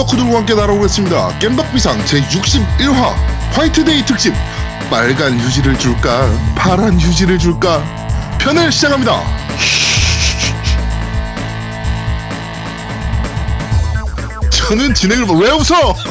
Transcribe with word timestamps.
덕후들과 0.00 0.38
함께 0.38 0.54
날아오겠습니다. 0.54 1.38
겜덕비상 1.40 2.02
제61화 2.06 3.12
화이트데이 3.52 4.02
특집 4.06 4.32
빨간 4.88 5.38
휴지를 5.38 5.78
줄까 5.78 6.26
파란 6.56 6.98
휴지를 6.98 7.38
줄까 7.38 7.84
편을 8.38 8.72
시작합니다. 8.72 9.20
저는 14.50 14.94
진행을 14.94 15.26
뭐, 15.26 15.36
왜 15.38 15.50
웃어? 15.50 15.64
저- 15.64 15.94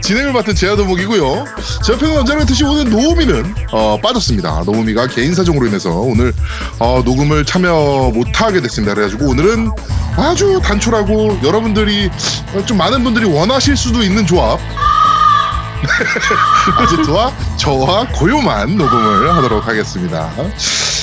진행을 0.00 0.32
맡은 0.32 0.54
제아도목이고요. 0.54 1.44
제 1.84 1.92
옆에는 1.92 2.18
언제나 2.18 2.36
그랬듯이 2.38 2.64
오늘 2.64 2.88
노우미는 2.90 3.54
어, 3.72 3.98
빠졌습니다. 4.02 4.62
노우미가 4.64 5.08
개인 5.08 5.34
사정으로 5.34 5.66
인해서 5.66 5.90
오늘 5.90 6.32
어, 6.78 7.02
녹음을 7.04 7.44
참여 7.44 8.12
못하게 8.14 8.60
됐습니다. 8.62 8.94
그래가지고 8.94 9.28
오늘은 9.30 9.70
아주 10.18 10.60
단촐하고 10.62 11.38
여러분들이 11.42 12.10
어, 12.54 12.64
좀 12.66 12.76
많은 12.76 13.04
분들이 13.04 13.24
원하실 13.24 13.76
수도 13.76 14.02
있는 14.02 14.26
조합 14.26 14.58
아제트와 16.76 17.32
저와 17.56 18.06
고요만 18.08 18.76
녹음을 18.76 19.32
하도록 19.36 19.66
하겠습니다. 19.66 20.28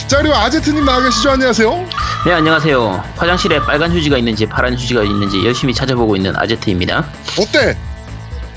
자 0.07 0.17
그리고 0.17 0.35
아제트님 0.35 0.83
나와 0.83 1.02
계시죠? 1.02 1.31
안녕하세요. 1.31 1.85
네 2.25 2.33
안녕하세요. 2.33 3.03
화장실에 3.16 3.59
빨간 3.61 3.91
휴지가 3.94 4.17
있는지 4.17 4.45
파란 4.45 4.73
휴지가 4.73 5.03
있는지 5.03 5.45
열심히 5.45 5.73
찾아보고 5.73 6.16
있는 6.17 6.35
아제트입니다. 6.35 7.05
어때? 7.39 7.77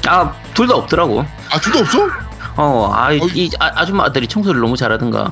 아 0.06 0.32
둘 0.54 0.66
다 0.66 0.74
없더라고. 0.74 1.24
아 1.52 1.60
둘도 1.60 1.78
없어? 1.80 2.08
어, 2.56 2.90
아, 2.92 3.12
이, 3.12 3.20
어이. 3.20 3.30
이 3.34 3.50
아, 3.60 3.70
아줌마들이 3.76 4.26
청소를 4.26 4.60
너무 4.60 4.76
잘하든가. 4.76 5.30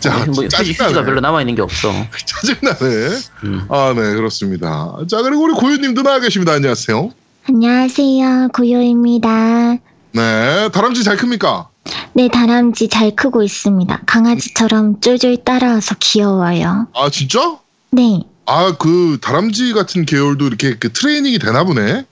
자뭐 0.00 0.48
짜증나네. 0.48 1.04
별로 1.04 1.20
남아 1.20 1.40
있는 1.42 1.54
게 1.54 1.62
없어. 1.62 1.92
짜증나네. 2.24 3.16
음. 3.44 3.66
아, 3.68 3.92
네, 3.96 4.14
그렇습니다. 4.14 4.96
자, 5.08 5.22
그리고 5.22 5.42
우리 5.42 5.52
고유님도 5.54 6.02
나와 6.02 6.20
계십니다. 6.20 6.52
안녕하세요. 6.52 7.10
안녕하세요. 7.48 8.48
고요입니다. 8.54 9.76
네, 10.12 10.68
다람쥐 10.72 11.04
잘 11.04 11.16
큽니까? 11.16 11.68
네, 12.14 12.28
다람쥐 12.28 12.88
잘 12.88 13.14
크고 13.14 13.42
있습니다. 13.42 14.02
강아지처럼 14.06 15.00
쫄쫄 15.00 15.44
따라와서 15.44 15.94
귀여워요. 16.00 16.88
아, 16.94 17.10
진짜? 17.10 17.58
네, 17.90 18.22
아, 18.46 18.74
그 18.78 19.18
다람쥐 19.20 19.72
같은 19.74 20.04
계열도 20.06 20.46
이렇게 20.46 20.76
그 20.78 20.92
트레이닝이 20.92 21.38
되나 21.38 21.64
보네. 21.64 22.04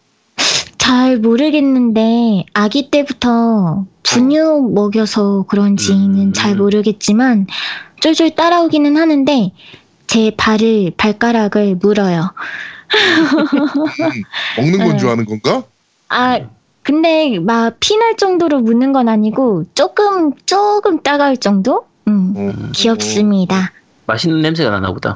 잘 0.87 1.17
모르겠는데 1.17 2.45
아기 2.55 2.93
때부터 2.93 3.87
분유 4.05 4.71
먹여서 4.73 5.47
그런지는 5.49 6.29
음. 6.29 6.33
잘 6.33 6.55
모르겠지만 6.55 7.49
쫄쫄 7.99 8.37
따라오기는 8.37 8.97
하는데 8.97 9.51
제 10.07 10.31
발을 10.37 10.93
발가락을 10.97 11.75
물어요. 11.75 12.33
먹는 14.59 14.79
건 14.79 14.89
네. 14.91 14.97
좋아하는 14.97 15.25
건가? 15.25 15.65
아, 16.09 16.39
근데 16.85 17.41
막 17.41 17.79
피날 17.81 18.17
정도로 18.17 18.61
무는 18.61 18.93
건 18.93 19.09
아니고 19.09 19.65
조금 19.75 20.35
조금 20.47 21.03
따가울 21.03 21.37
정도? 21.37 21.89
음, 22.07 22.35
어, 22.37 22.71
귀엽습니다. 22.73 23.73
맛있는 24.07 24.41
냄새가 24.41 24.71
나나 24.71 24.93
보다. 24.93 25.15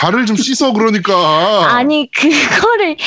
발을 0.00 0.26
좀 0.26 0.36
씻어 0.36 0.74
그러니까. 0.74 1.74
아니 1.74 2.10
그거를 2.12 2.98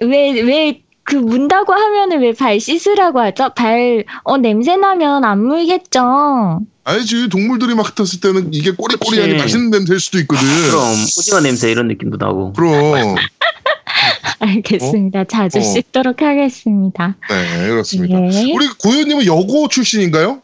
왜 0.00 0.32
왜 0.42 0.82
그 1.02 1.16
문다고 1.16 1.72
하면은 1.72 2.20
왜 2.20 2.32
발 2.32 2.60
씻으라고 2.60 3.18
하죠? 3.20 3.50
발 3.56 4.04
어 4.22 4.36
냄새 4.36 4.76
나면 4.76 5.24
안 5.24 5.44
물겠죠. 5.44 6.60
아니지 6.84 7.28
동물들이 7.28 7.74
막 7.74 7.86
흩었을 7.98 8.20
때는 8.20 8.54
이게 8.54 8.70
꼬리꼬리하니 8.70 9.32
그치. 9.32 9.42
맛있는 9.42 9.70
냄새일 9.70 9.98
수도 9.98 10.18
있거든. 10.20 10.42
그럼 10.68 10.92
오징어 11.18 11.40
냄새 11.40 11.70
이런 11.70 11.88
느낌도 11.88 12.16
나고. 12.18 12.52
그럼. 12.52 13.16
알겠습니다. 14.38 15.24
자주 15.24 15.58
어. 15.58 15.62
씻도록 15.62 16.22
하겠습니다. 16.22 17.16
네, 17.28 17.68
그렇습니다. 17.68 18.18
네. 18.20 18.52
우리 18.54 18.66
고유님은 18.68 19.26
여고 19.26 19.68
출신인가요? 19.68 20.40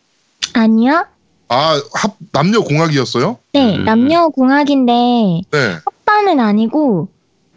아니요. 0.53 1.07
아, 1.49 1.81
합 1.95 2.17
남녀 2.33 2.61
공학이었어요? 2.61 3.39
네 3.53 3.77
음. 3.77 3.85
남녀 3.85 4.29
공학인데 4.29 4.93
네. 5.51 5.77
오빠는 5.87 6.41
아니고 6.41 7.09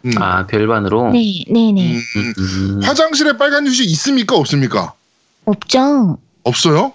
음. 0.04 0.12
아 0.22 0.46
별반으로. 0.46 1.10
네 1.12 1.44
네 1.48 1.72
네 1.72 1.94
음, 1.96 2.34
음. 2.38 2.80
화장실에 2.82 3.36
빨간 3.36 3.66
휴지 3.66 3.84
있습니까? 3.84 4.36
없습니까? 4.36 4.92
없죠. 5.44 6.18
없어요? 6.44 6.92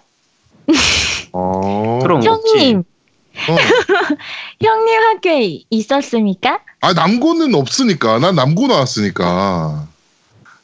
어. 1.32 2.00
그럼 2.02 2.24
형님 2.24 2.80
어. 2.80 3.56
형님 4.62 5.02
학교에 5.04 5.64
있었습니까? 5.70 6.60
아 6.82 6.94
남고는 6.94 7.54
없으니까 7.54 8.20
난 8.20 8.36
남고 8.36 8.68
나왔으니까 8.68 9.88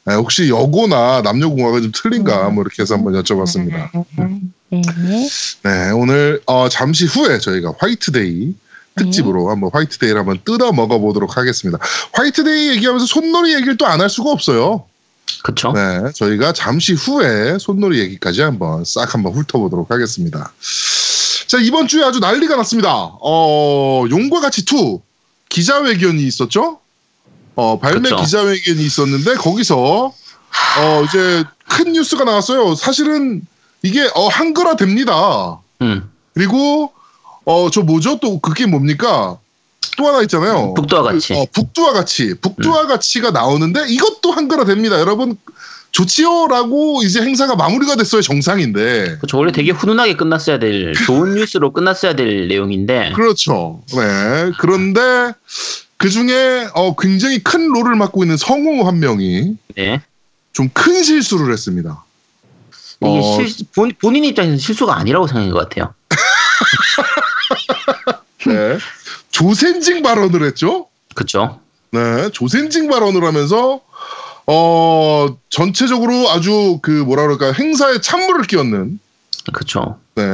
아, 0.04 0.14
혹시 0.16 0.48
여고나 0.48 1.22
남녀공학은 1.22 1.82
좀 1.82 1.92
틀린가 1.94 2.48
뭐 2.50 2.62
이렇게 2.64 2.82
해서 2.82 2.96
한번 2.96 3.12
여쭤봤습니다. 3.14 3.88
네. 4.70 4.82
네 5.62 5.90
오늘 5.92 6.40
어, 6.46 6.68
잠시 6.68 7.04
후에 7.06 7.38
저희가 7.38 7.74
화이트데이 7.78 8.54
특집으로 8.96 9.50
한번 9.50 9.70
화이트데이를 9.72 10.18
한번 10.20 10.38
뜯어 10.44 10.72
먹어보도록 10.72 11.36
하겠습니다. 11.36 11.78
화이트데이 12.12 12.70
얘기하면서 12.70 13.06
손놀이 13.06 13.54
얘기를 13.54 13.76
또 13.76 13.86
안 13.86 14.00
할 14.00 14.08
수가 14.10 14.30
없어요. 14.30 14.84
그쵸? 15.42 15.72
네 15.72 16.10
저희가 16.14 16.52
잠시 16.52 16.92
후에 16.92 17.58
손놀이 17.58 17.98
얘기까지 18.00 18.42
한번 18.42 18.84
싹 18.84 19.14
한번 19.14 19.32
훑어보도록 19.32 19.90
하겠습니다. 19.90 20.52
자 21.46 21.58
이번 21.58 21.86
주에 21.88 22.04
아주 22.04 22.18
난리가 22.20 22.56
났습니다. 22.56 22.90
어 23.20 24.04
용과 24.10 24.40
같이 24.40 24.62
2 24.62 24.98
기자회견이 25.48 26.22
있었죠. 26.24 26.78
어 27.54 27.78
발매 27.78 28.10
그쵸. 28.10 28.16
기자회견이 28.16 28.82
있었는데 28.84 29.34
거기서 29.34 30.12
어 30.80 31.02
이제 31.04 31.44
큰 31.68 31.92
뉴스가 31.92 32.24
나왔어요. 32.24 32.74
사실은 32.74 33.42
이게 33.82 34.08
어 34.14 34.28
한글화 34.28 34.76
됩니다. 34.76 35.58
음. 35.82 36.10
그리고 36.34 36.92
어 37.44 37.70
저 37.70 37.82
뭐죠 37.82 38.18
또 38.20 38.38
그게 38.40 38.66
뭡니까? 38.66 39.38
또 39.96 40.06
하나 40.06 40.22
있잖아요. 40.22 40.74
북두와 40.74 41.02
같이. 41.02 41.34
그, 41.34 41.40
어, 41.40 41.46
북두와 41.52 41.92
같이. 41.92 42.34
북두와 42.40 42.86
같이가 42.86 43.30
나오는데 43.30 43.86
이것도 43.88 44.30
한글화 44.32 44.64
됩니다. 44.64 44.98
여러분 45.00 45.36
좋지요라고 45.90 47.02
이제 47.02 47.20
행사가 47.20 47.56
마무리가 47.56 47.96
됐어요. 47.96 48.22
정상인데. 48.22 49.18
그쵸 49.20 49.36
원래 49.38 49.52
되게 49.52 49.72
훈훈하게 49.72 50.16
끝났어야 50.16 50.58
될 50.58 50.94
좋은 51.06 51.34
뉴스로 51.36 51.72
끝났어야 51.72 52.14
될 52.14 52.48
내용인데. 52.48 53.12
그렇죠. 53.14 53.82
네. 53.94 54.52
그런데 54.58 55.34
그 55.98 56.08
중에 56.08 56.68
어, 56.74 56.96
굉장히 56.96 57.40
큰 57.40 57.68
롤을 57.68 57.94
맡고 57.96 58.24
있는 58.24 58.36
성우 58.36 58.86
한 58.86 58.98
명이 59.00 59.56
네. 59.76 60.00
좀 60.52 60.70
큰 60.72 61.02
실수를 61.02 61.52
했습니다. 61.52 62.04
이게 63.02 63.18
어, 63.18 63.44
실, 63.46 63.66
본, 63.74 63.92
본인 64.00 64.24
입장에서는 64.24 64.58
실수가 64.58 64.96
아니라고 64.96 65.26
생각한 65.26 65.50
것 65.50 65.68
같아요. 65.68 65.92
네. 68.46 68.78
조센징 69.30 70.02
발언을 70.02 70.42
했죠. 70.44 70.88
그쵸? 71.14 71.60
네. 71.90 72.30
조센징 72.30 72.88
발언을 72.88 73.24
하면서 73.24 73.80
어, 74.46 75.26
전체적으로 75.48 76.30
아주 76.30 76.78
그 76.82 76.90
뭐라 76.90 77.22
그럴까 77.22 77.52
행사에 77.52 78.00
찬물을 78.00 78.44
끼얹는 78.44 78.98
그쵸? 79.52 79.98
네. 80.14 80.24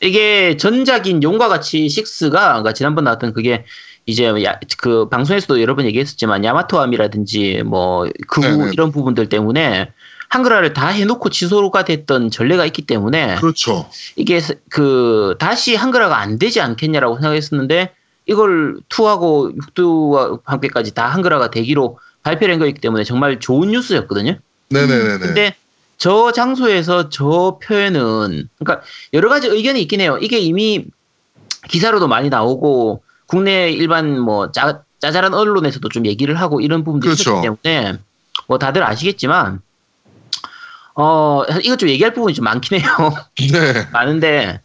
이게 0.00 0.56
전작인 0.56 1.22
용과 1.22 1.48
같이 1.48 1.86
6가 1.86 2.30
그러니까 2.30 2.72
지난번 2.72 3.04
나왔던 3.04 3.32
그게 3.32 3.64
이제 4.06 4.24
야, 4.42 4.58
그 4.78 5.08
방송에서도 5.08 5.60
여러 5.60 5.76
번 5.76 5.84
얘기했었지만 5.84 6.44
야마토함이라든지 6.44 7.62
뭐 7.66 8.08
그부 8.26 8.48
네네. 8.48 8.70
이런 8.72 8.90
부분들 8.90 9.28
때문에 9.28 9.90
한글화를 10.28 10.72
다 10.74 10.88
해놓고 10.88 11.30
취소가 11.30 11.84
됐던 11.84 12.30
전례가 12.30 12.64
있기 12.66 12.82
때문에 12.82 13.36
그렇죠. 13.36 13.88
이게 14.16 14.40
스- 14.40 14.60
그 14.68 15.36
다시 15.38 15.74
한글화가 15.74 16.18
안 16.18 16.38
되지 16.38 16.60
않겠냐라고 16.60 17.16
생각했었는데 17.16 17.92
이걸 18.26 18.78
2하고 18.90 19.56
6두와 19.58 20.40
함께까지 20.44 20.92
다 20.94 21.06
한글화가 21.06 21.50
되기로 21.50 21.98
발표를 22.22 22.52
한 22.54 22.58
거였기 22.58 22.80
때문에 22.80 23.04
정말 23.04 23.40
좋은 23.40 23.70
뉴스였거든요. 23.70 24.36
네네네네. 24.68 25.18
근데 25.18 25.54
저 25.96 26.30
장소에서 26.32 27.08
저 27.08 27.58
표현은 27.62 28.48
그러니까 28.58 28.86
여러 29.14 29.30
가지 29.30 29.48
의견이 29.48 29.80
있긴 29.82 30.00
해요. 30.02 30.18
이게 30.20 30.38
이미 30.38 30.84
기사로도 31.68 32.06
많이 32.06 32.28
나오고 32.28 33.02
국내 33.26 33.70
일반 33.70 34.18
뭐 34.20 34.52
짜, 34.52 34.82
짜잘한 35.00 35.32
언론에서도 35.32 35.88
좀 35.88 36.04
얘기를 36.06 36.34
하고 36.38 36.60
이런 36.60 36.84
부분들이 36.84 37.14
그렇죠. 37.14 37.30
있었기 37.30 37.62
때문에 37.64 37.98
뭐 38.46 38.58
다들 38.58 38.82
아시겠지만 38.82 39.60
어 41.00 41.44
이것 41.62 41.78
좀 41.78 41.88
얘기할 41.88 42.12
부분이 42.12 42.34
좀 42.34 42.44
많긴 42.44 42.80
해요. 42.80 42.90
네. 43.52 43.86
많은데 43.92 44.60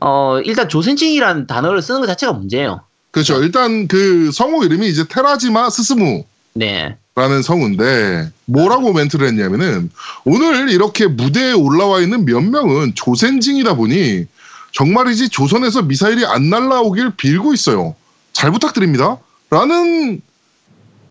어 0.00 0.40
일단 0.42 0.68
조센칭이라는 0.68 1.46
단어를 1.46 1.82
쓰는 1.82 2.00
것 2.00 2.06
자체가 2.06 2.32
문제예요. 2.32 2.80
그렇죠. 3.10 3.42
일단 3.42 3.86
그 3.86 4.32
성우 4.32 4.64
이름이 4.64 4.88
이제 4.88 5.04
테라지마 5.06 5.68
스스무. 5.68 6.24
네. 6.54 6.96
라는 7.14 7.42
성우인데 7.42 8.30
뭐라고 8.46 8.92
멘트를 8.92 9.28
했냐면은 9.28 9.90
오늘 10.24 10.70
이렇게 10.70 11.06
무대에 11.06 11.52
올라와 11.52 12.00
있는 12.00 12.24
몇 12.24 12.40
명은 12.40 12.94
조센징이다 12.94 13.74
보니 13.74 14.24
정말이지 14.72 15.28
조선에서 15.28 15.82
미사일이 15.82 16.24
안 16.24 16.48
날라오길 16.50 17.12
빌고 17.16 17.52
있어요. 17.52 17.94
잘 18.32 18.50
부탁드립니다. 18.50 19.18
라는 19.50 20.22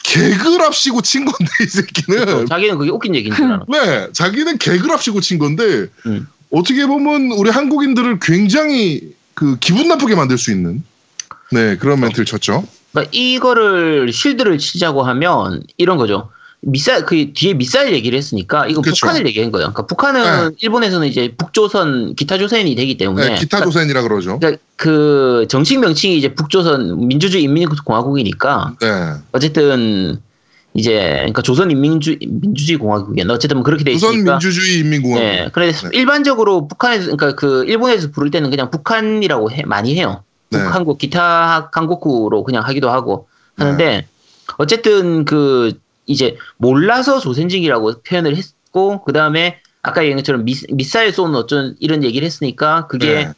개그랍시고 0.03 1.01
친 1.01 1.25
건데 1.25 1.51
이 1.61 1.65
새끼는 1.65 2.45
자기는 2.45 2.77
그게 2.77 2.91
웃긴 2.91 3.15
얘기인 3.15 3.33
줄 3.33 3.45
알아. 3.45 3.65
네 3.67 4.07
자기는 4.11 4.57
개그랍시고 4.57 5.21
친 5.21 5.39
건데 5.39 5.87
음. 6.05 6.27
어떻게 6.51 6.85
보면 6.85 7.31
우리 7.31 7.49
한국인들을 7.49 8.19
굉장히 8.21 9.15
그 9.33 9.57
기분 9.59 9.87
나쁘게 9.87 10.15
만들 10.15 10.37
수 10.37 10.51
있는 10.51 10.83
네 11.51 11.77
그런 11.77 11.99
멘트를 11.99 12.25
쳤죠. 12.25 12.67
그러니까 12.91 13.09
이거를 13.11 14.13
실드를 14.13 14.59
치자고 14.59 15.03
하면 15.03 15.63
이런 15.77 15.97
거죠. 15.97 16.29
미사일 16.65 17.05
그 17.05 17.33
뒤에 17.33 17.53
미사일 17.53 17.93
얘기를 17.93 18.17
했으니까 18.17 18.67
이건 18.67 18.83
그쵸. 18.83 19.05
북한을 19.05 19.27
얘기한 19.27 19.51
거예요. 19.51 19.67
그러니까 19.67 19.85
북한은 19.85 20.55
일본에서는 20.59 21.07
이제 21.07 21.33
북조선 21.37 22.15
기타 22.15 22.37
조선이 22.37 22.73
되기 22.75 22.95
때문에 22.97 23.29
네, 23.29 23.35
기타 23.35 23.61
조선이라 23.61 24.01
그러죠. 24.03 24.39
그러니까 24.39 24.61
그 24.77 25.45
정식 25.49 25.79
명칭이 25.79 26.17
이제 26.17 26.33
북조선 26.33 27.07
민주주의 27.07 27.43
인민공화국이니까 27.43 28.75
네 28.81 28.87
어쨌든 29.33 30.19
이제 30.73 30.93
그러니까 31.17 31.41
조선 31.41 31.69
인민주 31.69 32.17
민주주의 32.21 32.77
공화국이었나 32.79 33.33
어쨌든 33.33 33.57
뭐 33.57 33.63
그렇게 33.63 33.83
돼 33.83 33.93
조선 33.93 34.13
있으니까 34.13 34.33
민주주의 34.33 34.79
인민공화국. 34.79 35.23
네. 35.23 35.49
그래서 35.53 35.89
네. 35.89 35.97
일반적으로 35.97 36.67
북한에서 36.67 37.15
그러니까 37.15 37.35
그 37.35 37.65
일본에서 37.65 38.09
부를 38.11 38.31
때는 38.31 38.49
그냥 38.49 38.71
북한이라고 38.71 39.51
해- 39.51 39.63
많이 39.65 39.95
해요. 39.95 40.23
네. 40.49 40.63
북한국 40.63 40.97
기타 40.97 41.69
한국구로 41.73 42.43
그냥 42.43 42.63
하기도 42.63 42.89
하고 42.89 43.27
하는데 43.57 43.85
네. 43.85 44.07
어쨌든 44.57 45.25
그 45.25 45.73
이제 46.05 46.37
몰라서 46.57 47.19
조선직이라고 47.19 48.01
표현을 48.03 48.35
했고 48.35 49.03
그 49.03 49.13
다음에 49.13 49.59
아까 49.81 50.01
얘기한 50.01 50.17
것처럼 50.19 50.45
미, 50.45 50.55
미사일 50.69 51.11
쏘는 51.11 51.35
어쩐 51.35 51.75
이런 51.79 52.03
얘기를 52.03 52.25
했으니까 52.25 52.87
그게 52.87 53.13
네. 53.13 53.31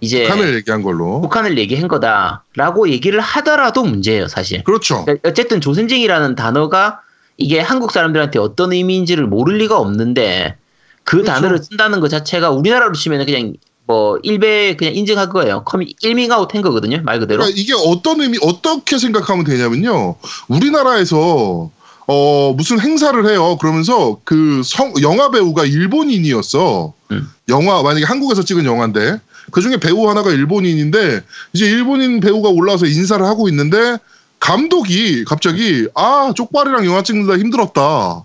이제 0.00 0.24
북한을 0.24 0.54
얘기한 0.54 0.82
걸로. 0.82 1.20
북한을 1.22 1.58
얘기한 1.58 1.88
거다라고 1.88 2.90
얘기를 2.90 3.20
하더라도 3.20 3.82
문제예요 3.82 4.28
사실. 4.28 4.62
그렇죠. 4.64 5.04
그러니까 5.04 5.28
어쨌든 5.28 5.60
조선직이라는 5.60 6.34
단어가 6.34 7.00
이게 7.38 7.60
한국 7.60 7.92
사람들한테 7.92 8.38
어떤 8.38 8.72
의미인지를 8.72 9.26
모를 9.26 9.58
리가 9.58 9.78
없는데 9.78 10.56
그 11.04 11.18
그렇죠. 11.18 11.32
단어를 11.32 11.58
쓴다는 11.58 12.00
것 12.00 12.08
자체가 12.08 12.50
우리나라로 12.50 12.92
치면 12.94 13.24
그냥 13.24 13.54
뭐 13.86 14.18
일배 14.22 14.76
그냥 14.76 14.94
인증할 14.94 15.28
거예요. 15.28 15.62
커미 15.64 15.94
일밍아웃 16.02 16.54
한 16.54 16.62
거거든요 16.62 17.00
말 17.02 17.20
그대로. 17.20 17.38
그러니까 17.38 17.60
이게 17.60 17.72
어떤 17.72 18.20
의미 18.20 18.38
어떻게 18.42 18.98
생각하면 18.98 19.44
되냐면요. 19.44 20.16
우리나라에서 20.48 21.70
어 22.06 22.52
무슨 22.56 22.80
행사를 22.80 23.28
해요. 23.28 23.56
그러면서 23.60 24.20
그 24.24 24.62
성, 24.64 24.92
영화 25.02 25.30
배우가 25.30 25.64
일본인이었어. 25.64 26.92
음. 27.12 27.30
영화 27.48 27.82
만약에 27.82 28.04
한국에서 28.04 28.42
찍은 28.44 28.64
영화인데 28.64 29.18
그 29.50 29.60
중에 29.60 29.76
배우 29.78 30.08
하나가 30.08 30.30
일본인인데 30.30 31.22
이제 31.52 31.66
일본인 31.66 32.20
배우가 32.20 32.48
올라와서 32.48 32.86
인사를 32.86 33.24
하고 33.24 33.48
있는데 33.48 33.98
감독이 34.38 35.24
갑자기 35.24 35.88
아 35.94 36.32
쪽발이랑 36.34 36.86
영화 36.86 37.02
찍는다 37.02 37.38
힘들었다. 37.38 38.24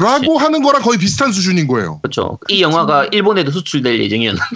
라고 0.00 0.38
하는 0.38 0.62
거랑 0.62 0.82
거의 0.82 0.96
비슷한 0.96 1.32
수준인 1.32 1.66
거예요. 1.66 1.98
그렇죠. 2.02 2.38
이 2.48 2.62
영화가 2.62 3.06
일본에도 3.06 3.50
수출될 3.50 4.00
예정이었는데. 4.00 4.44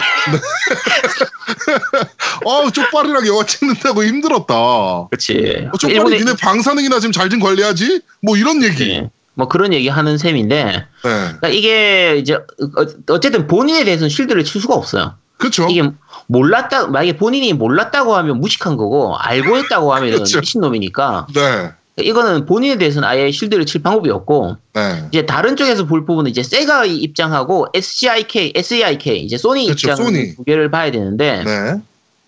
아, 2.45 2.71
쪽발이랑 2.71 3.25
영화 3.27 3.45
찍는다고 3.45 4.03
힘들었다. 4.03 4.53
어, 4.55 5.07
그렇지. 5.09 5.67
쪽발이 5.79 5.93
일본에 5.95 6.17
니네 6.17 6.33
방사능이나 6.39 6.99
지금 6.99 7.11
잘 7.11 7.29
좀 7.29 7.39
관리하지? 7.39 8.01
뭐 8.21 8.37
이런 8.37 8.63
얘기. 8.63 8.89
예. 8.91 9.09
뭐 9.35 9.47
그런 9.47 9.73
얘기 9.73 9.87
하는 9.89 10.17
셈인데 10.19 10.63
네. 10.65 10.85
그러니까 11.01 11.47
이게 11.47 12.17
이제 12.17 12.35
어- 12.35 12.85
어쨌든 13.09 13.47
본인에 13.47 13.83
대해서는 13.83 14.09
실드를 14.09 14.43
칠 14.43 14.61
수가 14.61 14.75
없어요. 14.75 15.15
그렇죠. 15.37 15.67
이게 15.69 15.89
몰랐다 16.27 16.87
만약에 16.87 17.17
본인이 17.17 17.51
몰랐다고 17.53 18.15
하면 18.15 18.39
무식한 18.39 18.77
거고 18.77 19.17
알고 19.17 19.57
했다고 19.57 19.93
하면 19.95 20.11
그렇죠. 20.13 20.39
미친놈이니까 20.39 21.27
네. 21.33 21.71
이거는 21.97 22.45
본인에 22.45 22.77
대해서는 22.77 23.07
아예 23.07 23.31
실드를 23.31 23.65
칠 23.65 23.83
방법이 23.83 24.09
없고 24.09 24.57
네. 24.73 25.05
이제 25.11 25.25
다른 25.25 25.55
쪽에서 25.55 25.85
볼 25.85 26.05
부분은 26.05 26.31
이제 26.31 26.41
세가 26.41 26.85
입장하고 26.85 27.67
SCIK, 27.73 28.53
SEIK 28.55 29.19
이제 29.19 29.37
소니 29.37 29.65
그렇죠, 29.65 29.91
입장 29.91 30.05
소니. 30.05 30.35
두 30.35 30.43
개를 30.43 30.71
봐야 30.71 30.89
되는데 30.91 31.43
네. 31.43 31.81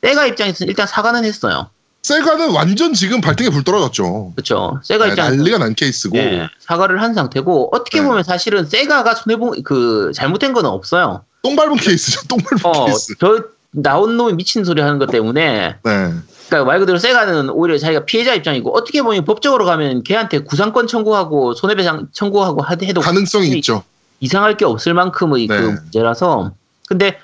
세가 0.04 0.28
입장에서는 0.28 0.70
일단 0.70 0.86
사과는 0.86 1.26
했어요. 1.26 1.70
세가는 2.04 2.52
완전 2.52 2.94
지금 2.94 3.20
발등에 3.20 3.50
불 3.50 3.64
떨어졌죠. 3.64 4.34
그렇죠. 4.36 4.80
세가 4.84 5.06
네, 5.06 5.12
입장에서 5.12 5.36
난리가 5.38 5.58
난 5.58 5.74
케이스고. 5.74 6.16
예, 6.20 6.48
사과를 6.60 7.02
한 7.02 7.16
상태고 7.16 7.70
어떻게 7.74 8.00
네. 8.02 8.06
보면 8.06 8.24
사실은 8.24 8.68
세가가 8.68 9.16
손해본 9.16 9.64
그 9.64 10.12
잘못된 10.14 10.54
건 10.54 10.68
없어요. 10.68 11.24
똥 11.42 11.56
밟은 11.56 11.78
케이스죠. 11.78 12.28
똥 12.28 12.38
밟은 12.38 12.60
어, 12.64 12.86
케이스. 12.86 13.16
저 13.20 13.44
나온 13.72 14.16
놈이 14.18 14.34
미친 14.34 14.64
소리 14.64 14.82
하는 14.84 15.00
것 15.00 15.10
때문에 15.10 15.78
네. 15.84 16.14
그러니까 16.48 16.66
말 16.66 16.80
그대로 16.80 16.98
세가는 16.98 17.50
오히려 17.50 17.78
자기가 17.78 18.06
피해자 18.06 18.34
입장이고 18.34 18.76
어떻게 18.76 19.02
보면 19.02 19.26
법적으로 19.26 19.66
가면 19.66 20.04
걔한테 20.04 20.40
구상권 20.40 20.88
청구하고 20.88 21.54
손해배상 21.54 22.10
청구하고 22.12 22.62
하- 22.62 22.78
해도 22.84 23.02
가능성이 23.02 23.50
이- 23.50 23.58
있죠. 23.58 23.84
이상할 24.20 24.58
게 24.58 24.66
없을 24.66 24.94
만큼의 24.94 25.48
네. 25.48 25.58
그 25.58 25.62
문제라서 25.64 26.52
근데 26.88 27.18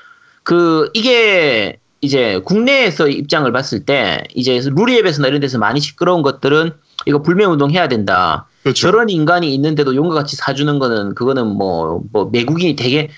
그 0.43 0.89
이게 0.93 1.77
이제 2.01 2.41
국내에서 2.43 3.07
입장을 3.07 3.49
봤을 3.51 3.85
때 3.85 4.23
이제 4.33 4.59
루리앱에서나 4.63 5.27
이런 5.27 5.39
데서 5.39 5.59
많이 5.59 5.79
시끄러운 5.79 6.23
것들은 6.23 6.71
이거 7.05 7.21
불매운동 7.21 7.71
해야 7.71 7.87
된다. 7.87 8.47
그렇죠. 8.63 8.81
저런 8.81 9.09
인간이 9.09 9.53
있는데도 9.53 9.95
용과 9.95 10.15
같이 10.15 10.35
사주는 10.35 10.79
거는 10.79 11.15
그거는 11.15 11.47
뭐, 11.47 12.01
뭐 12.11 12.29
외국인이 12.31 12.75
되게 12.75 13.09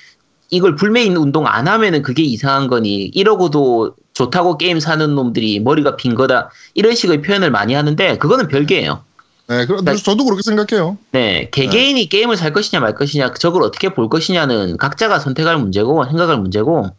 이걸 0.49 0.75
불매 0.75 1.07
운동 1.07 1.47
안 1.47 1.67
하면은 1.67 2.01
그게 2.01 2.23
이상한 2.23 2.67
거니 2.67 3.05
이러고도 3.05 3.95
좋다고 4.13 4.57
게임 4.57 4.79
사는 4.79 5.15
놈들이 5.15 5.59
머리가 5.59 5.95
빈 5.95 6.15
거다 6.15 6.51
이런 6.73 6.95
식의 6.95 7.21
표현을 7.21 7.51
많이 7.51 7.73
하는데 7.73 8.17
그거는 8.17 8.47
별개예요. 8.47 9.03
네, 9.47 9.65
그럼 9.65 9.83
그러니까- 9.83 9.95
저도 9.95 10.23
그렇게 10.23 10.41
생각해요. 10.41 10.97
네, 11.11 11.49
개개인이 11.51 12.07
게임을 12.07 12.37
살 12.37 12.53
것이냐 12.53 12.79
말 12.79 12.95
것이냐 12.95 13.33
저걸 13.33 13.63
어떻게 13.63 13.89
볼 13.93 14.09
것이냐는 14.09 14.77
각자가 14.77 15.19
선택할 15.19 15.57
문제고 15.57 16.05
생각할 16.05 16.37
문제고 16.37 16.89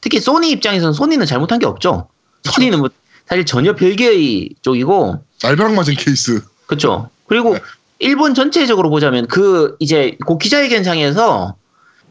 특히 0.00 0.20
소니 0.20 0.50
입장에서는 0.52 0.92
소니는 0.94 1.26
잘못한 1.26 1.58
게 1.58 1.66
없죠. 1.66 2.08
소니는 2.44 2.78
뭐 2.80 2.88
사실 3.26 3.44
전혀 3.44 3.74
별개의 3.74 4.50
쪽이고 4.62 5.22
날벼락 5.42 5.74
맞은 5.74 5.94
케이스. 5.94 6.40
그렇죠. 6.66 7.10
그리고 7.26 7.54
네. 7.54 7.60
일본 7.98 8.34
전체적으로 8.34 8.90
보자면 8.90 9.26
그 9.26 9.76
이제 9.78 10.16
그 10.26 10.38
기자회견장에서 10.38 11.54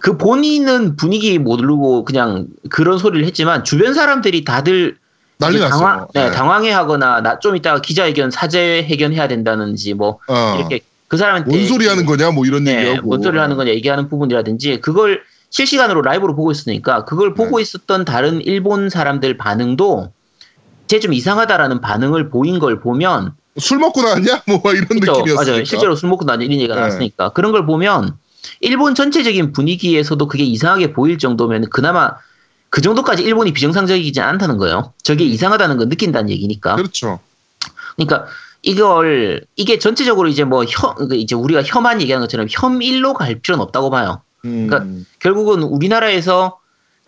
그 0.01 0.17
본인은 0.17 0.96
분위기 0.96 1.38
모르고 1.38 2.05
그냥 2.05 2.48
그런 2.70 2.98
소리를 2.98 3.25
했지만 3.27 3.63
주변 3.63 3.93
사람들이 3.93 4.43
다들 4.43 4.98
난리 5.38 5.55
이제 5.55 5.63
났어요. 5.63 5.79
당황, 5.79 6.08
네, 6.13 6.25
네. 6.25 6.31
당황해하거나 6.31 7.22
나 7.22 7.39
좀 7.39 7.55
이따가 7.55 7.81
기자회견 7.81 8.31
사죄 8.31 8.86
회견 8.89 9.13
해야 9.13 9.27
된다는지 9.27 9.93
뭐 9.93 10.20
어. 10.27 10.55
이렇게 10.58 10.81
그 11.08 11.17
사람한테 11.17 11.50
뭔 11.51 11.67
소리 11.67 11.88
하는 11.88 12.05
거냐 12.05 12.31
뭐 12.31 12.46
이런 12.46 12.63
네, 12.63 12.77
얘기하고. 12.79 13.08
뭔 13.08 13.22
소리를 13.22 13.41
하는 13.41 13.55
거냐 13.58 13.72
얘기하는 13.72 14.08
부분이라든지 14.10 14.81
그걸 14.81 15.22
실시간으로 15.50 16.01
라이브로 16.01 16.36
보고 16.36 16.51
있으니까 16.51 17.05
그걸 17.05 17.34
보고 17.34 17.58
네. 17.58 17.62
있었던 17.63 18.05
다른 18.05 18.41
일본 18.41 18.89
사람들 18.89 19.38
반응도 19.38 20.12
쟤 20.88 21.00
좀 21.00 21.13
이상하다라는 21.13 21.79
반응을 21.81 22.29
보인 22.29 22.60
걸 22.60 22.79
보면 22.81 23.34
술 23.58 23.77
먹고 23.79 24.01
나왔냐? 24.01 24.43
뭐 24.48 24.62
이런 24.74 24.88
그쵸, 24.88 25.12
느낌이었으니까. 25.13 25.51
맞아요. 25.51 25.63
실제로 25.65 25.96
술 25.96 26.10
먹고 26.10 26.25
나니 26.25 26.46
이런 26.46 26.55
얘기가 26.58 26.75
네. 26.75 26.81
나왔으니까 26.81 27.29
그런 27.29 27.51
걸 27.51 27.65
보면 27.65 28.15
일본 28.60 28.96
전체적인 28.96 29.52
분위기에서도 29.52 30.28
그게 30.28 30.44
이상하게 30.44 30.94
보일 30.94 31.18
정도면 31.18 31.70
그나마 31.70 32.16
그 32.70 32.82
정도까지 32.82 33.24
일본이 33.24 33.54
비정상적이지 33.54 34.22
않다는 34.22 34.58
거예요. 34.58 34.94
저게 35.04 35.26
이상하다는 35.26 35.78
걸 35.78 35.90
느낀다는 35.90 36.30
얘기니까. 36.30 36.76
그렇죠. 36.76 37.20
그러니까 37.96 38.28
이걸 38.62 39.46
이게 39.56 39.80
전체적으로 39.80 40.28
이제 40.28 40.44
뭐 40.44 40.64
혐, 40.66 40.96
그 41.10 41.16
이제 41.16 41.36
우리가 41.36 41.64
혐한 41.64 42.02
얘기하는 42.02 42.26
것처럼 42.26 42.48
혐일로 42.50 43.14
갈 43.14 43.40
필요는 43.40 43.62
없다고 43.64 43.90
봐요. 43.90 44.22
음. 44.46 44.68
그러니까 44.68 45.06
결국은 45.20 45.64
우리나라에서 45.64 46.60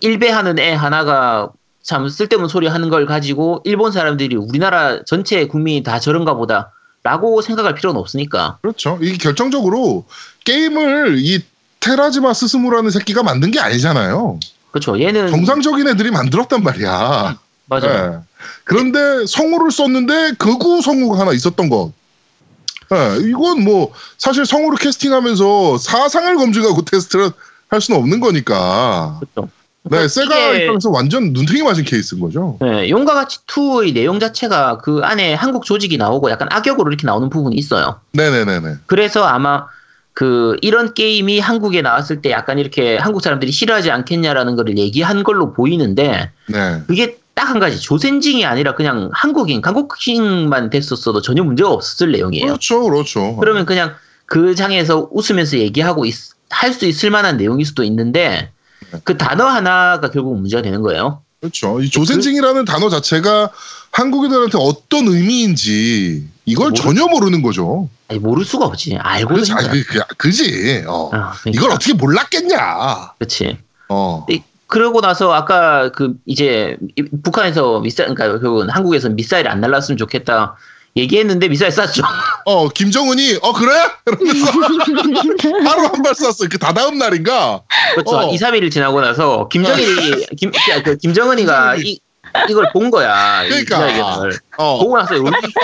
일배하는 0.01 0.59
애 0.59 0.73
하나가 0.73 1.49
참 1.81 2.07
쓸데없는 2.07 2.49
소리 2.49 2.67
하는 2.67 2.89
걸 2.89 3.05
가지고 3.05 3.61
일본 3.65 3.91
사람들이 3.91 4.35
우리나라 4.35 5.03
전체 5.03 5.47
국민이 5.47 5.83
다 5.83 5.99
저런가 5.99 6.33
보다 6.33 6.73
라고 7.03 7.41
생각할 7.41 7.75
필요는 7.75 7.99
없으니까. 7.99 8.59
그렇죠. 8.61 8.97
이게 9.01 9.17
결정적으로 9.17 10.05
게임을 10.45 11.17
이 11.19 11.41
테라지마 11.81 12.33
스스무라는 12.33 12.91
새끼가 12.91 13.23
만든 13.23 13.51
게 13.51 13.59
아니잖아요. 13.59 14.39
그렇죠. 14.71 14.99
얘는 14.99 15.29
정상적인 15.29 15.87
애들이 15.89 16.11
만들었단 16.11 16.63
말이야. 16.63 17.37
맞아요. 17.65 18.11
네. 18.11 18.17
그런데 18.63 19.25
성우를 19.25 19.71
썼는데 19.71 20.33
극우 20.37 20.81
성우가 20.81 21.19
하나 21.19 21.33
있었던 21.33 21.69
것. 21.69 21.91
네, 22.89 23.17
이건 23.29 23.63
뭐 23.63 23.91
사실 24.17 24.45
성우를 24.45 24.77
캐스팅하면서 24.77 25.77
사상을 25.77 26.35
검증하고 26.37 26.83
테스트를 26.85 27.31
할 27.67 27.81
수는 27.81 27.99
없는 27.99 28.19
거니까. 28.19 29.19
그렇죠. 29.19 29.49
네, 29.83 30.07
세가 30.07 30.49
이게- 30.53 30.63
입장에서 30.63 30.89
완전 30.89 31.33
눈탱이 31.33 31.61
맞은 31.63 31.83
케이스인 31.83 32.21
거죠. 32.21 32.57
네, 32.61 32.89
용과 32.89 33.13
같이 33.13 33.39
2의 33.47 33.93
내용 33.93 34.19
자체가 34.19 34.77
그 34.77 35.01
안에 35.03 35.33
한국 35.33 35.65
조직이 35.65 35.97
나오고 35.97 36.31
약간 36.31 36.47
악역으로 36.51 36.89
이렇게 36.89 37.05
나오는 37.05 37.29
부분이 37.29 37.55
있어요. 37.57 37.99
네네네네. 38.13 38.75
그래서 38.85 39.23
아마 39.25 39.65
그 40.13 40.55
이런 40.61 40.93
게임이 40.93 41.39
한국에 41.39 41.81
나왔을 41.81 42.21
때 42.21 42.31
약간 42.31 42.59
이렇게 42.59 42.97
한국 42.97 43.21
사람들이 43.21 43.51
싫어하지 43.51 43.91
않겠냐라는 43.91 44.55
거를 44.55 44.77
얘기한 44.77 45.23
걸로 45.23 45.51
보이는데 45.53 46.31
네. 46.47 46.81
그게 46.87 47.17
딱 47.35 47.49
한 47.49 47.59
가지 47.59 47.79
조센징이 47.79 48.45
아니라 48.45 48.75
그냥 48.75 49.09
한국인, 49.11 49.59
한국인만 49.65 50.69
됐었어도 50.69 51.21
전혀 51.21 51.43
문제가 51.43 51.71
없었을 51.71 52.11
내용이에요. 52.11 52.45
그렇죠, 52.45 52.83
그렇죠. 52.83 53.35
그러면 53.37 53.65
그냥 53.65 53.95
그 54.27 54.53
장에서 54.55 55.09
웃으면서 55.11 55.57
얘기하고 55.57 56.05
할 56.51 56.73
수 56.73 56.85
있을 56.85 57.09
만한 57.09 57.35
내용일 57.37 57.65
수도 57.65 57.83
있는데 57.83 58.51
그 59.03 59.17
단어 59.17 59.45
하나가 59.45 60.09
결국 60.11 60.39
문제가 60.39 60.61
되는 60.61 60.81
거예요. 60.81 61.21
그렇죠. 61.41 61.81
이 61.81 61.89
조센징이라는 61.89 62.65
단어 62.65 62.89
자체가 62.89 63.49
한국인들한테 63.91 64.57
어떤 64.59 65.07
의미인지 65.07 66.27
이걸 66.45 66.69
모르- 66.69 66.81
전혀 66.81 67.05
모르는 67.07 67.41
거죠. 67.41 67.89
아니, 68.07 68.19
모를 68.19 68.45
수가 68.45 68.65
없지. 68.65 68.97
알고도 68.97 69.33
그렇지. 69.35 69.53
아니, 69.53 69.67
그, 69.83 69.83
그, 69.99 70.01
그 70.17 70.31
지. 70.31 70.83
어. 70.87 70.93
어, 71.05 71.09
그러니까. 71.09 71.35
이걸 71.47 71.71
어떻게 71.71 71.93
몰랐겠냐. 71.93 73.13
그렇지. 73.19 73.57
어. 73.89 74.25
근데 74.27 74.43
그러고 74.67 75.01
나서 75.01 75.31
아까 75.33 75.91
그 75.91 76.15
이제 76.25 76.77
이- 76.97 77.03
북한에서 77.23 77.79
미사일 77.81 78.13
그러니까 78.15 78.39
결국은 78.39 78.69
한국에서 78.69 79.09
미사일이 79.09 79.47
안 79.47 79.61
날랐으면 79.61 79.97
좋겠다 79.97 80.55
얘기했는데 80.95 81.47
미사일 81.47 81.71
쐈죠. 81.71 82.03
어, 82.45 82.69
김정은이, 82.69 83.39
어, 83.41 83.53
그래? 83.53 83.71
이러면서 84.05 84.51
바로 85.63 85.81
한 85.87 86.03
발 86.03 86.13
쐈어요. 86.13 86.49
그 86.51 86.57
다다음 86.59 86.97
날인가? 86.97 87.63
그렇죠. 87.95 88.15
어. 88.17 88.31
2, 88.33 88.37
3일 88.37 88.69
지나고 88.71 89.01
나서 89.01 89.47
김정일이 89.47 90.25
김, 90.37 90.51
야, 90.71 90.83
그 90.83 90.97
김정은이가 90.97 91.77
이, 91.77 91.99
이걸 92.49 92.69
본 92.71 92.89
거야. 92.91 93.43
이 93.45 93.49
그러니까. 93.49 93.85
미사일을. 93.85 94.39
어, 94.57 94.79
보고 94.79 94.97
나서 94.97 95.13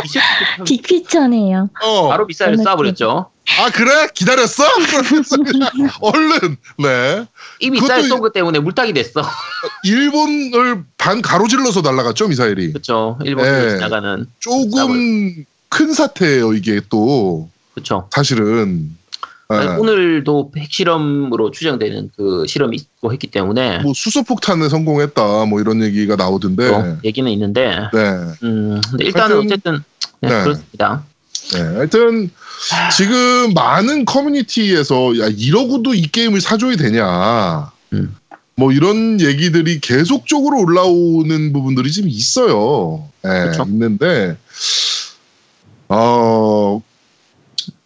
미사일 0.04 0.64
빅피처네요. 0.66 1.70
어. 1.84 2.08
바로 2.10 2.26
미사일을 2.26 2.58
쏴버렸죠. 2.58 3.28
아, 3.60 3.70
그래? 3.72 4.08
기다렸어? 4.14 4.64
얼른, 6.02 6.58
네. 6.78 7.26
이 7.60 7.72
미사일 7.72 8.04
쏜 8.08 8.20
것 8.20 8.32
때문에 8.32 8.60
물타기 8.60 8.94
됐어. 8.94 9.24
일본을 9.84 10.84
반 10.98 11.22
가로질러서 11.22 11.82
날아갔죠, 11.82 12.28
미사일이. 12.28 12.72
그렇죠. 12.74 13.18
일본 13.24 13.46
네. 13.46 13.50
에 13.66 13.70
지나가는. 13.72 14.28
조금 14.40 15.46
큰 15.70 15.94
사태예요, 15.94 16.54
이게 16.54 16.80
또. 16.90 17.50
그렇죠. 17.74 18.08
사실은. 18.12 18.96
예. 19.52 19.56
오늘도 19.80 20.52
핵실험으로 20.58 21.50
추정되는 21.50 22.12
그 22.16 22.46
실험이 22.48 22.78
있고 22.78 23.12
했기 23.12 23.26
때문에 23.28 23.80
뭐 23.80 23.94
수소폭탄에 23.96 24.70
성공했다, 24.70 25.46
뭐 25.46 25.60
이런 25.60 25.82
얘기가 25.82 26.16
나오던데. 26.16 26.68
또 26.68 26.98
얘기는 27.04 27.30
있는데 27.32 27.70
네. 27.92 28.00
음, 28.44 28.80
근데 28.92 29.06
일단은 29.06 29.38
하여튼- 29.38 29.46
어쨌든 29.46 29.84
네, 30.22 30.30
네. 30.30 30.44
그렇습니다. 30.44 31.04
네. 31.54 31.60
하여튼, 31.62 32.30
지금 32.96 33.54
많은 33.56 34.06
커뮤니티에서, 34.06 35.18
야, 35.20 35.30
이러고도 35.36 35.96
이 35.96 36.04
게임을 36.04 36.42
사줘야 36.42 36.76
되냐. 36.76 37.72
음. 37.94 38.16
뭐 38.56 38.72
이런 38.72 39.20
얘기들이 39.20 39.80
계속적으로 39.80 40.60
올라오는 40.60 41.54
부분들이 41.54 41.90
지금 41.92 42.10
있어요. 42.10 43.08
예, 43.26 43.48
그쵸. 43.50 43.64
있는데, 43.68 44.38
어, 45.88 46.82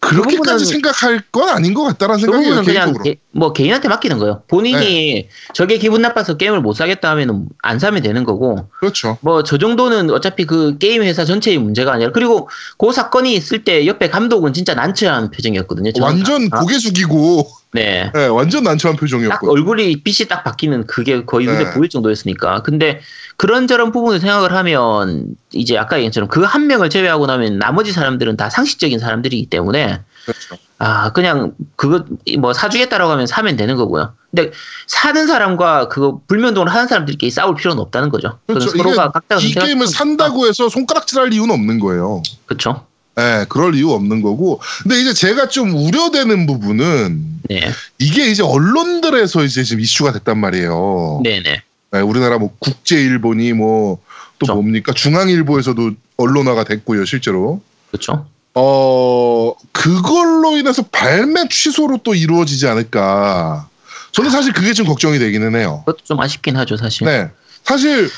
그렇게까지 0.08 0.64
생각할 0.64 1.22
건 1.32 1.48
아닌 1.48 1.74
것 1.74 1.84
같다라는 1.84 2.20
그 2.20 2.26
생각이에요, 2.26 2.54
부분은 2.54 2.64
그냥. 2.64 2.92
네. 3.04 3.12
개, 3.12 3.18
뭐 3.32 3.52
개인한테 3.52 3.88
맡기는 3.88 4.18
거예요. 4.18 4.42
본인이 4.48 5.28
저게 5.54 5.78
기분 5.78 6.02
나빠서 6.02 6.36
게임을 6.36 6.60
못 6.60 6.74
사겠다 6.74 7.10
하면 7.10 7.46
안 7.62 7.78
사면 7.78 8.02
되는 8.02 8.24
거고 8.24 8.68
그렇죠. 8.78 9.18
뭐 9.20 9.42
저 9.44 9.58
정도는 9.58 10.10
어차피 10.10 10.46
그 10.46 10.78
게임 10.78 11.02
회사 11.02 11.24
전체의 11.24 11.58
문제가 11.58 11.92
아니라 11.92 12.10
그리고 12.12 12.48
그 12.78 12.92
사건이 12.92 13.34
있을 13.34 13.64
때 13.64 13.86
옆에 13.86 14.08
감독은 14.08 14.52
진짜 14.52 14.74
난처한 14.74 15.30
표정이었거든요. 15.30 15.92
완전 16.00 16.48
아, 16.50 16.60
고개 16.60 16.78
숙이고, 16.78 17.46
네. 17.74 18.10
예, 18.14 18.26
완전 18.26 18.62
난처한 18.62 18.94
딱 18.96 19.00
표정이었고. 19.00 19.50
얼굴이 19.50 20.02
빛이 20.04 20.28
딱 20.28 20.44
바뀌는 20.44 20.86
그게 20.86 21.24
거의 21.24 21.46
눈에 21.46 21.64
네. 21.64 21.70
보일 21.72 21.88
정도였으니까. 21.88 22.62
근데 22.62 23.00
그런저런 23.36 23.90
부분을 23.90 24.20
생각을 24.20 24.52
하면 24.54 25.34
이제 25.52 25.76
아까 25.76 25.96
얘기한 25.96 26.10
것처럼 26.10 26.28
그 26.28 26.44
한 26.44 26.68
명을 26.68 26.88
제외하고 26.88 27.26
나면 27.26 27.58
나머지 27.58 27.90
사람들은 27.90 28.36
다 28.36 28.48
상식적인 28.48 29.00
사람들이기 29.00 29.46
때문에 29.46 30.02
그렇죠. 30.24 30.56
아 30.78 31.12
그냥 31.12 31.52
그거 31.74 32.04
뭐 32.38 32.52
사주겠다라고 32.52 33.10
하면 33.10 33.26
사면 33.26 33.56
되는 33.56 33.74
거고요. 33.74 34.12
근데 34.30 34.52
사는 34.86 35.26
사람과 35.26 35.88
그거 35.88 36.20
불면동을 36.28 36.68
하는 36.68 36.86
사람들끼리 36.86 37.30
싸울 37.32 37.56
필요는 37.56 37.80
없다는 37.82 38.10
거죠. 38.10 38.38
그렇죠. 38.46 38.70
서로가 38.70 39.10
각자가 39.10 39.40
이 39.40 39.50
게임을 39.52 39.88
산다고 39.88 40.46
해서 40.46 40.68
손가락질할 40.68 41.32
이유는 41.32 41.52
없는 41.52 41.80
거예요. 41.80 42.22
그렇죠. 42.46 42.86
예, 43.18 43.46
그럴 43.48 43.74
이유 43.74 43.90
없는 43.92 44.22
거고. 44.22 44.60
근데 44.82 45.00
이제 45.00 45.12
제가 45.12 45.48
좀 45.48 45.74
우려되는 45.74 46.46
부분은 46.46 47.40
네, 47.48 47.70
이게 47.98 48.28
이제 48.28 48.42
언론들에서 48.42 49.44
이제 49.44 49.62
지금 49.62 49.80
이슈가 49.80 50.12
됐단 50.12 50.38
말이에요. 50.38 51.20
네, 51.22 51.40
네. 51.42 51.62
예, 51.94 51.98
우리나라 52.00 52.38
뭐 52.38 52.50
국제일보니 52.58 53.52
뭐또 53.52 54.00
그렇죠. 54.38 54.54
뭡니까 54.54 54.92
중앙일보에서도 54.92 55.92
언론화가 56.16 56.64
됐고요, 56.64 57.04
실제로. 57.04 57.62
그렇죠. 57.90 58.26
어 58.54 59.52
그걸로 59.72 60.56
인해서 60.56 60.82
발매 60.82 61.48
취소로 61.50 61.98
또 62.02 62.14
이루어지지 62.14 62.66
않을까. 62.68 63.68
저는 64.12 64.30
사실 64.30 64.52
그게 64.52 64.72
좀 64.72 64.86
걱정이 64.86 65.18
되기는 65.18 65.54
해요. 65.56 65.82
그것도 65.86 66.04
좀 66.04 66.20
아쉽긴 66.20 66.56
하죠, 66.56 66.76
사실. 66.76 67.04
네, 67.06 67.30
사실 67.64 68.10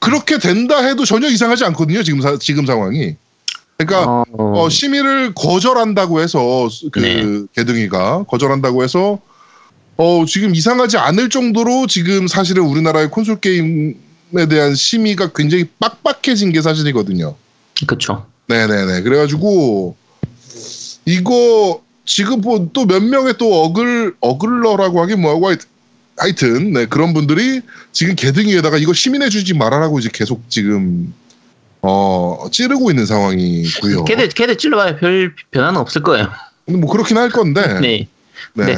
그렇게 0.00 0.38
된다 0.38 0.78
해도 0.84 1.04
전혀 1.04 1.28
이상하지 1.28 1.64
않거든요, 1.66 2.02
지금 2.02 2.20
사- 2.20 2.38
지금 2.38 2.66
상황이. 2.66 3.16
그러니까 3.76 4.24
어, 4.32 4.62
어, 4.62 4.68
심의를 4.68 5.34
거절한다고 5.34 6.20
해서 6.20 6.68
그 6.92 7.00
네. 7.00 7.24
개등이가 7.54 8.24
거절한다고 8.24 8.84
해서 8.84 9.18
어, 9.96 10.24
지금 10.26 10.54
이상하지 10.54 10.98
않을 10.98 11.28
정도로 11.28 11.86
지금 11.86 12.26
사실은 12.26 12.64
우리나라의 12.64 13.10
콘솔 13.10 13.40
게임에 13.40 14.46
대한 14.48 14.74
심의가 14.74 15.30
굉장히 15.32 15.66
빡빡해진 15.78 16.52
게 16.52 16.62
사실이거든요. 16.62 17.34
그렇죠. 17.86 18.26
네네네. 18.48 19.02
그래가지고 19.02 19.96
이거 21.06 21.82
지금 22.04 22.40
뭐 22.40 22.68
또 22.72 22.84
몇 22.86 23.02
명의 23.02 23.34
또 23.38 23.64
어글 23.64 24.14
어글러라고 24.20 25.00
하긴 25.02 25.20
뭐하고 25.20 25.48
하여튼, 25.48 25.68
하여튼 26.16 26.72
네, 26.72 26.86
그런 26.86 27.14
분들이 27.14 27.60
지금 27.92 28.14
개등위에다가 28.14 28.78
이거 28.78 28.92
시민해주지 28.92 29.54
말아라고 29.54 29.98
이제 29.98 30.10
계속 30.12 30.48
지금 30.48 31.12
어 31.86 32.48
찌르고 32.50 32.90
있는 32.90 33.04
상황이고요. 33.04 34.04
걔들 34.04 34.28
걔들 34.30 34.56
찔러봐야 34.56 34.96
별 34.96 35.34
변화는 35.50 35.78
없을 35.78 36.02
거예요. 36.02 36.30
근데 36.64 36.80
뭐 36.80 36.90
그렇긴 36.90 37.18
할 37.18 37.28
건데. 37.28 37.62
네. 37.80 38.08
네. 38.54 38.66
네. 38.66 38.76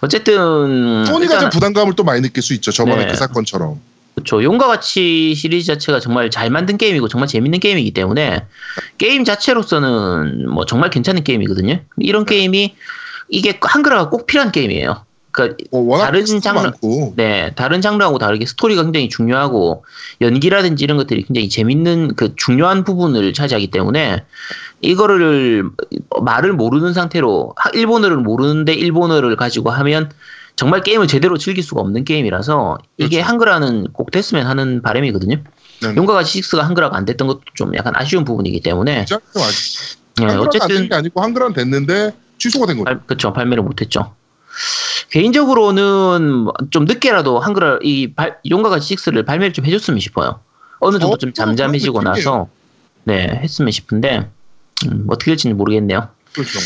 어쨌든 0.00 1.04
소니가 1.04 1.34
일단 1.34 1.40
좀 1.40 1.50
부담감을 1.50 1.94
또 1.96 2.04
많이 2.04 2.22
느낄 2.22 2.42
수 2.42 2.54
있죠. 2.54 2.72
저번에 2.72 3.04
네. 3.04 3.10
그 3.10 3.16
사건처럼. 3.16 3.80
그렇죠. 4.14 4.42
용과 4.42 4.66
같이 4.66 5.34
시리즈 5.34 5.66
자체가 5.66 6.00
정말 6.00 6.30
잘 6.30 6.50
만든 6.50 6.78
게임이고 6.78 7.08
정말 7.08 7.28
재밌는 7.28 7.60
게임이기 7.60 7.92
때문에 7.92 8.44
게임 8.98 9.24
자체로서는 9.24 10.48
뭐 10.48 10.64
정말 10.64 10.90
괜찮은 10.90 11.24
게임이거든요. 11.24 11.80
이런 11.98 12.24
네. 12.24 12.36
게임이 12.36 12.74
이게 13.28 13.58
한글화가 13.60 14.10
꼭 14.10 14.26
필요한 14.26 14.50
게임이에요. 14.50 15.04
그러니까 15.32 15.56
어, 15.70 15.78
워낙 15.78 16.06
다른 16.06 16.24
장르- 16.40 16.60
많고. 16.62 17.14
네, 17.16 17.52
다른 17.54 17.80
장르하고 17.80 18.18
다르게 18.18 18.46
스토리가 18.46 18.82
굉장히 18.82 19.08
중요하고 19.08 19.84
연기라든지 20.20 20.82
이런 20.84 20.96
것들이 20.96 21.22
굉장히 21.24 21.48
재밌는 21.48 22.14
그 22.16 22.34
중요한 22.36 22.84
부분을 22.84 23.32
차지하기 23.32 23.68
때문에 23.70 24.24
이거를 24.80 25.64
말을 26.22 26.52
모르는 26.54 26.92
상태로 26.94 27.54
하- 27.56 27.70
일본어를 27.70 28.16
모르는데 28.16 28.72
일본어를 28.74 29.36
가지고 29.36 29.70
하면 29.70 30.10
정말 30.56 30.82
게임을 30.82 31.06
제대로 31.06 31.38
즐길 31.38 31.62
수가 31.62 31.80
없는 31.80 32.04
게임이라서 32.04 32.78
이게 32.98 33.16
그렇죠. 33.18 33.28
한글화는 33.28 33.84
꼭 33.92 34.10
됐으면 34.10 34.46
하는 34.46 34.82
바람이거든요. 34.82 35.36
네. 35.82 35.94
용과 35.96 36.12
같이 36.12 36.40
6가 36.40 36.62
한글화가 36.64 36.96
안 36.96 37.04
됐던 37.06 37.26
것도 37.28 37.40
좀 37.54 37.74
약간 37.76 37.94
아쉬운 37.96 38.24
부분이기 38.24 38.60
때문에 38.60 39.04
진짜 39.06 39.20
좀 39.32 39.42
아쉽- 39.42 39.98
네, 40.16 40.24
한글화가 40.26 40.42
어쨌든 40.48 40.60
안 40.76 40.82
된 40.82 40.88
게 40.88 40.94
아니고 40.96 41.22
한글화는 41.22 41.54
됐는데 41.54 42.14
취소가 42.38 42.66
된 42.66 42.76
거죠. 42.78 42.84
발, 42.84 43.00
그쵸, 43.06 43.32
발매를 43.32 43.62
못했죠. 43.62 44.14
개인적으로는 45.10 46.46
좀 46.70 46.84
늦게라도 46.84 47.40
한글화, 47.40 47.80
이 47.82 48.12
발, 48.14 48.38
용과 48.48 48.68
같이 48.68 48.94
6를 48.94 49.26
발매를 49.26 49.52
좀 49.52 49.64
해줬으면 49.64 50.00
싶어요. 50.00 50.40
어느 50.78 50.98
정도 50.98 51.14
어, 51.14 51.18
좀 51.18 51.32
잠잠해지고 51.32 51.98
그런 51.98 52.14
나서, 52.14 52.48
네, 53.04 53.40
했으면 53.42 53.70
싶은데, 53.70 54.28
음, 54.86 55.06
어떻게 55.08 55.32
될지는 55.32 55.56
모르겠네요. 55.56 56.08
그렇죠. 56.32 56.58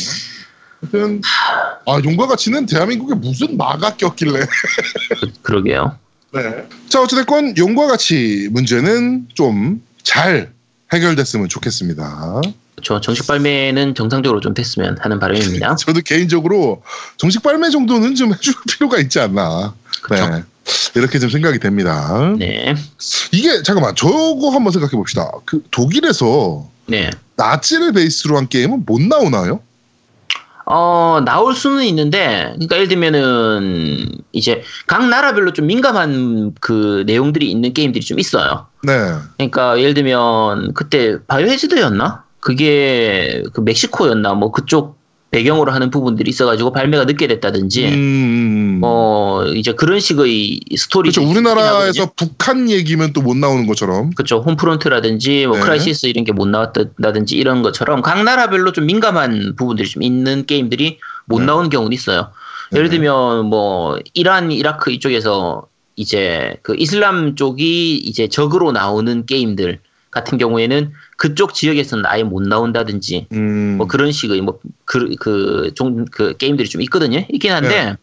하여튼 0.81 1.23
아 1.87 2.01
용과 2.05 2.27
가치는 2.27 2.67
대한민국에 2.67 3.15
무슨 3.15 3.57
마가 3.57 3.97
꼈길래. 3.97 4.41
그, 5.21 5.33
그러게요. 5.43 5.99
네. 6.33 6.69
자 6.89 7.01
어찌됐건 7.01 7.57
용과 7.57 7.87
가치 7.87 8.49
문제는 8.53 9.29
좀 9.35 9.83
잘 10.05 10.53
해결됐으면 10.93 11.49
좋겠습니다. 11.49 12.41
그쵸. 12.85 13.01
정식 13.01 13.27
발매는 13.27 13.95
정상적으로 13.95 14.41
좀 14.41 14.53
됐으면 14.53 14.99
하는 15.01 15.19
바람입니다. 15.19 15.77
저도 15.81 16.03
개인적으로 16.05 16.83
정식 17.17 17.43
발매 17.43 17.71
정도는 17.71 18.15
좀 18.15 18.35
해줄 18.35 18.55
필요가 18.71 18.99
있지 18.99 19.19
않나. 19.19 19.75
그쵸. 20.03 20.27
네. 20.29 20.43
이렇게 20.95 21.19
좀 21.19 21.31
생각이 21.31 21.59
됩니다. 21.59 22.35
네. 22.39 22.75
이게 23.33 23.63
잠깐만 23.63 23.95
저거 23.97 24.51
한번 24.51 24.71
생각해 24.73 24.93
봅시다. 24.93 25.31
그 25.47 25.63
독일에서 25.71 26.69
네. 26.87 27.11
나치를 27.37 27.93
베이스로 27.93 28.37
한 28.37 28.49
게임은 28.49 28.85
못 28.85 29.01
나오나요? 29.01 29.61
어, 30.67 31.21
나올 31.25 31.55
수는 31.55 31.85
있는데, 31.85 32.53
그러니까 32.55 32.77
예를 32.77 32.89
들면은, 32.89 34.09
이제, 34.33 34.63
각 34.87 35.07
나라별로 35.07 35.53
좀 35.53 35.67
민감한 35.67 36.55
그 36.59 37.05
내용들이 37.07 37.51
있는 37.51 37.75
게임들이 37.75 38.03
좀 38.03 38.19
있어요. 38.19 38.67
네. 38.83 38.93
그러니까 39.37 39.79
예를 39.79 39.93
들면, 39.93 40.73
그때 40.73 41.19
바이오헤즈드였나? 41.27 42.24
그게 42.45 43.43
그 43.55 43.63
멕시코였나? 43.63 44.35
뭐 44.35 44.53
그쪽 44.53 44.99
배경으로 45.31 45.73
하는 45.73 45.91
부분들이 45.91 46.29
있어가지고 46.29 46.71
발매가 46.73 47.07
늦게 47.07 47.27
됐다든지, 47.27 47.89
음. 47.89 48.79
뭐, 48.81 49.45
이제 49.47 49.73
그런 49.73 49.99
식의 49.99 50.61
스토리. 50.77 51.11
그렇죠. 51.11 51.29
우리나라에서 51.29 52.13
북한 52.15 52.71
얘기면 52.71 53.15
또 53.15 53.23
못 53.23 53.35
나오는 53.37 53.67
것처럼. 53.67 54.11
그렇죠. 54.11 54.43
Homefront라든지 54.43 55.47
뭐 55.47 55.57
네. 55.57 55.63
Crysis 55.63 56.07
이런 56.07 56.23
게 56.25 56.33
못 56.33 56.47
나왔다든지 56.47 57.35
이런 57.35 57.63
것처럼 57.63 58.03
각 58.03 58.23
나라별로 58.23 58.73
좀 58.73 58.87
민감한 58.87 59.55
부분들이 59.57 59.89
좀 59.89 60.03
있는 60.03 60.45
게임들이 60.47 60.99
못 61.25 61.41
네. 61.41 61.47
나오는 61.47 61.69
경우는 61.71 61.93
있어요. 61.95 62.29
예를 62.75 62.91
네. 62.91 62.97
들면 62.97 63.47
뭐 63.47 63.99
이란, 64.13 64.53
이라크 64.53 64.93
이쪽에서 64.93 65.67
이제 65.97 66.57
그 66.63 66.77
이슬람 66.77 67.35
쪽이 67.35 67.97
이제 67.97 68.29
적으로 68.29 68.71
나오는 68.71 69.27
게임들 69.27 69.81
같은 70.15 70.39
경우에는 70.39 70.93
그쪽 71.17 71.55
지역에서는 71.55 72.07
아예 72.07 72.23
못 72.23 72.43
나온다든지 72.43 73.27
음. 73.33 73.75
뭐 73.77 73.87
그런 73.87 74.13
식의 74.13 74.41
뭐그그종그 74.41 76.37
게임들이 76.39 76.69
좀 76.69 76.81
있거든요. 76.83 77.25
있긴 77.29 77.53
한데 77.53 77.69
네. 77.69 77.97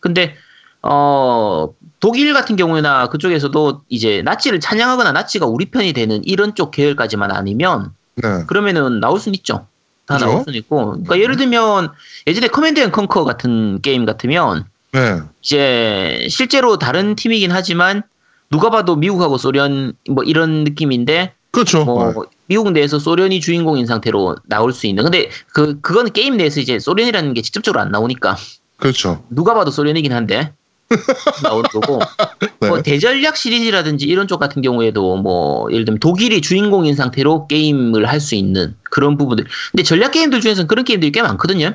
근데 0.00 0.34
어 0.82 1.68
독일 2.00 2.32
같은 2.32 2.56
경우나 2.56 3.08
그쪽에서도 3.08 3.82
이제 3.90 4.22
나치를 4.22 4.58
찬양하거나 4.60 5.12
나치가 5.12 5.46
우리 5.46 5.66
편이 5.66 5.92
되는 5.92 6.24
이런 6.24 6.54
쪽 6.54 6.70
계열까지만 6.70 7.30
아니면 7.30 7.92
네. 8.16 8.44
그러면은 8.46 8.98
나올 8.98 9.20
수는 9.20 9.34
있죠. 9.36 9.66
다 10.06 10.14
그죠? 10.14 10.26
나올 10.26 10.44
수는 10.44 10.58
있고. 10.60 10.86
그러니까 10.92 11.20
예를 11.20 11.36
들면 11.36 11.90
예전에 12.26 12.48
Command & 12.48 12.80
Conquer 12.80 13.24
같은 13.24 13.82
게임 13.82 14.06
같으면 14.06 14.64
네. 14.92 15.20
이제 15.42 16.26
실제로 16.30 16.78
다른 16.78 17.14
팀이긴 17.14 17.52
하지만 17.52 18.02
누가 18.50 18.70
봐도 18.70 18.96
미국하고 18.96 19.36
소련 19.36 19.92
뭐 20.08 20.24
이런 20.24 20.64
느낌인데 20.64 21.34
그렇죠. 21.50 21.84
뭐 21.84 22.12
네. 22.12 22.20
미국 22.46 22.70
내에서 22.72 22.98
소련이 22.98 23.40
주인공인 23.40 23.86
상태로 23.86 24.36
나올 24.44 24.72
수 24.72 24.86
있는. 24.86 25.04
근데 25.04 25.30
그 25.52 25.80
그거는 25.80 26.12
게임 26.12 26.36
내에서 26.36 26.60
이제 26.60 26.78
소련이라는 26.78 27.34
게 27.34 27.42
직접적으로 27.42 27.80
안 27.80 27.90
나오니까 27.90 28.36
그렇죠. 28.76 29.22
누가 29.30 29.54
봐도 29.54 29.70
소련이긴 29.70 30.12
한데 30.12 30.52
나오는 31.42 31.62
거고. 31.70 32.00
네. 32.60 32.68
뭐 32.68 32.82
대전략 32.82 33.36
시리즈라든지 33.36 34.06
이런 34.06 34.26
쪽 34.28 34.38
같은 34.38 34.62
경우에도 34.62 35.16
뭐 35.16 35.70
예를 35.72 35.84
들면 35.84 35.98
독일이 36.00 36.40
주인공인 36.40 36.94
상태로 36.94 37.46
게임을 37.46 38.06
할 38.06 38.20
수 38.20 38.34
있는 38.34 38.74
그런 38.90 39.16
부분들. 39.16 39.44
근데 39.72 39.82
전략 39.82 40.12
게임들 40.12 40.40
중에서는 40.40 40.66
그런 40.68 40.84
게임들이 40.84 41.12
꽤 41.12 41.22
많거든요. 41.22 41.74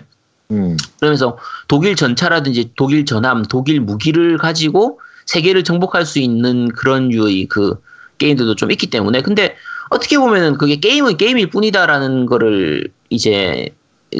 음. 0.51 0.77
그러면서 1.00 1.38
독일 1.67 1.96
전차라든지 1.96 2.72
독일 2.75 3.05
전함, 3.05 3.44
독일 3.44 3.79
무기를 3.82 4.38
가지고 4.38 5.00
세계를 5.25 5.63
정복할 5.63 6.05
수 6.05 6.20
있는 6.20 6.67
그런 6.70 7.12
유의 7.12 7.48
그 7.48 7.75
게임들도 8.17 8.55
좀 8.55 8.72
있기 8.72 8.88
때문에 8.88 9.22
근데 9.22 9.55
어떻게 9.89 10.17
보면은 10.17 10.57
그게 10.57 10.77
게임은 10.77 11.17
게임일 11.17 11.50
뿐이다라는 11.50 12.25
거를 12.25 12.89
이제 13.10 13.69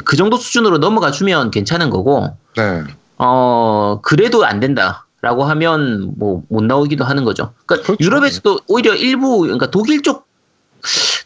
그 0.04 0.16
정도 0.16 0.36
수준으로 0.36 0.78
넘어가 0.78 1.10
주면 1.10 1.50
괜찮은 1.50 1.90
거고 1.90 2.36
네. 2.56 2.82
어 3.18 4.00
그래도 4.02 4.44
안 4.44 4.60
된다라고 4.60 5.44
하면 5.44 6.12
뭐 6.18 6.42
못 6.48 6.62
나오기도 6.64 7.04
하는 7.04 7.24
거죠. 7.24 7.52
그러니까 7.66 7.86
그렇죠. 7.86 8.04
유럽에서도 8.04 8.60
오히려 8.68 8.94
일부 8.94 9.38
그러니까 9.40 9.70
독일 9.70 10.02
쪽 10.02 10.26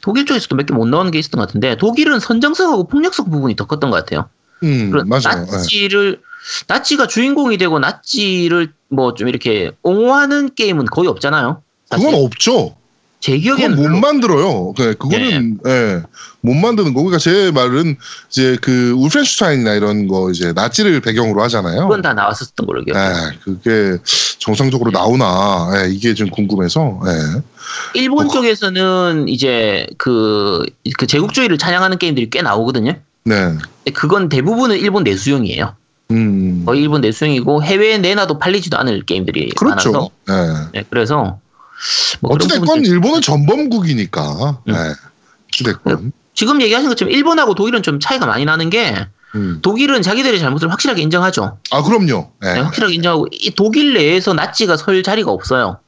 독일 0.00 0.24
쪽에서도 0.24 0.54
몇 0.56 0.66
개 0.66 0.74
못 0.74 0.86
나오는 0.88 1.10
게 1.10 1.18
있었던 1.18 1.38
것 1.38 1.46
같은데 1.46 1.76
독일은 1.76 2.20
선정성하고 2.20 2.84
폭력성 2.88 3.30
부분이 3.30 3.56
더 3.56 3.66
컸던 3.66 3.90
것 3.90 3.96
같아요. 3.96 4.28
음. 4.62 4.90
그런 4.90 5.08
맞아요. 5.08 5.44
네. 5.44 5.52
나치를 5.52 6.20
나치가 6.68 7.06
주인공이 7.06 7.58
되고 7.58 7.78
나치를 7.78 8.72
뭐 8.88 9.14
좀 9.14 9.28
이렇게 9.28 9.72
옹호하는 9.82 10.54
게임은 10.54 10.86
거의 10.86 11.08
없잖아요. 11.08 11.62
그건 11.90 12.14
없죠. 12.14 12.74
제 13.20 13.36
기억에는 13.36 13.76
못 13.76 13.88
만들어요. 13.98 14.72
네, 14.78 14.94
그거는 14.94 15.58
예, 15.66 16.02
못 16.40 16.54
만드는 16.54 16.94
거고. 16.94 17.10
그러니까 17.10 17.18
제 17.18 17.50
말은 17.50 17.96
이제 18.30 18.56
그 18.62 18.92
울펜슈타인이나 18.92 19.74
이런 19.74 20.08
거 20.08 20.30
이제 20.30 20.54
나치를 20.54 21.02
배경으로 21.02 21.42
하잖아요. 21.42 21.82
그건 21.82 22.00
다 22.00 22.14
나왔었던 22.14 22.66
걸로 22.66 22.82
기억해요. 22.82 23.04
예, 23.04 23.38
그게 23.44 23.98
정상적으로 24.38 24.90
나오나 24.90 25.70
예, 25.74 25.90
이게 25.90 26.14
좀 26.14 26.30
궁금해서. 26.30 27.00
예. 27.06 27.42
일본 27.92 28.26
어. 28.26 28.30
쪽에서는 28.30 29.28
이제 29.28 29.86
그, 29.98 30.64
그 30.96 31.06
제국주의를 31.06 31.58
찬양하는 31.58 31.98
게임들이 31.98 32.30
꽤 32.30 32.40
나오거든요. 32.40 32.94
네. 33.24 33.54
그건 33.92 34.30
대부분은 34.30 34.78
일본 34.78 35.04
내수용이에요. 35.04 35.74
음. 36.12 36.64
거의 36.64 36.80
일본 36.80 37.02
내수용이고 37.02 37.62
해외에 37.62 37.98
내놔도 37.98 38.38
팔리지도 38.38 38.78
않을 38.78 39.02
게임들이 39.04 39.52
많아서 39.60 39.90
그렇죠. 39.90 40.10
예. 40.30 40.78
네, 40.78 40.84
그래서 40.88 41.38
뭐 42.20 42.32
어찌됐건 42.34 42.66
부분들- 42.82 42.86
일본은 42.86 43.20
전범국이니까. 43.20 44.58
음. 44.68 44.74
예. 44.74 44.94
어찌됐건. 45.52 46.12
지금 46.34 46.60
얘기하신 46.62 46.88
것처럼 46.88 47.12
일본하고 47.12 47.54
독일은 47.54 47.82
좀 47.82 48.00
차이가 48.00 48.26
많이 48.26 48.44
나는 48.44 48.70
게 48.70 49.06
음. 49.34 49.58
독일은 49.62 50.02
자기들의 50.02 50.38
잘못을 50.38 50.70
확실하게 50.70 51.02
인정하죠. 51.02 51.58
아 51.70 51.82
그럼요. 51.82 52.32
예. 52.44 52.52
네, 52.54 52.60
확실하게 52.60 52.94
인정하고 52.94 53.26
이 53.32 53.50
독일 53.54 53.94
내에서 53.94 54.32
나치가 54.34 54.76
설 54.76 55.02
자리가 55.02 55.30
없어요. 55.30 55.78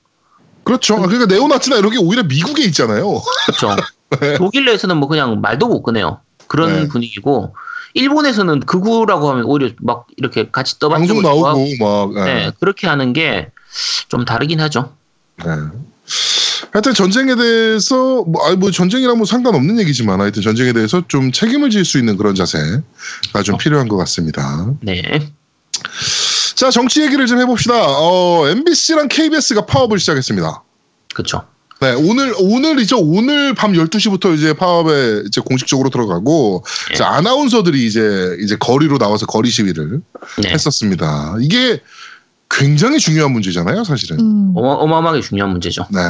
그렇죠. 0.64 0.94
아, 0.96 1.06
그러니까 1.06 1.26
네오나치나 1.26 1.76
이런 1.76 1.90
게 1.90 1.98
오히려 1.98 2.22
미국에 2.22 2.62
있잖아요. 2.64 3.20
그렇죠. 3.46 3.76
독일 4.38 4.64
내에서는 4.66 4.96
뭐 4.96 5.08
그냥 5.08 5.40
말도 5.40 5.66
못 5.68 5.82
꺼내요. 5.82 6.20
그런 6.46 6.72
네. 6.82 6.88
분위기고 6.88 7.54
일본에서는 7.94 8.60
극우라고 8.60 9.30
하면 9.30 9.44
오히려 9.44 9.70
막 9.80 10.06
이렇게 10.16 10.48
같이 10.50 10.78
떠받치고 10.78 11.22
방송 11.22 11.22
나오고 11.22 11.66
막. 11.80 12.16
예. 12.28 12.32
네, 12.32 12.50
그렇게 12.60 12.86
하는 12.86 13.12
게 13.12 13.50
좀 14.08 14.26
다르긴 14.26 14.60
하죠. 14.60 14.92
네. 15.44 15.52
하여튼 16.72 16.94
전쟁에 16.94 17.34
대해서 17.36 18.24
뭐, 18.24 18.46
아니 18.46 18.56
뭐 18.56 18.70
전쟁이랑 18.70 19.18
뭐 19.18 19.26
상관없는 19.26 19.78
얘기지만 19.80 20.20
하여튼 20.20 20.42
전쟁에 20.42 20.72
대해서 20.72 21.02
좀 21.08 21.30
책임을 21.32 21.70
질 21.70 21.84
수 21.84 21.98
있는 21.98 22.16
그런 22.16 22.34
자세가 22.34 23.42
좀 23.44 23.58
필요한 23.58 23.88
것 23.88 23.96
같습니다. 23.98 24.72
네. 24.80 25.02
자 26.54 26.70
정치 26.70 27.02
얘기를 27.02 27.26
좀 27.26 27.40
해봅시다. 27.40 27.74
어, 27.76 28.48
MBC랑 28.48 29.08
KBS가 29.08 29.66
파업을 29.66 29.98
시작했습니다. 29.98 30.62
그렇죠. 31.14 31.44
네, 31.80 31.92
오늘 31.94 32.32
오늘이죠. 32.38 33.00
오늘 33.00 33.54
밤 33.54 33.72
12시부터 33.72 34.36
이제 34.36 34.52
파업에 34.52 35.24
이제 35.26 35.40
공식적으로 35.40 35.90
들어가고 35.90 36.64
예. 36.92 36.94
자, 36.94 37.08
아나운서들이 37.08 37.84
이제 37.84 38.36
이제 38.40 38.56
거리로 38.56 38.98
나와서 38.98 39.26
거리 39.26 39.50
시위를 39.50 40.00
네. 40.42 40.48
했었습니다. 40.50 41.36
이게 41.40 41.80
굉장히 42.62 42.98
중요한 43.00 43.32
문제잖아요, 43.32 43.82
사실은. 43.82 44.20
음. 44.20 44.52
어마, 44.54 44.74
어마어마하게 44.74 45.20
중요한 45.20 45.50
문제죠. 45.50 45.84
네. 45.90 46.00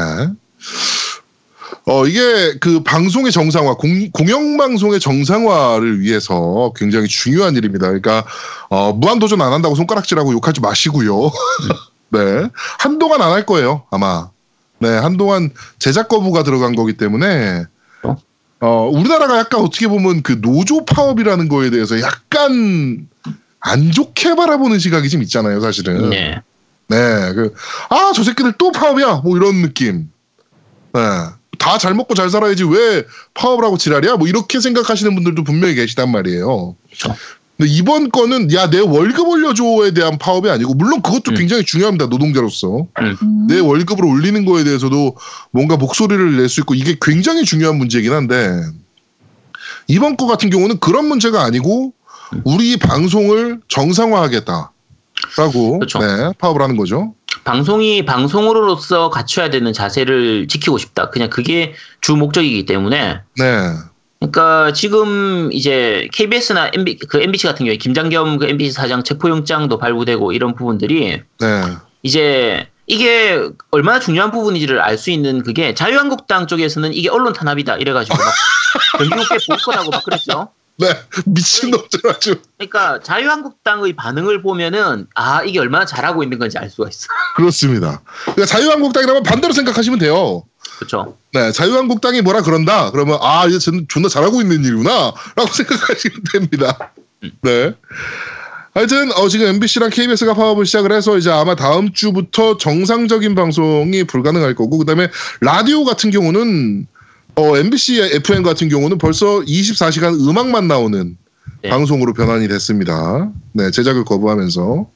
어, 1.86 2.06
이게 2.06 2.58
그 2.60 2.82
방송의 2.82 3.32
정상화, 3.32 3.74
공, 3.76 4.10
공영방송의 4.12 5.00
정상화를 5.00 6.00
위해서 6.00 6.72
굉장히 6.76 7.08
중요한 7.08 7.56
일입니다. 7.56 7.86
그러니까, 7.86 8.24
어, 8.68 8.92
무한도전 8.92 9.40
안 9.40 9.52
한다고 9.52 9.74
손가락질하고 9.74 10.32
욕하지 10.34 10.60
마시고요. 10.60 11.30
네. 12.10 12.48
한동안 12.78 13.22
안 13.22 13.32
할 13.32 13.46
거예요, 13.46 13.84
아마. 13.90 14.28
네, 14.78 14.88
한동안 14.90 15.50
제작 15.78 16.08
거부가 16.08 16.42
들어간 16.42 16.74
거기 16.76 16.92
때문에, 16.98 17.64
어? 18.02 18.16
어, 18.60 18.90
우리나라가 18.92 19.38
약간 19.38 19.60
어떻게 19.60 19.88
보면 19.88 20.22
그 20.22 20.40
노조 20.42 20.84
파업이라는 20.84 21.48
거에 21.48 21.70
대해서 21.70 21.98
약간 22.00 23.08
안 23.62 23.90
좋게 23.90 24.34
바라보는 24.34 24.78
시각이 24.78 25.08
좀 25.08 25.22
있잖아요, 25.22 25.60
사실은. 25.60 26.10
네. 26.10 26.40
네, 26.88 27.32
그, 27.32 27.54
아, 27.88 28.12
저 28.14 28.22
새끼들 28.22 28.54
또 28.58 28.72
파업이야! 28.72 29.22
뭐 29.24 29.36
이런 29.36 29.62
느낌. 29.62 30.10
네. 30.92 31.00
다 31.58 31.78
잘 31.78 31.94
먹고 31.94 32.14
잘 32.14 32.28
살아야지 32.28 32.64
왜 32.64 33.04
파업을 33.34 33.64
하고 33.64 33.78
지랄이야? 33.78 34.16
뭐 34.16 34.26
이렇게 34.26 34.58
생각하시는 34.60 35.14
분들도 35.14 35.44
분명히 35.44 35.76
계시단 35.76 36.10
말이에요. 36.10 36.74
그렇죠. 36.86 37.14
근데 37.56 37.70
이번 37.70 38.10
거는 38.10 38.52
야, 38.52 38.68
내 38.68 38.80
월급 38.80 39.28
올려줘에 39.28 39.92
대한 39.92 40.18
파업이 40.18 40.50
아니고, 40.50 40.74
물론 40.74 41.00
그것도 41.02 41.30
음. 41.30 41.34
굉장히 41.36 41.64
중요합니다, 41.64 42.06
노동자로서. 42.06 42.88
음. 42.98 43.46
내 43.48 43.60
월급을 43.60 44.04
올리는 44.04 44.44
거에 44.44 44.64
대해서도 44.64 45.16
뭔가 45.52 45.76
목소리를 45.76 46.36
낼 46.36 46.48
수 46.48 46.60
있고, 46.62 46.74
이게 46.74 46.96
굉장히 47.00 47.44
중요한 47.44 47.76
문제긴 47.78 48.12
한데, 48.12 48.60
이번 49.86 50.16
거 50.16 50.26
같은 50.26 50.50
경우는 50.50 50.80
그런 50.80 51.06
문제가 51.06 51.44
아니고, 51.44 51.92
우리 52.44 52.76
방송을 52.76 53.60
정상화하겠다. 53.68 54.72
라고, 55.38 55.78
그렇죠. 55.78 55.98
네, 55.98 56.32
파업을 56.38 56.62
하는 56.62 56.76
거죠. 56.76 57.14
방송이 57.44 58.04
방송으로서 58.04 59.10
갖춰야 59.10 59.50
되는 59.50 59.72
자세를 59.72 60.48
지키고 60.48 60.78
싶다. 60.78 61.10
그냥 61.10 61.30
그게 61.30 61.74
주 62.00 62.16
목적이기 62.16 62.66
때문에 62.66 63.20
네. 63.38 63.72
그러니까 64.20 64.72
지금 64.72 65.50
이제 65.52 66.08
KBS나 66.12 66.70
MB, 66.74 66.98
그 67.08 67.20
MBC 67.20 67.46
같은 67.46 67.64
경우에 67.64 67.76
김장겸 67.76 68.38
그 68.38 68.46
MBC 68.46 68.72
사장 68.72 69.02
체포영장도 69.02 69.78
발부되고 69.78 70.32
이런 70.32 70.54
부분들이 70.54 71.22
네. 71.40 71.62
이제 72.04 72.68
이게 72.86 73.48
얼마나 73.72 73.98
중요한 73.98 74.30
부분인지를 74.30 74.80
알 74.80 74.96
수 74.98 75.10
있는 75.10 75.42
그게 75.42 75.74
자유한국당 75.74 76.46
쪽에서는 76.46 76.92
이게 76.94 77.08
언론 77.08 77.32
탄압이다 77.32 77.76
이래가지고 77.78 78.16
막 78.16 78.32
전국에 79.10 79.38
보이콧하고 79.48 79.90
막 79.90 80.04
그랬죠. 80.04 80.48
네, 80.76 80.88
미친놈들 81.26 82.00
아주. 82.10 82.36
그러니까 82.56 83.00
자유한국당의 83.00 83.94
반응을 83.94 84.42
보면은 84.42 85.06
아 85.14 85.42
이게 85.42 85.58
얼마나 85.58 85.84
잘하고 85.84 86.22
있는 86.22 86.38
건지 86.38 86.58
알 86.58 86.70
수가 86.70 86.88
있어. 86.88 87.08
그렇습니다. 87.36 88.02
그러니까 88.24 88.46
자유한국당이라면 88.46 89.22
반대로 89.22 89.52
생각하시면 89.52 89.98
돼요. 89.98 90.44
그렇죠. 90.78 91.16
네, 91.32 91.52
자유한국당이 91.52 92.22
뭐라 92.22 92.42
그런다. 92.42 92.90
그러면 92.90 93.18
아, 93.20 93.46
이제 93.46 93.58
존나 93.88 94.08
잘하고 94.08 94.40
있는 94.40 94.64
일이구나라고 94.64 95.46
생각하시면 95.52 96.20
됩니다. 96.32 96.92
네. 97.42 97.74
하여튼 98.74 99.12
어, 99.12 99.28
지금 99.28 99.46
MBC랑 99.48 99.90
KBS가 99.90 100.34
파업을 100.34 100.64
시작을 100.64 100.92
해서 100.92 101.18
이제 101.18 101.30
아마 101.30 101.54
다음 101.54 101.92
주부터 101.92 102.56
정상적인 102.56 103.34
방송이 103.34 104.04
불가능할 104.04 104.54
거고 104.54 104.78
그다음에 104.78 105.10
라디오 105.40 105.84
같은 105.84 106.10
경우는 106.10 106.86
어, 107.34 107.56
MBC 107.56 108.02
FM 108.14 108.42
같은 108.42 108.68
경우는 108.68 108.98
벌써 108.98 109.40
24시간 109.40 110.28
음악만 110.28 110.68
나오는 110.68 111.16
네. 111.62 111.70
방송으로 111.70 112.12
변환이 112.12 112.48
됐습니다. 112.48 113.30
네, 113.52 113.70
제작을 113.70 114.04
거부하면서 114.04 114.86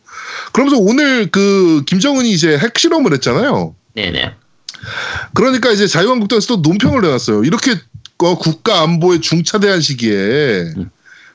그러면서 0.53 0.79
오늘 0.79 1.31
그 1.31 1.83
김정은이 1.87 2.31
이제 2.31 2.59
핵실험을 2.59 3.13
했잖아요. 3.15 3.75
네네. 3.95 4.35
그러니까 5.35 5.71
이제 5.71 5.87
자유한국당에서 5.87 6.47
또 6.49 6.57
논평을 6.57 7.03
내놨어요. 7.03 7.45
이렇게 7.45 7.73
어, 8.19 8.39
국가 8.39 8.83
안보에 8.83 9.21
중차대한 9.21 9.81
시기에 9.81 10.73
음. 10.77 10.91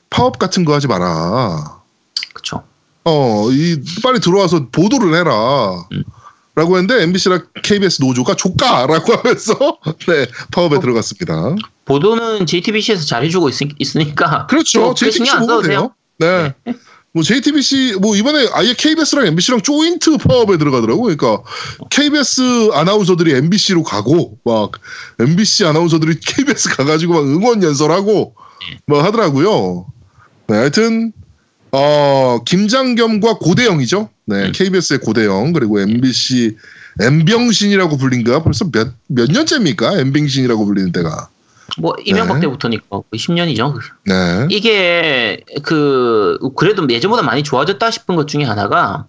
파업 0.09 0.39
같은 0.39 0.65
거 0.65 0.73
하지 0.73 0.87
마라. 0.87 1.81
그렇죠. 2.33 2.63
어, 3.05 3.49
이 3.51 3.81
빨리 4.03 4.19
들어와서 4.19 4.67
보도를 4.69 5.15
해라. 5.15 5.85
음. 5.91 6.03
라고 6.53 6.77
했는데 6.77 7.03
MBC랑 7.03 7.45
KBS 7.63 8.01
노조가 8.01 8.35
조까라고 8.35 9.13
하면서 9.13 9.55
네 10.07 10.27
파업에 10.51 10.75
어. 10.75 10.79
들어갔습니다. 10.79 11.55
보도는 11.85 12.45
JTBC에서 12.45 13.05
잘 13.05 13.23
해주고 13.23 13.49
있, 13.49 13.95
으니까 13.95 14.47
그렇죠. 14.47 14.81
뭐 14.81 14.93
JTBC 14.93 15.31
안 15.31 15.47
보면 15.47 15.63
돼요. 15.63 15.93
네. 16.19 16.53
뭐 17.13 17.23
JTBC 17.23 17.97
뭐 18.01 18.15
이번에 18.15 18.47
아예 18.53 18.73
KBS랑 18.73 19.27
MBC랑 19.27 19.61
조인트 19.61 20.17
파업에 20.17 20.57
들어가더라고. 20.57 21.03
그러니까 21.03 21.41
KBS 21.89 22.71
아나운서들이 22.73 23.33
MBC로 23.35 23.83
가고 23.83 24.37
막 24.45 24.71
MBC 25.19 25.65
아나운서들이 25.65 26.19
KBS 26.25 26.69
가가지고 26.75 27.13
막 27.13 27.23
응원 27.23 27.63
연설하고 27.63 28.35
뭐 28.87 29.03
하더라고요. 29.03 29.87
네, 30.47 30.55
하여튼 30.55 31.11
어 31.71 32.39
김장겸과 32.45 33.38
고대영이죠. 33.39 34.10
네, 34.25 34.45
음. 34.47 34.51
KBS의 34.53 34.99
고대영 34.99 35.53
그리고 35.53 35.79
MBC 35.79 36.57
엠병신이라고 36.99 37.97
불린가 37.97 38.43
벌써 38.43 38.65
몇 38.71 38.89
몇 39.07 39.31
년째입니까? 39.31 39.99
엠병신이라고 39.99 40.65
불리는 40.65 40.91
때가. 40.91 41.29
뭐 41.77 41.95
이명박 42.03 42.36
네. 42.36 42.41
때부터니까 42.41 42.84
거의 42.89 43.03
10년이죠. 43.13 43.79
네. 44.05 44.47
이게 44.49 45.41
그 45.63 46.38
그래도 46.57 46.86
예전보다 46.89 47.23
많이 47.23 47.43
좋아졌다 47.43 47.89
싶은 47.91 48.15
것 48.17 48.27
중에 48.27 48.43
하나가 48.43 49.05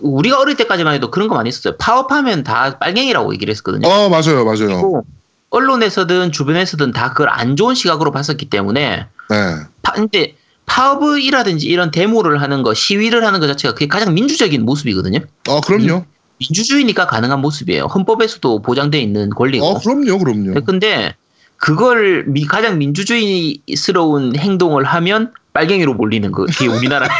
우리가 0.00 0.38
어릴 0.38 0.56
때까지만 0.56 0.94
해도 0.94 1.10
그런 1.10 1.26
거 1.26 1.34
많이 1.34 1.48
있었어요. 1.48 1.76
파업하면 1.78 2.44
다 2.44 2.78
빨갱이라고 2.78 3.34
얘기를 3.34 3.52
했거든요. 3.54 3.88
어 3.88 4.08
맞아요, 4.08 4.44
맞아요. 4.44 4.66
그리고 4.66 5.04
언론에서든 5.50 6.30
주변에서든 6.30 6.92
다 6.92 7.10
그걸 7.10 7.28
안 7.28 7.56
좋은 7.56 7.74
시각으로 7.74 8.12
봤었기 8.12 8.48
때문에 8.50 9.06
네. 9.30 9.56
파, 9.82 9.92
근데 9.92 10.36
파업이라든지 10.70 11.66
이런 11.66 11.90
데모를 11.90 12.40
하는 12.40 12.62
거, 12.62 12.74
시위를 12.74 13.26
하는 13.26 13.40
것 13.40 13.48
자체가 13.48 13.74
그게 13.74 13.88
가장 13.88 14.14
민주적인 14.14 14.64
모습이거든요. 14.64 15.18
어 15.48 15.60
그럼요. 15.60 16.04
민주주의니까 16.38 17.06
가능한 17.08 17.40
모습이에요. 17.40 17.86
헌법에서도 17.86 18.62
보장돼 18.62 19.00
있는 19.00 19.30
권리고. 19.30 19.66
어 19.66 19.78
그럼요, 19.80 20.18
그럼요. 20.18 20.60
근데 20.64 21.14
그걸 21.56 22.24
미- 22.28 22.46
가장 22.46 22.78
민주주의스러운 22.78 24.36
행동을 24.36 24.84
하면 24.84 25.32
빨갱이로 25.52 25.94
몰리는 25.94 26.30
거, 26.30 26.46
그게 26.46 26.68
우리나라예요. 26.68 27.10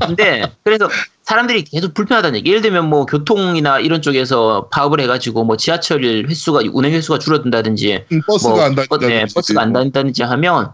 근데 0.06 0.50
그래서 0.64 0.88
사람들이 1.22 1.62
계속 1.64 1.92
불편하다는 1.92 2.38
얘기. 2.38 2.48
예를 2.50 2.62
들면 2.62 2.88
뭐 2.88 3.04
교통이나 3.04 3.78
이런 3.78 4.00
쪽에서 4.00 4.68
파업을 4.72 5.00
해가지고 5.00 5.44
뭐 5.44 5.58
지하철 5.58 6.02
횟수가 6.02 6.62
운행 6.72 6.92
횟수가 6.94 7.18
줄어든다든지 7.18 8.06
음, 8.10 8.20
버스가 8.26 8.54
뭐안 8.54 8.74
버- 8.74 8.82
다닌다든지. 8.86 9.14
네, 9.14 9.26
버스가 9.32 9.60
안 9.62 9.72
다닌다든지 9.74 10.22
하면 10.22 10.70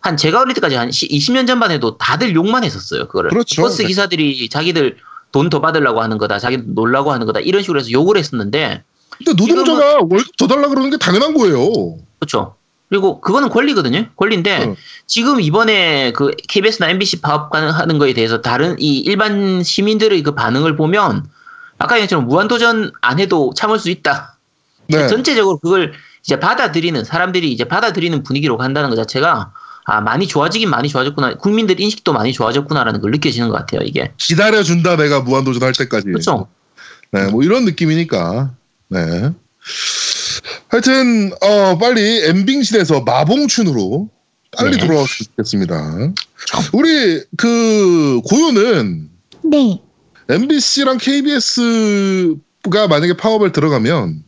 한 0.00 0.16
제가 0.16 0.40
어릴 0.40 0.54
때까지 0.54 0.76
한 0.76 0.90
20년 0.90 1.46
전만 1.46 1.70
해도 1.70 1.98
다들 1.98 2.34
욕만 2.34 2.64
했었어요. 2.64 3.06
그거를 3.06 3.30
그렇죠. 3.30 3.62
버스 3.62 3.82
네. 3.82 3.88
기사들이 3.88 4.48
자기들 4.48 4.96
돈 5.32 5.50
더 5.50 5.60
받으려고 5.60 6.00
하는 6.00 6.18
거다, 6.18 6.38
자기들 6.38 6.74
놀라고 6.74 7.12
하는 7.12 7.26
거다 7.26 7.40
이런 7.40 7.62
식으로 7.62 7.80
해서 7.80 7.90
욕을 7.90 8.16
했었는데 8.16 8.82
근데 9.18 9.32
노동자가 9.34 9.98
월급 10.00 10.36
더 10.36 10.46
달라 10.46 10.68
그러는 10.68 10.90
게 10.90 10.96
당연한 10.96 11.34
거예요. 11.34 11.96
그렇죠. 12.18 12.54
그리고 12.88 13.20
그거는 13.20 13.50
권리거든요. 13.50 14.06
권리인데 14.16 14.64
응. 14.64 14.76
지금 15.06 15.40
이번에 15.40 16.12
그 16.12 16.30
KBS나 16.48 16.88
MBC 16.90 17.20
파업 17.20 17.54
하는 17.54 17.98
거에 17.98 18.14
대해서 18.14 18.40
다른 18.40 18.76
이 18.78 19.00
일반 19.00 19.62
시민들의 19.62 20.22
그 20.22 20.34
반응을 20.34 20.76
보면 20.76 21.26
아까 21.78 21.96
얘기했처럼 21.96 22.26
무한도전 22.26 22.92
안 23.02 23.20
해도 23.20 23.52
참을 23.54 23.78
수 23.78 23.90
있다. 23.90 24.36
네. 24.86 25.06
전체적으로 25.06 25.58
그걸 25.58 25.92
이제 26.24 26.40
받아들이는 26.40 27.04
사람들이 27.04 27.52
이제 27.52 27.64
받아들이는 27.64 28.22
분위기로 28.22 28.56
간다는 28.56 28.88
것 28.88 28.96
자체가 28.96 29.52
아 29.90 30.02
많이 30.02 30.28
좋아지긴 30.28 30.68
많이 30.68 30.90
좋아졌구나. 30.90 31.36
국민들 31.36 31.80
인식도 31.80 32.12
많이 32.12 32.34
좋아졌구나라는 32.34 33.00
걸 33.00 33.10
느껴지는 33.10 33.48
것 33.48 33.56
같아요. 33.56 33.80
이게 33.86 34.12
기다려준다 34.18 34.96
내가 34.96 35.20
무한도전 35.20 35.62
할 35.62 35.72
때까지. 35.72 36.04
그렇죠. 36.04 36.46
네, 37.10 37.30
뭐 37.30 37.42
이런 37.42 37.64
느낌이니까. 37.64 38.54
네. 38.88 39.30
하여튼 40.68 41.32
어 41.40 41.78
빨리 41.78 42.22
엠빙신에서 42.26 43.00
마봉춘으로 43.00 44.10
빨리 44.58 44.76
네. 44.76 44.86
돌아왔으면 44.86 45.26
좋겠습니다. 45.30 46.12
우리 46.74 47.22
그 47.38 48.20
고요는 48.28 49.08
네. 49.44 49.80
MBC랑 50.28 50.98
KBS가 50.98 52.88
만약에 52.90 53.16
파업을 53.16 53.52
들어가면 53.52 54.22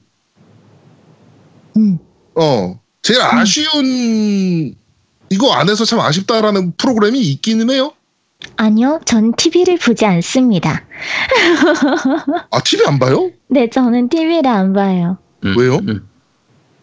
음. 1.76 1.98
어 2.34 2.80
제일 3.02 3.20
아쉬운 3.20 4.74
이거 5.30 5.52
안 5.52 5.68
해서 5.68 5.84
참 5.84 6.00
아쉽다라는 6.00 6.72
프로그램이 6.76 7.20
있기는 7.20 7.70
해요. 7.70 7.92
아니요, 8.56 9.00
전 9.04 9.32
TV를 9.34 9.78
보지 9.78 10.04
않습니다. 10.04 10.82
아 12.50 12.60
TV 12.60 12.86
안 12.86 12.98
봐요? 12.98 13.30
네, 13.48 13.70
저는 13.70 14.08
TV를 14.08 14.46
안 14.48 14.72
봐요. 14.72 15.18
음, 15.44 15.54
왜요? 15.56 15.76
음. 15.76 16.08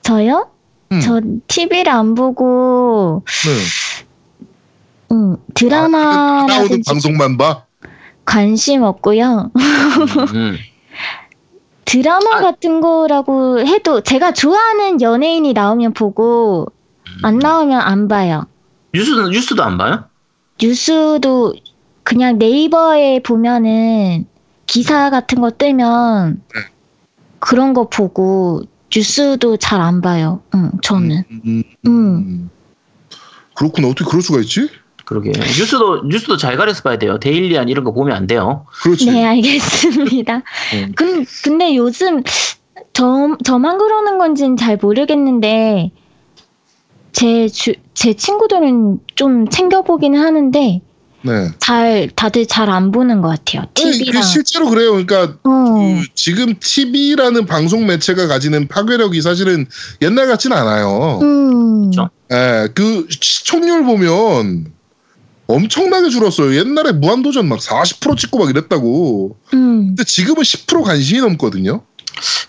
저요? 0.01 0.49
음. 0.91 1.01
저 1.01 1.19
TV를 1.47 1.91
안 1.91 2.15
보고 2.15 3.23
네. 3.25 4.45
음, 5.11 5.17
나오는 5.17 5.37
드라마라든지 5.53 6.81
방송만 6.87 7.37
봐. 7.37 7.65
관심 8.23 8.83
없고요. 8.83 9.51
음. 10.35 10.57
드라마 11.85 12.37
아. 12.37 12.41
같은 12.41 12.81
거라고 12.81 13.59
해도 13.59 14.01
제가 14.01 14.33
좋아하는 14.33 15.01
연예인이 15.01 15.53
나오면 15.53 15.93
보고 15.93 16.67
안 17.23 17.39
나오면 17.39 17.79
안 17.79 18.07
봐요. 18.07 18.45
뉴스는 18.93 19.31
뉴스도 19.31 19.63
안 19.63 19.77
봐요? 19.77 20.05
뉴스도 20.61 21.53
그냥 22.03 22.37
네이버에 22.37 23.21
보면은 23.23 24.25
기사 24.65 25.09
같은 25.09 25.41
거 25.41 25.51
뜨면 25.51 26.41
네. 26.53 26.61
그런 27.39 27.73
거 27.73 27.87
보고 27.89 28.61
뉴스도 28.95 29.57
잘 29.57 29.81
안 29.81 30.01
봐요. 30.01 30.41
응, 30.55 30.71
저는. 30.81 31.23
음, 31.45 31.63
음. 31.85 32.49
그렇구나. 33.55 33.87
어떻게 33.89 34.05
그럴 34.09 34.21
수가 34.21 34.39
있지? 34.41 34.69
그러게 35.05 35.31
뉴스도 35.31 36.03
뉴스도 36.03 36.37
잘 36.37 36.57
가려서 36.57 36.83
봐야 36.83 36.97
돼요. 36.97 37.17
데일리안 37.19 37.69
이런 37.69 37.83
거 37.83 37.93
보면 37.93 38.15
안 38.15 38.27
돼요. 38.27 38.65
그렇지. 38.83 39.09
네, 39.11 39.25
알겠습니다. 39.25 40.43
음. 40.73 40.91
근, 40.95 41.25
근데 41.43 41.75
요즘 41.75 42.23
저, 42.93 43.37
저만 43.43 43.77
그러는 43.77 44.17
건지는 44.17 44.57
잘 44.57 44.77
모르겠는데 44.81 45.91
제, 47.17 47.47
주, 47.49 47.73
제 47.95 48.13
친구들은 48.13 48.99
좀 49.15 49.49
챙겨보기는 49.49 50.19
하는데 50.19 50.81
네. 51.23 51.49
잘 51.57 52.11
다들 52.15 52.45
잘 52.45 52.69
안 52.69 52.91
보는 52.91 53.21
것 53.21 53.29
같아요. 53.29 53.63
아니, 53.75 53.91
그 53.91 53.97
TV랑. 53.97 54.21
실제로 54.21 54.69
그래요. 54.69 54.91
그러니까 54.91 55.37
어, 55.43 55.49
그 55.73 56.05
지금 56.13 56.53
TV라는 56.59 57.47
방송 57.47 57.87
매체가 57.87 58.27
가지는 58.27 58.67
파괴력이 58.67 59.19
사실은 59.23 59.65
옛날 60.03 60.27
같진 60.27 60.53
않아요. 60.53 61.17
음, 61.23 61.89
그렇죠. 61.89 62.11
예, 62.31 62.67
그 62.75 63.07
시청률 63.09 63.83
보면 63.83 64.71
엄청나게 65.47 66.09
줄었어요. 66.09 66.55
옛날에 66.55 66.91
무한도전 66.91 67.47
막 67.47 67.57
40% 67.59 68.15
찍고 68.15 68.37
막 68.37 68.49
이랬다고. 68.51 69.37
음, 69.55 69.87
근데 69.87 70.03
지금은 70.03 70.43
10% 70.43 70.83
관심이 70.83 71.19
넘거든요. 71.21 71.81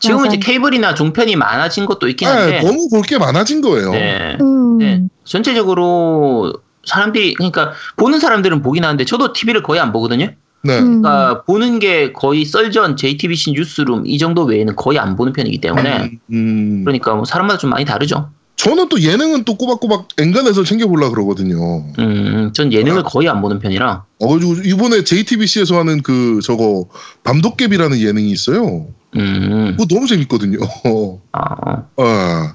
지금은 0.00 0.22
맞아요. 0.24 0.34
이제 0.34 0.38
케이블이나 0.44 0.94
종편이 0.94 1.36
많아진 1.36 1.84
것도 1.86 2.08
있긴 2.08 2.26
예, 2.26 2.32
한데 2.32 2.60
너무 2.62 2.88
볼 2.90 3.02
게 3.02 3.18
많아진 3.18 3.60
거예요. 3.60 3.90
네. 3.92 4.36
음, 4.40 4.57
네. 4.78 5.02
전체적으로 5.24 6.52
사람들이 6.84 7.34
그러니까 7.34 7.72
보는 7.96 8.18
사람들은 8.18 8.62
보긴 8.62 8.84
하는데 8.84 9.04
저도 9.04 9.32
TV를 9.32 9.62
거의 9.62 9.80
안 9.80 9.92
보거든요. 9.92 10.30
네. 10.64 10.78
음, 10.78 11.02
그러니까 11.02 11.42
보는 11.42 11.78
게 11.78 12.12
거의 12.12 12.44
썰전, 12.44 12.96
JTBC 12.96 13.52
뉴스룸 13.52 14.06
이 14.06 14.18
정도 14.18 14.44
외에는 14.44 14.74
거의 14.76 14.98
안 14.98 15.16
보는 15.16 15.32
편이기 15.32 15.58
때문에 15.60 16.18
음, 16.32 16.82
그러니까 16.84 17.14
뭐 17.14 17.24
사람마다 17.24 17.58
좀 17.58 17.70
많이 17.70 17.84
다르죠. 17.84 18.30
저는 18.58 18.88
또 18.88 19.00
예능은 19.00 19.44
또 19.44 19.54
꼬박꼬박 19.56 20.08
엔간해서 20.18 20.64
챙겨보려 20.64 21.10
그러거든요. 21.10 21.84
음, 22.00 22.50
전 22.52 22.72
예능을 22.72 23.04
거의 23.04 23.28
안 23.28 23.40
보는 23.40 23.60
편이라. 23.60 24.04
어, 24.20 24.28
가지고 24.28 24.54
이번에 24.64 25.04
JTBC에서 25.04 25.78
하는 25.78 26.02
그 26.02 26.40
저거 26.42 26.88
밤도깨비라는 27.22 28.00
예능이 28.00 28.30
있어요. 28.32 28.88
음, 29.16 29.76
그거 29.78 29.86
너무 29.94 30.06
재밌거든요. 30.08 30.58
아, 31.32 31.84
어. 31.96 32.54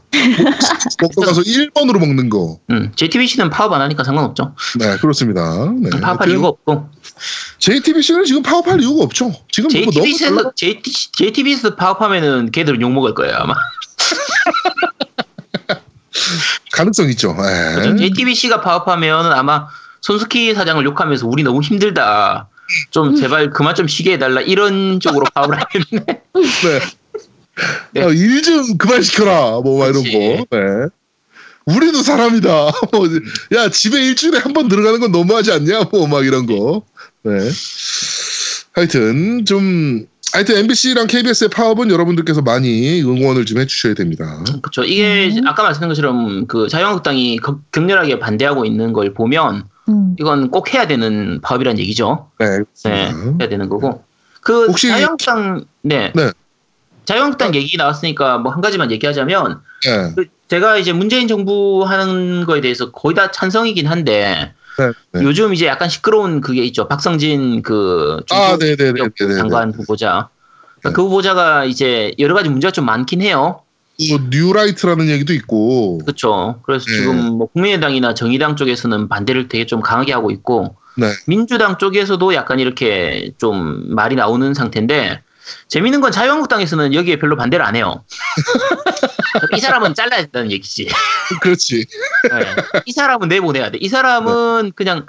먹고 1.02 1.22
가서 1.22 1.42
1번으로 1.42 2.00
먹는 2.00 2.30
거. 2.30 2.60
음, 2.70 2.92
JTBC는 2.96 3.50
파업 3.50 3.72
안 3.72 3.80
하니까 3.82 4.04
상관없죠. 4.04 4.56
네, 4.80 4.98
그렇습니다. 4.98 5.74
네. 5.80 5.90
파업할 6.02 6.30
이유가 6.30 6.50
없고. 6.50 6.90
JTBC는 7.60 8.26
지금 8.26 8.44
파업할 8.44 8.82
이유가 8.82 9.04
없죠. 9.06 9.32
지금 9.50 9.72
이거 9.72 9.90
너무 9.90 9.94
잘 9.94 10.04
JTBC에서, 10.04 10.36
나- 10.36 10.52
JT, 10.56 10.92
JTBC에서 11.14 11.76
파업하면은 11.76 12.52
걔들은 12.52 12.82
욕먹을 12.82 13.14
거예요, 13.16 13.36
아마. 13.38 13.54
가능성 16.74 17.10
있죠. 17.12 17.36
네. 17.40 17.76
그죠? 17.76 17.96
JTBC가 17.98 18.62
파업하면 18.62 19.32
아마 19.34 19.68
손스키 20.02 20.54
사장을 20.54 20.84
욕하면서 20.86 21.28
우리 21.28 21.44
너무 21.44 21.62
힘들다. 21.62 22.48
좀 22.92 23.16
제발 23.16 23.50
그만 23.52 23.76
좀 23.76 23.88
쉬게 23.88 24.14
해달라. 24.14 24.42
이런 24.42 25.00
쪽으로 25.00 25.26
파업을 25.34 25.58
하겠네. 25.60 26.06
네. 26.34 26.80
네. 27.92 28.04
어, 28.04 28.12
일좀 28.12 28.78
그만 28.78 29.02
시켜라. 29.04 29.60
뭐, 29.64 29.80
막 29.80 29.88
이런. 29.90 30.04
거. 30.04 30.46
네. 30.58 30.88
우리도 31.66 32.02
사람이다. 32.02 32.50
뭐, 32.92 33.08
야, 33.56 33.70
집에 33.70 34.02
일주일에 34.02 34.40
한 34.40 34.54
번 34.54 34.68
들어가는 34.68 35.00
건 35.00 35.12
너무하지 35.12 35.52
않냐? 35.52 35.84
뭐, 35.92 36.08
막 36.08 36.26
이런 36.26 36.46
거. 36.48 36.84
네. 37.24 37.32
하여튼, 38.74 39.46
좀, 39.46 40.06
하여튼 40.34 40.58
MBC랑 40.58 41.06
KBS의 41.08 41.50
파업은 41.50 41.92
여러분들께서 41.92 42.42
많이 42.42 43.02
응원을 43.02 43.46
좀 43.46 43.60
해주셔야 43.60 43.94
됩니다. 43.94 44.44
그렇죠. 44.64 44.84
이게 44.84 45.30
음. 45.30 45.48
아까 45.48 45.62
말씀드린 45.62 45.90
것처럼 45.90 46.48
그 46.48 46.68
자유한국당이 46.68 47.38
극- 47.38 47.72
격렬하게 47.72 48.18
반대하고 48.18 48.66
있는 48.66 48.94
걸 48.94 49.14
보면 49.14 49.64
음. 49.90 50.16
이건 50.20 50.50
꼭 50.50 50.74
해야 50.74 50.88
되는 50.88 51.40
파업이란 51.42 51.78
얘기죠. 51.78 52.30
네. 52.40 52.60
네. 52.86 53.12
해야 53.40 53.50
되는 53.50 53.70
거고. 53.70 54.04
그 54.42 54.66
혹시- 54.66 54.88
자유한국당 54.88 55.66
네. 55.84 56.12
네. 56.16 56.32
자유한국당 57.06 57.54
얘기 57.54 57.78
나왔으니까 57.78 58.40
뭐 58.40 58.52
한 58.54 58.62
가지만 58.62 58.90
얘기하자면 58.92 59.62
네. 59.86 60.12
그 60.16 60.26
제가 60.48 60.78
이제 60.78 60.94
문재인 60.94 61.28
정부 61.28 61.84
하는 61.86 62.46
거에 62.46 62.60
대해서 62.62 62.92
거의 62.92 63.14
다 63.14 63.30
찬성이긴 63.30 63.86
한데 63.88 64.54
네. 64.78 64.92
네. 65.12 65.24
요즘 65.24 65.54
이제 65.54 65.68
약간 65.68 65.90
시끄러운 65.90 66.42
그게 66.42 66.64
있죠. 66.64 66.88
박성진 66.88 67.62
그 67.62 68.22
아, 68.32 68.58
네네네. 68.60 68.94
네네. 69.18 69.36
장관 69.36 69.72
후보자. 69.72 70.30
그러니까 70.80 70.90
네. 70.90 70.94
그 70.94 71.04
후보자가 71.04 71.66
이제 71.66 72.14
여러 72.20 72.34
가지 72.34 72.50
문제가 72.50 72.72
좀 72.72 72.86
많긴 72.86 73.22
해요. 73.22 73.62
뭐, 74.10 74.20
뉴라이트라는 74.30 75.08
얘기도 75.10 75.34
있고. 75.34 76.00
그렇죠. 76.00 76.60
그래서 76.64 76.86
네. 76.86 76.94
지금 76.94 77.38
뭐 77.38 77.48
국민의당이나 77.48 78.14
정의당 78.14 78.56
쪽에서는 78.56 79.08
반대를 79.08 79.48
되게 79.48 79.66
좀 79.66 79.82
강하게 79.82 80.14
하고 80.14 80.32
있고 80.32 80.76
네. 80.98 81.08
민주당 81.28 81.78
쪽에서도 81.78 82.34
약간 82.34 82.60
이렇게 82.60 83.32
좀 83.38 83.96
말이 83.96 84.16
나오는 84.16 84.54
상태인데 84.54 85.22
재밌는 85.68 86.02
건 86.02 86.12
자유한국당에서는 86.12 86.94
여기에 86.94 87.18
별로 87.20 87.36
반대를 87.36 87.66
안 87.66 87.76
해요. 87.76 88.04
이 89.56 89.60
사람은 89.60 89.96
잘라야 89.96 90.22
된다는 90.22 90.52
얘기지. 90.52 90.88
그렇지. 91.42 91.86
네. 92.30 92.56
이 92.86 92.92
사람은 92.92 93.28
내보내야 93.28 93.72
돼. 93.72 93.78
이 93.80 93.90
사람은 93.90 94.74
그냥 94.76 95.06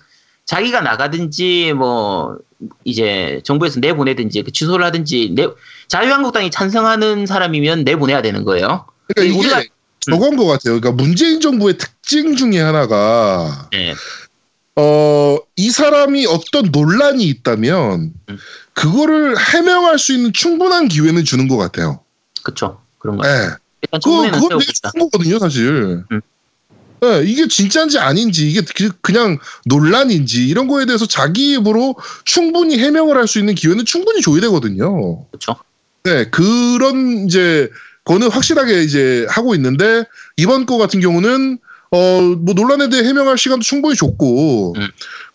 자기가 0.47 0.81
나가든지 0.81 1.73
뭐 1.75 2.37
이제 2.85 3.41
정부에서 3.45 3.81
내보내든지 3.81 4.43
그 4.43 4.53
취소를 4.53 4.85
하든지 4.87 5.33
내 5.35 5.47
자유한국당이 5.89 6.51
찬성하는 6.51 7.27
사람이면 7.27 7.85
내보내야 7.85 8.23
되는 8.23 8.45
거예요. 8.45 8.87
그러니까 9.15 9.39
이게 9.39 9.49
우리가- 9.49 9.69
저건 10.01 10.37
것 10.37 10.45
같아요. 10.45 10.79
그러니까 10.79 10.91
문재인 10.93 11.41
정부의 11.41 11.79
특징 11.79 12.37
중에 12.37 12.61
하나가 12.61 13.69
네. 13.73 13.95
어, 14.77 15.39
이 15.57 15.71
사람이 15.71 16.27
어떤 16.27 16.71
논란이 16.73 17.25
있다면 17.25 18.13
음. 18.29 18.39
그거를 18.73 19.37
해명할 19.39 19.99
수 19.99 20.13
있는 20.13 20.33
충분한 20.33 20.89
기회는 20.89 21.25
주는 21.25 21.47
것 21.47 21.57
같아요. 21.57 22.01
그쵸. 22.43 22.81
그런 22.99 23.17
거. 23.17 23.23
그거 23.23 23.99
청문회는 24.01 24.41
그건 24.41 24.59
되게. 24.59 24.73
좋은 24.73 25.09
거거든요, 25.11 25.39
사실. 25.39 26.03
음. 26.11 26.21
네, 27.01 27.23
이게 27.25 27.47
진짜인지 27.47 27.99
아닌지 27.99 28.49
이게 28.51 28.63
그- 28.75 28.91
그냥 29.03 29.39
논란인지 29.67 30.49
이런 30.49 30.67
거에 30.67 30.87
대해서 30.87 31.05
자기 31.07 31.53
입으로 31.53 31.97
충분히 32.25 32.79
해명을 32.79 33.17
할 33.19 33.27
수 33.29 33.39
있는 33.39 33.55
기회는 33.55 33.85
충분히 33.85 34.23
줘야 34.23 34.41
되거든요. 34.41 35.25
그쵸. 35.31 35.55
네, 36.05 36.25
그런 36.31 37.27
이제 37.27 37.69
거는 38.05 38.31
확실하게 38.31 38.83
이제 38.83 39.27
하고 39.29 39.55
있는데 39.55 40.05
이번 40.37 40.67
거 40.67 40.79
같은 40.79 41.01
경우는 41.01 41.59
어 41.95 42.21
뭐 42.37 42.55
논란에 42.55 42.89
대해 42.89 43.05
해명할 43.05 43.39
시간도 43.39 43.63
충분히 43.63 43.95
줬고 43.97 44.75
음. 44.77 44.89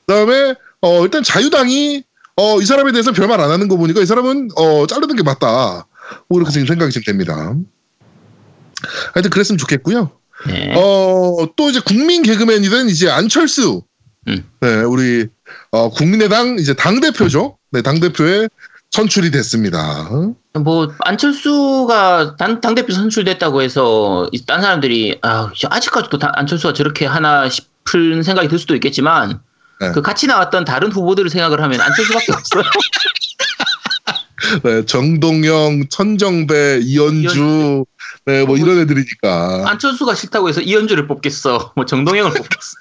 그 0.05 0.13
다음에 0.13 0.55
어 0.81 1.03
일단 1.03 1.23
자유당이 1.23 2.03
어 2.35 2.59
이 2.61 2.65
사람에 2.65 2.91
대해서 2.91 3.11
별말 3.11 3.41
안 3.41 3.51
하는 3.51 3.67
거 3.67 3.77
보니까 3.77 4.01
이 4.01 4.05
사람은 4.05 4.49
어 4.55 4.87
자르는 4.87 5.15
게 5.15 5.23
맞다. 5.23 5.87
뭐 6.27 6.39
이렇게 6.39 6.51
생각이 6.51 6.91
좀 6.91 7.03
됩니다. 7.03 7.55
하여튼 9.13 9.29
그랬으면 9.29 9.57
좋겠고요. 9.57 10.11
네. 10.47 10.73
어, 10.75 11.45
또 11.55 11.69
이제 11.69 11.81
국민 11.85 12.23
개그맨이 12.23 12.69
된 12.69 12.87
이제 12.87 13.09
안철수. 13.09 13.83
음. 14.27 14.43
네, 14.61 14.81
우리, 14.83 15.27
어, 15.71 15.89
국민의당 15.89 16.57
이제 16.59 16.73
당대표죠. 16.73 17.57
네, 17.71 17.81
당대표에 17.81 18.47
선출이 18.91 19.31
됐습니다. 19.31 20.09
뭐 20.63 20.91
안철수가 20.99 22.35
당, 22.37 22.59
당대표 22.59 22.91
선출됐다고 22.93 23.61
해서 23.61 24.27
이- 24.31 24.43
딴 24.45 24.61
사람들이 24.61 25.19
아, 25.21 25.51
아직까지도 25.69 26.17
다- 26.17 26.31
안철수가 26.35 26.73
저렇게 26.73 27.05
하나 27.05 27.47
싶은 27.49 28.23
생각이 28.23 28.47
들 28.47 28.57
수도 28.57 28.73
있겠지만 28.75 29.39
네. 29.79 29.91
그 29.91 30.01
같이 30.01 30.27
나왔던 30.27 30.65
다른 30.65 30.91
후보들을 30.91 31.29
생각을 31.29 31.61
하면 31.61 31.79
안철수밖에 31.81 32.33
없어요. 32.33 32.63
네, 34.63 34.85
정동영, 34.85 35.89
천정배, 35.89 36.79
이현주, 36.83 37.85
네, 38.29 38.45
뭐 38.45 38.57
이런 38.57 38.77
애들이니까. 38.79 39.63
안철수가 39.71 40.13
싫다고 40.13 40.49
해서 40.49 40.61
이현주를 40.61 41.07
뽑겠어. 41.07 41.73
뭐 41.75 41.85
정동영을 41.85 42.31
뽑겠어. 42.37 42.77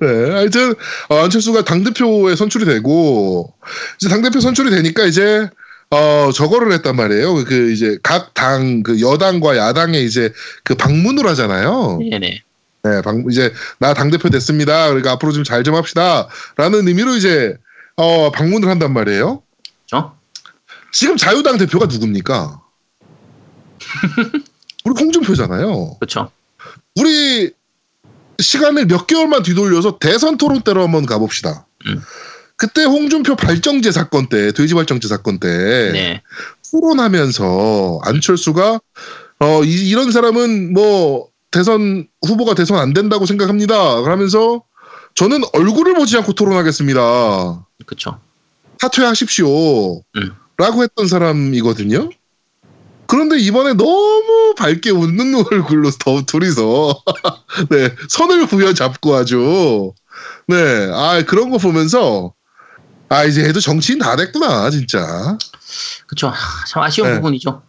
네, 0.00 0.30
하여튼, 0.30 0.74
어, 1.08 1.16
안철수가 1.24 1.64
당 1.64 1.82
대표에 1.82 2.36
선출이 2.36 2.66
되고, 2.66 3.54
이제 3.96 4.10
당 4.10 4.20
대표 4.20 4.40
선출이 4.40 4.68
되니까 4.70 5.04
이제, 5.06 5.48
어, 5.90 6.30
저거를 6.34 6.70
했단 6.72 6.96
말이에요. 6.96 7.44
그 7.44 7.72
이제 7.72 7.96
각 8.02 8.34
당, 8.34 8.82
그 8.82 9.00
여당과 9.00 9.56
야당에 9.56 9.98
이제 10.00 10.32
그 10.64 10.74
방문을 10.74 11.26
하잖아요. 11.28 11.98
네네. 12.10 12.42
네, 12.84 13.02
방, 13.02 13.24
이제 13.30 13.52
나 13.78 13.94
당 13.94 14.10
대표 14.10 14.28
됐습니다. 14.28 14.88
그러니까 14.88 15.12
앞으로 15.12 15.32
좀 15.32 15.44
잘좀 15.44 15.74
합시다. 15.76 16.28
라는 16.58 16.86
의미로 16.86 17.16
이제, 17.16 17.56
어, 17.96 18.30
방문을 18.32 18.68
한단 18.68 18.92
말이에요. 18.92 19.42
그렇죠? 19.88 20.14
지금 20.92 21.16
자유당 21.16 21.56
대표가 21.56 21.86
누굽니까? 21.86 22.60
우리 24.84 25.00
홍준표잖아요. 25.00 25.96
그렇죠. 26.00 26.30
우리 26.96 27.52
시간을 28.38 28.86
몇 28.86 29.06
개월만 29.06 29.42
뒤돌려서 29.42 29.98
대선 29.98 30.36
토론 30.36 30.62
때로 30.62 30.82
한번 30.82 31.06
가봅시다. 31.06 31.66
음. 31.86 32.00
그때 32.56 32.84
홍준표 32.84 33.36
발정제 33.36 33.90
사건 33.90 34.28
때, 34.28 34.52
돼지 34.52 34.74
발정제 34.74 35.08
사건 35.08 35.38
때 35.38 35.48
네. 35.92 36.22
토론하면서 36.70 38.00
안철수가 38.04 38.80
어 39.40 39.64
이, 39.64 39.88
이런 39.88 40.12
사람은 40.12 40.72
뭐 40.72 41.28
대선 41.50 42.06
후보가 42.26 42.54
대선 42.54 42.78
안 42.78 42.92
된다고 42.92 43.26
생각합니다. 43.26 44.02
그러면서 44.02 44.62
저는 45.14 45.42
얼굴을 45.52 45.94
보지 45.94 46.16
않고 46.18 46.32
토론하겠습니다. 46.32 47.66
그렇죠. 47.86 48.20
사퇴하십시오. 48.80 49.98
음. 49.98 50.32
라고 50.56 50.82
했던 50.82 51.08
사람이거든요. 51.08 52.10
그런데 53.12 53.36
이번에 53.38 53.74
너무 53.74 54.54
밝게 54.56 54.88
웃는 54.90 55.34
얼굴로 55.34 55.90
더 56.02 56.22
둘이서 56.22 57.02
네 57.68 57.90
선을 58.08 58.46
부여잡고 58.46 59.14
아주 59.14 59.92
네아 60.48 61.22
그런 61.26 61.50
거 61.50 61.58
보면서 61.58 62.32
아 63.10 63.24
이제 63.24 63.42
애도 63.44 63.60
정치인 63.60 63.98
다 63.98 64.16
됐구나 64.16 64.70
진짜 64.70 65.36
그렇죠. 66.06 66.28
하, 66.28 66.64
참 66.66 66.82
아쉬운 66.82 67.08
네. 67.08 67.14
부분이죠. 67.16 67.60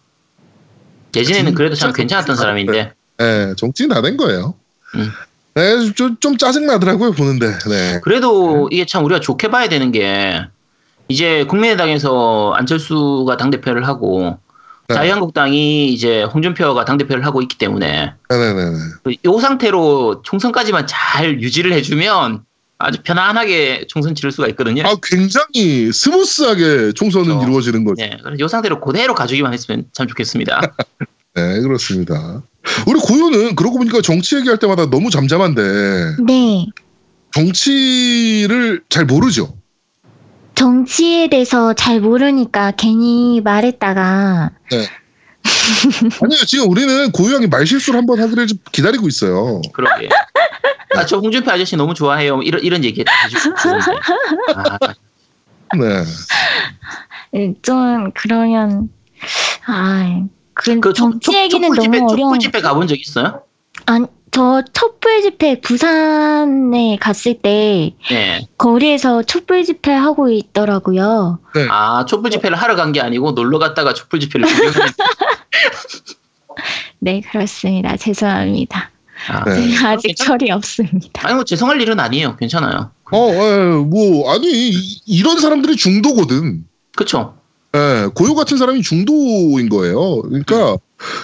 예전에는 1.14 1.54
그래도 1.56 1.76
참 1.76 1.92
괜찮았던 1.92 2.38
사람인데. 2.38 2.94
네 3.18 3.54
정치인 3.58 3.90
다 3.90 4.02
된 4.02 4.16
거예요. 4.16 4.56
음. 4.96 5.12
네 5.56 5.92
좀 5.94 6.18
좀 6.22 6.38
짜증 6.38 6.66
나더라고요 6.68 7.12
보는데 7.12 7.48
네 7.68 8.00
그래도 8.02 8.70
이게 8.72 8.86
참 8.86 9.04
우리가 9.04 9.20
좋게 9.20 9.50
봐야 9.50 9.68
되는 9.68 9.92
게 9.92 10.42
이제 11.10 11.44
국민의당에서 11.50 12.54
안철수가 12.56 13.36
당대표를 13.38 13.86
하고 13.86 14.38
네. 14.90 14.96
자유한국당이 14.96 15.94
이제 15.94 16.24
홍준표가 16.24 16.86
당대표를 16.86 17.26
하고 17.26 17.42
있기 17.42 17.58
때문에 17.58 18.14
네네네 18.30 18.78
이 19.08 19.42
상태로 19.42 20.24
총선까지만 20.24 20.88
잘 20.88 21.42
유지를 21.42 21.72
해주면 21.74 22.44
아주 22.80 23.02
편안하게 23.02 23.86
총선 23.88 24.14
치를 24.14 24.32
수가 24.32 24.48
있거든요. 24.50 24.84
아 24.86 24.96
굉장히 25.02 25.92
smooth하게 25.94 26.92
총선은 26.94 27.28
그렇죠. 27.28 27.48
이루어지는 27.48 27.86
거죠. 27.86 28.04
네, 28.04 28.18
그래서 28.22 28.46
이 28.46 28.50
상태로 28.50 28.82
그대로 28.82 29.16
가주기만 29.16 29.54
했으면 29.54 29.86
참 29.94 30.08
좋겠습니다. 30.08 30.60
네, 31.36 31.62
그렇습니다. 31.62 32.44
우리 32.86 33.00
고요는 33.00 33.56
그러고 33.56 33.78
보니까 33.78 34.02
정치 34.02 34.36
얘기할 34.38 34.60
때마다 34.60 34.90
너무 34.90 35.10
잠잠한데 35.10 36.18
네. 36.26 36.68
정치를 37.32 38.84
잘 38.90 39.06
모르죠. 39.06 39.56
정치에 40.56 41.28
대해서 41.30 41.74
잘 41.74 42.00
모르니까 42.00 42.72
괜히 42.78 43.42
말했다가 43.44 44.52
아니요, 46.22 46.38
지금 46.48 46.70
우리는 46.70 47.12
고요 47.12 47.36
형이 47.36 47.48
말실수를 47.48 48.00
한번 48.00 48.20
하기를 48.22 48.48
좀 48.48 48.58
기다리고 48.72 49.08
있어요. 49.08 49.62
그러게. 49.74 50.08
아, 50.96 51.06
저 51.06 51.18
홍준표 51.18 51.52
아저씨 51.52 51.76
너무 51.76 51.94
좋아해요. 51.94 52.42
이런 52.44 52.62
이런 52.64 52.84
얘기 52.84 53.04
해주고 53.26 53.56
좋은데. 53.56 53.92
아, 54.56 54.78
네. 55.78 56.04
예, 57.36 57.54
좀 57.62 58.12
그러면 58.14 58.90
아, 59.66 60.24
그, 60.54 60.80
그 60.80 60.94
촛- 60.94 61.12
정치 61.12 61.32
촛- 61.32 61.36
얘기는 61.36 61.68
촛불 61.68 61.82
집회, 61.84 61.98
너무 61.98 62.12
어려운. 62.14 62.28
촛불 62.30 62.40
집회 62.40 62.62
가본 62.62 62.88
적 62.88 63.00
있어요? 63.00 63.42
아니, 63.88 64.06
저 64.34 64.64
촛불 64.74 65.22
집회 65.22 65.62
부산에 65.62 66.98
갔을 67.00 67.36
때 67.36 67.94
네. 68.10 68.48
거리에서 68.58 69.22
촛불 69.22 69.64
집회 69.64 69.92
하고 69.92 70.30
있더라고요. 70.32 71.40
아, 71.70 72.06
촛불 72.06 72.32
집회를 72.32 72.58
하러 72.58 72.76
간 72.76 72.92
게 72.94 73.00
아니고 73.00 73.32
놀러 73.34 73.60
갔다가 73.60 73.94
촛불 73.94 74.20
집회를 74.20 74.48
네, 77.00 77.22
그렇습니다. 77.22 77.96
죄송합니다. 77.98 78.92
아, 79.30 79.44
네. 79.46 79.78
아직 79.86 80.08
괜찮- 80.08 80.26
철이 80.28 80.52
없습니다. 80.52 81.22
아니 81.28 81.36
뭐 81.36 81.44
죄송할 81.44 81.80
일은 81.82 82.00
아니에요. 82.00 82.36
괜찮아요. 82.38 82.92
어, 83.12 83.18
에, 83.32 83.68
뭐 83.76 84.32
아니 84.34 84.48
이- 84.48 85.00
이런 85.06 85.40
사람들이 85.40 85.76
중도거든. 85.76 86.66
그쵸? 86.96 87.36
예, 87.76 88.08
고요 88.14 88.36
같은 88.36 88.58
사람이 88.58 88.82
중도인 88.82 89.70
거예요. 89.70 90.22
그러니까 90.24 90.78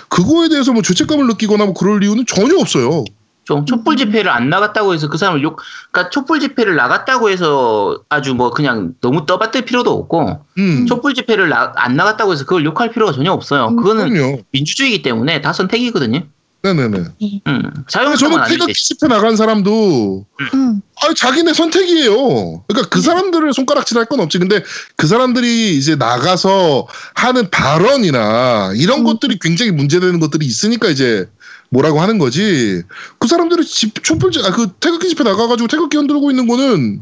그거에 0.10 0.50
대해서 0.50 0.74
뭐 0.74 0.82
죄책감을 0.82 1.28
느끼거나 1.28 1.66
뭐 1.66 1.74
그럴 1.74 2.04
이유는 2.04 2.26
전혀 2.26 2.58
없어요. 2.58 3.04
좀 3.50 3.66
촛불 3.66 3.98
집회를 3.98 4.30
안 4.30 4.50
나갔다고 4.50 4.94
해서 4.94 5.10
그 5.10 5.18
사람을 5.18 5.42
욕, 5.42 5.60
그러니까 5.92 6.12
촛불 6.12 6.40
집회를 6.40 6.76
나갔다고 6.76 7.32
해서 7.32 8.00
아주 8.08 8.36
뭐 8.36 8.52
그냥 8.52 8.94
너무 9.02 9.26
떠받들 9.26 9.66
필요도 9.66 9.92
없고 9.92 10.46
음, 10.60 10.86
촛불 10.86 11.16
집회를 11.16 11.50
나, 11.50 11.74
안 11.76 11.96
나갔다고 11.96 12.32
해서 12.32 12.46
그걸 12.46 12.64
욕할 12.64 12.92
필요가 12.92 13.12
전혀 13.12 13.32
없어요. 13.32 13.76
그거는 13.76 14.14
그럼요. 14.14 14.42
민주주의이기 14.52 15.02
때문에 15.02 15.42
다 15.42 15.52
선택이거든요. 15.52 16.28
네네네. 16.62 16.98
음, 16.98 17.12
근데 17.46 17.72
자유한국당은 17.88 18.18
저는 18.18 18.38
아닌데. 18.40 18.60
태극기 18.60 18.74
집회 18.74 19.08
나간 19.08 19.36
사람도 19.38 20.26
음, 20.54 20.82
아 21.02 21.14
자기네 21.14 21.54
선택이에요. 21.54 22.64
그러니까 22.68 22.90
그 22.90 23.02
사람들을 23.02 23.54
손가락질할 23.54 24.06
건 24.08 24.20
없지. 24.20 24.40
근데 24.40 24.62
그 24.98 25.08
사람들이 25.08 25.78
이제 25.78 25.96
나가서 25.96 26.88
하는 27.16 27.50
발언이나 27.50 28.74
이런 28.76 29.00
음. 29.00 29.04
것들이 29.06 29.40
굉장히 29.40 29.72
문제되는 29.72 30.20
것들이 30.20 30.46
있으니까 30.46 30.90
이제 30.90 31.30
뭐라고 31.70 32.02
하는 32.02 32.18
거지. 32.18 32.84
그 33.20 33.28
사람들이 33.30 33.64
집 33.66 34.04
촛불 34.04 34.32
집- 34.32 34.44
아, 34.44 34.52
그 34.52 34.68
태극기 34.82 35.08
집회 35.08 35.24
나가가지고 35.24 35.68
태극기 35.68 35.96
흔들고 35.96 36.30
있는 36.30 36.46
거는 36.48 37.02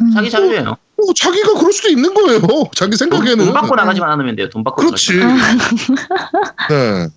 음. 0.00 0.10
자기 0.14 0.30
자유예요. 0.30 0.76
뭐 0.96 1.12
자기가 1.14 1.54
그럴 1.58 1.72
수도 1.74 1.88
있는 1.88 2.14
거예요. 2.14 2.40
자기 2.74 2.96
돈, 2.96 3.10
생각에는. 3.10 3.44
돈 3.44 3.52
받고 3.52 3.74
나가지만 3.74 4.10
않으면 4.12 4.34
돼요. 4.36 4.48
돈 4.48 4.64
받고 4.64 4.80
그렇지. 4.86 5.12
네. 6.70 7.08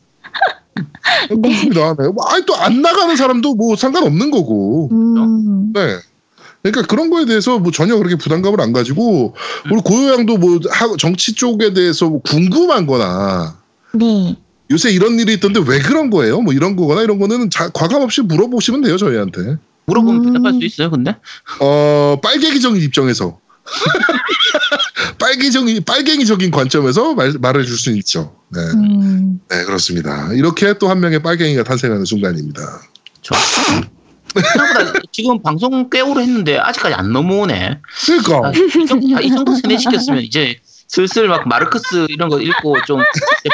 네. 1.30 1.36
그렇습니다. 1.42 1.96
네. 1.96 2.08
뭐, 2.10 2.26
아니 2.28 2.46
또 2.46 2.56
안 2.56 2.82
나가는 2.82 3.16
사람도 3.16 3.56
뭐 3.56 3.76
상관없는 3.76 4.32
거고. 4.32 4.90
음, 4.92 5.74
네. 5.74 5.98
그러니까 6.64 6.82
그런 6.88 7.10
거에 7.10 7.26
대해서 7.26 7.60
뭐 7.60 7.72
전혀 7.72 7.96
그렇게 7.98 8.16
부담감을 8.16 8.60
안 8.60 8.74
가지고 8.74 9.36
우리 9.72 9.80
고요양도 9.82 10.38
뭐 10.38 10.60
하- 10.70 10.98
정치 10.98 11.34
쪽에 11.34 11.74
대해서 11.74 12.10
뭐 12.10 12.22
궁금한거나 12.24 13.56
네. 13.94 14.36
요새 14.72 14.92
이런 14.92 15.18
일이 15.20 15.34
있던데 15.36 15.62
왜 15.66 15.80
그런 15.80 16.10
거예요? 16.10 16.42
뭐 16.42 16.54
이런 16.54 16.76
거거나 16.76 17.04
이런 17.04 17.20
거는 17.20 17.50
자- 17.50 17.70
과감 17.70 18.02
없이 18.02 18.22
물어보시면 18.22 18.82
돼요 18.82 18.98
저희한테. 18.98 19.58
물어보면 19.86 20.26
음. 20.26 20.34
대답할 20.34 20.54
수 20.60 20.66
있어요. 20.66 20.90
근데 20.92 21.16
어 21.62 22.18
빨갱이적인 22.22 22.82
입장에서 22.82 23.40
빨갱이적인 25.20 25.84
빨갱이적인 25.84 26.52
관점에서 26.52 27.14
말, 27.16 27.34
말해줄 27.40 27.78
수 27.78 27.92
있죠. 27.98 28.36
네. 28.54 28.60
음, 28.62 29.40
네 29.50 29.64
그렇습니다. 29.64 30.32
이렇게 30.34 30.78
또 30.78 30.90
한 30.90 31.00
명의 31.00 31.22
빨갱이가 31.22 31.64
탄생하는 31.64 32.06
순간입니다. 32.06 32.62
저 33.22 33.36
생각보다 34.34 35.00
지금 35.12 35.42
방송 35.42 35.90
꽤 35.90 36.02
오래 36.02 36.22
했는데 36.22 36.58
아직까지 36.58 36.96
안 36.96 37.12
넘어오네. 37.12 37.80
그러니까 38.06 38.48
아, 38.48 38.52
이 38.52 38.86
정도, 38.86 39.18
아, 39.18 39.22
이 39.22 39.30
정도 39.30 39.56
세뇌 39.56 39.78
시켰으면 39.78 40.22
이제 40.22 40.60
슬슬 40.88 41.28
막 41.28 41.48
마르크스 41.48 42.08
이런 42.10 42.30
거 42.30 42.40
읽고 42.40 42.78
좀 42.86 43.02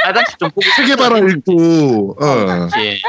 빨간색 0.04 0.38
좀 0.40 0.50
보고 0.50 0.62
세계바라 0.76 1.20
읽고 1.20 2.18
어. 2.22 2.68
이제 2.68 3.00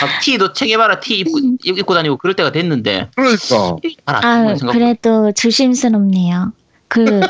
막 0.00 0.20
티도 0.20 0.52
체계바라 0.52 1.00
티 1.00 1.20
입고, 1.20 1.38
입고 1.64 1.94
다니고 1.94 2.16
그럴 2.18 2.34
때가 2.34 2.50
됐는데 2.52 3.10
그러니까 3.14 3.76
아. 4.06 4.54
그래도 4.72 5.32
조심스럽네요. 5.32 6.52
그, 6.88 7.20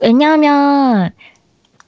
왜냐면, 0.00 1.10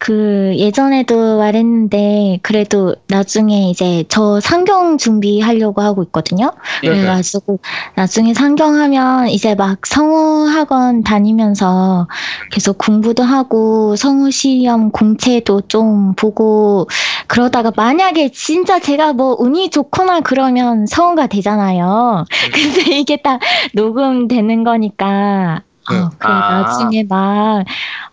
그, 0.01 0.53
예전에도 0.57 1.39
말했는데, 1.39 2.39
그래도 2.43 2.95
나중에 3.09 3.69
이제 3.69 4.05
저 4.09 4.39
상경 4.39 4.97
준비하려고 4.97 5.83
하고 5.83 6.05
있거든요. 6.05 6.53
예. 6.85 6.89
그래가지고, 6.89 7.59
나중에 7.97 8.33
상경하면 8.33 9.29
이제 9.29 9.57
막 9.57 9.85
성우 9.85 10.47
학원 10.49 11.03
다니면서 11.03 12.07
계속 12.53 12.79
공부도 12.79 13.25
하고, 13.25 13.97
성우 13.97 14.31
시험 14.31 14.93
공채도 14.93 15.63
좀 15.63 16.15
보고, 16.15 16.87
그러다가 17.27 17.73
만약에 17.75 18.31
진짜 18.31 18.79
제가 18.79 19.15
뭐 19.15 19.35
운이 19.37 19.71
좋거나 19.71 20.21
그러면 20.21 20.87
성우가 20.87 21.27
되잖아요. 21.27 22.25
근데 22.53 22.99
이게 22.99 23.17
다 23.17 23.41
녹음되는 23.75 24.63
거니까, 24.63 25.63
어, 25.91 25.93
네. 25.93 26.09
그래, 26.19 26.33
아. 26.33 26.61
나중에 26.63 27.05
막, 27.09 27.65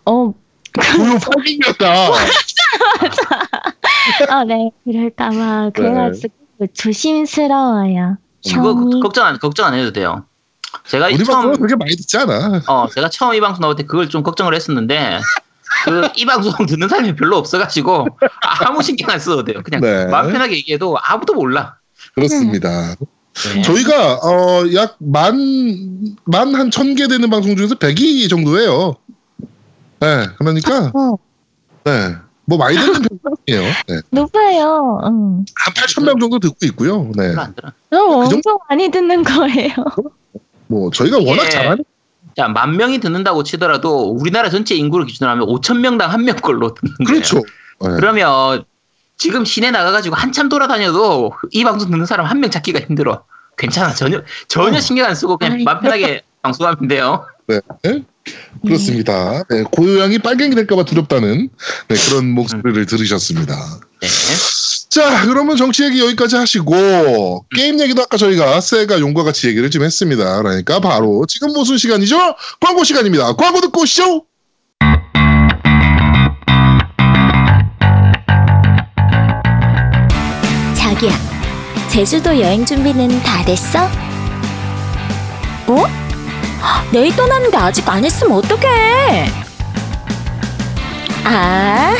어, 0.04 0.12
고요 0.12 0.34
빨갱이였다. 1.34 1.86
아, 4.30 4.44
네, 4.44 4.70
그럴까봐. 4.84 5.70
그래가지고 5.74 6.34
조심스러워요. 6.74 8.16
그거 8.46 8.72
형이. 8.74 8.92
걱- 8.94 9.00
걱정 9.02 9.26
안 9.26 9.38
걱정 9.38 9.66
안 9.66 9.74
해도 9.74 9.92
돼요. 9.92 10.24
제가 10.86 11.08
이 11.10 11.14
우리 11.14 11.24
처음 11.24 11.54
그렇게 11.56 11.74
많이 11.76 11.96
듣지 11.96 12.16
않아. 12.18 12.62
어 12.68 12.86
제가 12.94 13.08
처음 13.08 13.34
이 13.34 13.40
방송 13.40 13.60
나올 13.62 13.74
때 13.76 13.84
그걸 13.84 14.08
좀 14.08 14.22
걱정을 14.22 14.54
했었는데 14.54 15.20
그 15.84 16.08
이 16.16 16.24
방송 16.26 16.66
듣는 16.66 16.88
사람이 16.88 17.16
별로 17.16 17.36
없어가지고 17.38 18.06
아무 18.60 18.82
신경 18.82 19.10
안 19.10 19.18
써도 19.18 19.44
돼요. 19.44 19.62
그냥 19.64 19.80
네. 19.80 20.06
마음 20.06 20.32
편하게 20.32 20.56
얘기해도 20.56 20.96
아무도 21.02 21.34
몰라. 21.34 21.76
그렇습니다. 22.14 22.94
네. 23.54 23.62
저희가 23.62 24.14
어, 24.22 24.64
어약 24.64 24.96
만 24.98 25.36
만 26.24 26.54
한 26.54 26.70
천 26.70 26.94
개 26.94 27.06
되는 27.08 27.28
방송 27.30 27.54
중에서 27.56 27.74
100위 27.74 28.28
정도예요. 28.30 28.96
네, 30.00 30.26
그러니까 30.38 30.90
어, 30.94 31.16
네. 31.84 32.14
뭐 32.46 32.58
많이 32.58 32.76
듣는 32.76 33.02
편이에요. 33.46 33.72
네. 33.88 34.00
높아요. 34.10 35.00
응. 35.04 35.44
한 35.54 35.74
8천 35.74 36.04
명 36.04 36.18
정도 36.18 36.38
듣고 36.38 36.56
있고요. 36.66 37.10
네. 37.16 37.32
들어. 37.32 37.72
너무 37.90 38.28
그 38.28 38.34
엄청 38.34 38.58
많이 38.68 38.88
듣는 38.90 39.22
거예요. 39.22 39.72
뭐 40.68 40.90
저희가 40.90 41.18
워낙 41.18 41.44
예. 41.46 41.50
잘하는 41.50 41.84
자, 42.36 42.48
만 42.48 42.76
명이 42.76 43.00
듣는다고 43.00 43.42
치더라도 43.44 44.10
우리나라 44.10 44.50
전체 44.50 44.74
인구를 44.74 45.06
기준으로 45.06 45.30
하면 45.32 45.48
5천 45.48 45.78
명당 45.78 46.10
한명 46.12 46.36
걸로 46.36 46.74
듣는 46.74 46.94
거예요. 46.98 47.06
그렇죠. 47.06 47.36
네. 47.80 47.88
그러면 47.96 48.64
지금 49.18 49.44
시내 49.44 49.70
나가가지고 49.70 50.14
한참 50.16 50.48
돌아다녀도 50.48 51.32
이 51.50 51.64
방송 51.64 51.90
듣는 51.90 52.06
사람 52.06 52.26
한 52.26 52.40
명 52.40 52.50
찾기가 52.50 52.80
힘들어. 52.80 53.24
괜찮아. 53.56 53.94
전혀 53.94 54.22
전혀 54.48 54.78
어. 54.78 54.80
신경 54.80 55.06
안 55.06 55.14
쓰고 55.14 55.38
그냥. 55.38 55.62
마음 55.64 55.80
편하게 55.80 56.22
방송하면 56.42 56.88
돼요. 56.88 57.24
네. 57.46 57.60
네. 57.82 58.02
그렇습니다. 58.64 59.42
네, 59.48 59.62
고요양이 59.70 60.18
빨갱이 60.18 60.54
될까봐 60.56 60.84
두렵다는 60.84 61.48
네, 61.88 61.96
그런 62.08 62.26
목소리를 62.32 62.84
들으셨습니다. 62.86 63.54
네. 64.02 64.08
자, 64.90 65.24
그러면 65.24 65.56
정치 65.56 65.84
얘기 65.84 66.00
여기까지 66.00 66.36
하시고 66.36 67.44
게임 67.54 67.78
얘기도 67.80 68.02
아까 68.02 68.16
저희가 68.16 68.60
세가 68.60 68.98
용과 69.00 69.22
같이 69.22 69.46
얘기를 69.48 69.70
좀 69.70 69.82
했습니다. 69.84 70.42
그러니까 70.42 70.80
바로 70.80 71.24
지금 71.28 71.52
무슨 71.52 71.78
시간이죠? 71.78 72.18
광고 72.60 72.82
시간입니다. 72.84 73.34
광고 73.36 73.60
듣고 73.60 73.82
오시죠. 73.82 74.24
자기야, 80.96 81.12
제주도 81.88 82.40
여행 82.40 82.64
준비는 82.64 83.22
다 83.22 83.44
됐어? 83.44 83.86
뭐? 85.66 85.86
내일 86.90 87.14
떠나는데 87.14 87.56
아직 87.58 87.86
안 87.88 88.02
했으면 88.02 88.38
어떡해? 88.38 89.26
아, 91.24 91.94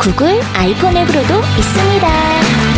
구글 0.00 0.40
아이폰 0.54 0.96
앱으로도 0.96 1.40
있습니다. 1.56 2.77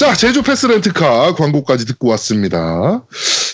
자, 0.00 0.14
제주 0.14 0.42
패스 0.42 0.64
렌트카 0.64 1.34
광고까지 1.34 1.84
듣고 1.84 2.08
왔습니다. 2.08 3.02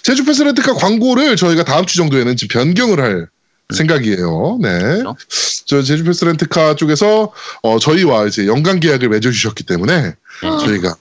제주 0.04 0.24
패스 0.24 0.44
렌트카 0.44 0.74
광고를 0.74 1.34
저희가 1.34 1.64
다음 1.64 1.86
주 1.86 1.96
정도에는 1.96 2.36
지금 2.36 2.60
변경을 2.60 3.00
할 3.00 3.28
생각이에요. 3.74 4.60
네. 4.62 4.78
그렇죠. 4.78 5.16
저 5.64 5.82
제주 5.82 6.04
패스 6.04 6.24
렌트카 6.24 6.76
쪽에서 6.76 7.32
어, 7.62 7.78
저희와 7.80 8.26
이제 8.26 8.46
연간 8.46 8.78
계약을 8.78 9.08
맺어주셨기 9.08 9.64
때문에 9.64 10.02
네. 10.04 10.14
저희가 10.40 10.94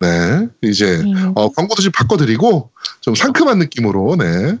네 0.00 0.48
이제 0.60 0.98
네. 1.02 1.32
어, 1.34 1.50
광고도 1.50 1.80
좀 1.80 1.90
바꿔드리고 1.90 2.68
좀 3.00 3.14
상큼한 3.14 3.58
느낌으로 3.60 4.16
네 4.16 4.58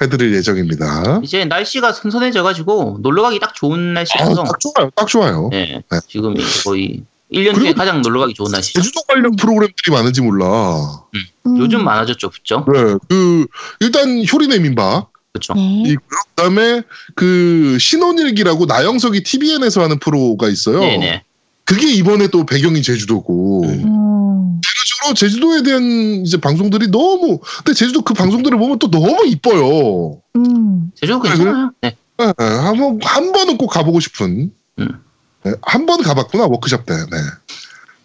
해드릴 0.00 0.34
예정입니다. 0.34 1.20
이제 1.22 1.44
날씨가 1.44 1.92
선선해져가지고 1.92 3.00
놀러 3.02 3.20
가기 3.20 3.38
딱 3.38 3.54
좋은 3.54 3.90
아, 3.90 3.92
날씨라서 3.92 4.44
딱 4.44 4.60
좋아요, 4.60 4.90
딱 4.96 5.06
좋아요. 5.08 5.48
네, 5.52 5.82
네. 5.90 6.00
지금 6.08 6.34
거의 6.64 7.02
1년 7.32 7.54
중에 7.54 7.72
가장 7.74 8.00
놀러 8.02 8.20
가기 8.20 8.34
좋은 8.34 8.50
날씨죠. 8.50 8.80
제주도 8.80 9.02
관련 9.02 9.36
프로그램들이 9.36 9.92
많은지 9.92 10.22
몰라. 10.22 11.02
음. 11.46 11.58
요즘 11.58 11.84
많아졌죠, 11.84 12.30
그죠? 12.30 12.64
네, 12.72 12.80
그 13.08 13.46
일단 13.80 14.24
효리네 14.30 14.58
민박 14.60 15.10
그렇죠. 15.32 15.54
네. 15.54 15.94
그다음에 16.34 16.82
그 17.14 17.76
신혼일기라고 17.80 18.66
나영석이 18.66 19.22
TVN에서 19.24 19.82
하는 19.82 19.98
프로가 19.98 20.48
있어요. 20.48 20.80
네네. 20.80 21.22
그게 21.64 21.92
이번에 21.92 22.28
또 22.28 22.46
배경이 22.46 22.80
제주도고. 22.82 23.64
음. 23.64 23.84
음. 23.84 24.60
실제로 24.64 25.14
제주도에 25.14 25.62
대한 25.62 25.82
이제 26.24 26.38
방송들이 26.38 26.88
너무 26.90 27.38
근데 27.58 27.74
제주도 27.74 28.02
그 28.02 28.14
방송들을 28.14 28.58
보면 28.58 28.78
또 28.78 28.90
너무 28.90 29.24
이뻐요. 29.26 30.20
음. 30.36 30.90
제주 30.96 31.20
괜찮아요. 31.20 31.72
네. 31.82 31.94
네, 32.18 32.32
한 32.38 32.76
번 32.78 32.98
한 33.02 33.32
번은 33.32 33.58
꼭 33.58 33.68
가보고 33.68 34.00
싶은. 34.00 34.50
음. 34.80 34.88
네, 35.44 35.52
한번 35.62 36.02
가봤구나 36.02 36.46
워크숍 36.46 36.86
때. 36.86 36.94
네. 36.94 37.16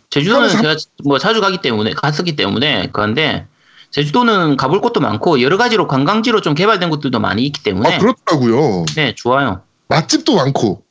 제주도는 0.09 0.49
제가 0.49 0.75
뭐 1.03 1.17
자주 1.17 1.41
가기 1.41 1.59
때문에 1.61 1.91
갔었기 1.93 2.35
때문에 2.35 2.89
그런데 2.93 3.47
제주도는 3.91 4.57
가볼 4.57 4.81
곳도 4.81 4.99
많고 4.99 5.41
여러 5.41 5.57
가지로 5.57 5.87
관광지로 5.87 6.41
좀 6.41 6.53
개발된 6.53 6.89
곳들도 6.89 7.19
많이 7.19 7.43
있기 7.45 7.63
때문에 7.63 7.95
아 7.95 7.97
그렇더라고요. 7.99 8.85
네 8.95 9.13
좋아요. 9.15 9.61
맛집도 9.87 10.35
많고. 10.35 10.83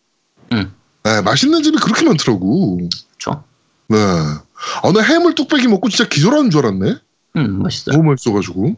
음. 0.53 0.73
네, 1.05 1.21
맛있는 1.23 1.63
집이 1.63 1.79
그렇게 1.79 2.05
많더라고. 2.05 2.77
그렇죠. 3.19 3.45
네. 3.89 3.97
아, 3.99 4.93
나 4.93 5.01
해물 5.03 5.35
뚝배기 5.35 5.67
먹고 5.69 5.89
진짜 5.89 6.09
기절하는 6.09 6.51
줄 6.51 6.67
알았네. 6.67 6.95
음 7.37 7.63
맛있어요. 7.63 7.97
너무 7.97 8.11
맛있어가지고. 8.11 8.77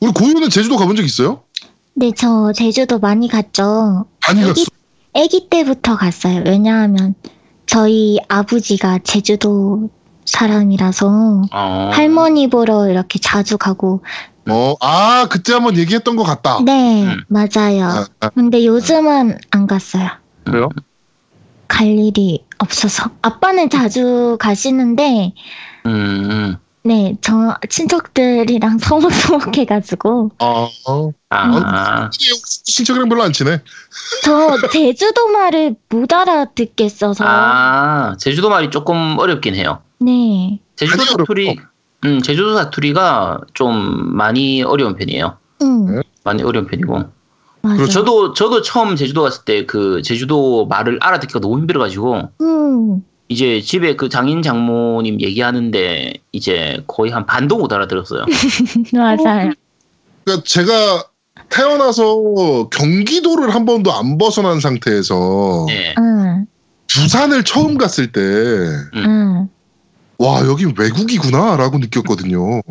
우리 0.00 0.12
고유는 0.12 0.50
제주도 0.50 0.76
가본 0.76 0.96
적 0.96 1.02
있어요? 1.02 1.42
네, 1.94 2.12
저 2.14 2.52
제주도 2.54 2.98
많이 2.98 3.28
갔죠. 3.28 4.04
많이 4.26 4.42
여기- 4.42 4.64
갔어. 4.64 4.75
아기 5.16 5.48
때부터 5.48 5.96
갔어요. 5.96 6.42
왜냐하면 6.44 7.14
저희 7.66 8.18
아버지가 8.28 9.00
제주도 9.02 9.90
사람이라서 10.24 11.42
어, 11.52 11.90
할머니 11.92 12.48
보러 12.48 12.88
이렇게 12.88 13.18
자주 13.18 13.58
가고 13.58 14.02
어, 14.48 14.74
아 14.80 15.26
그때 15.30 15.52
한번 15.52 15.76
얘기했던 15.76 16.16
것 16.16 16.22
같다. 16.22 16.60
네 16.64 17.04
음. 17.04 17.22
맞아요. 17.28 17.84
아, 17.84 18.06
아, 18.20 18.28
근데 18.30 18.64
요즘은 18.64 19.38
안 19.50 19.66
갔어요. 19.66 20.08
그래요? 20.44 20.68
갈 21.68 21.86
일이 21.86 22.44
없어서 22.58 23.10
아빠는 23.22 23.70
자주 23.70 24.36
가시는데 24.38 25.32
음, 25.86 25.90
음. 26.30 26.56
네 26.86 27.16
저 27.20 27.56
친척들이랑 27.68 28.78
서먹서먹해가지고 28.78 30.30
아, 30.38 30.68
어. 30.88 31.10
아, 31.30 32.10
친척이랑 32.10 33.08
별로 33.08 33.22
안 33.24 33.32
친해. 33.32 33.60
저 34.22 34.56
제주도 34.70 35.26
말을 35.28 35.74
못 35.88 36.12
알아듣겠어서 36.12 37.24
아 37.26 38.16
제주도 38.18 38.48
말이 38.50 38.70
조금 38.70 39.18
어렵긴 39.18 39.54
해요. 39.56 39.80
네 39.98 40.60
제주도 40.76 41.02
사투리, 41.04 41.58
음 42.04 42.22
제주도 42.22 42.54
사투리가 42.54 43.40
좀 43.54 43.74
많이 44.16 44.62
어려운 44.62 44.94
편이에요. 44.94 45.38
음, 45.62 45.86
네. 45.96 46.02
많이 46.24 46.42
어려운 46.44 46.66
편이고. 46.66 46.92
맞아요. 47.62 47.76
그리고 47.78 47.88
저도 47.88 48.32
저도 48.34 48.62
처음 48.62 48.94
제주도 48.94 49.22
갔을 49.22 49.44
때 49.44 49.66
그 49.66 50.02
제주도 50.02 50.66
말을 50.66 50.98
알아듣기가 51.02 51.40
너무 51.40 51.58
힘들어가지고 51.58 52.30
음, 52.42 53.04
이제 53.28 53.60
집에 53.60 53.96
그 53.96 54.08
장인 54.08 54.42
장모님 54.42 55.20
얘기하는데 55.20 56.14
이제 56.32 56.82
거의 56.86 57.10
한 57.10 57.26
반도 57.26 57.58
못 57.58 57.72
알아들었어요. 57.72 58.24
맞아요. 58.94 59.52
그러니까 60.24 60.44
제가 60.44 61.04
태어나서 61.48 62.68
경기도를 62.70 63.54
한 63.54 63.64
번도 63.64 63.92
안 63.92 64.18
벗어난 64.18 64.60
상태에서 64.60 65.66
네. 65.68 65.94
응, 65.98 66.46
부산을 66.92 67.44
처음 67.44 67.78
갔을 67.78 68.12
때, 68.12 68.20
응. 68.94 69.48
와, 70.18 70.40
여기 70.46 70.64
외국이구나 70.64 71.56
라고 71.56 71.78
느꼈거든요. 71.78 72.62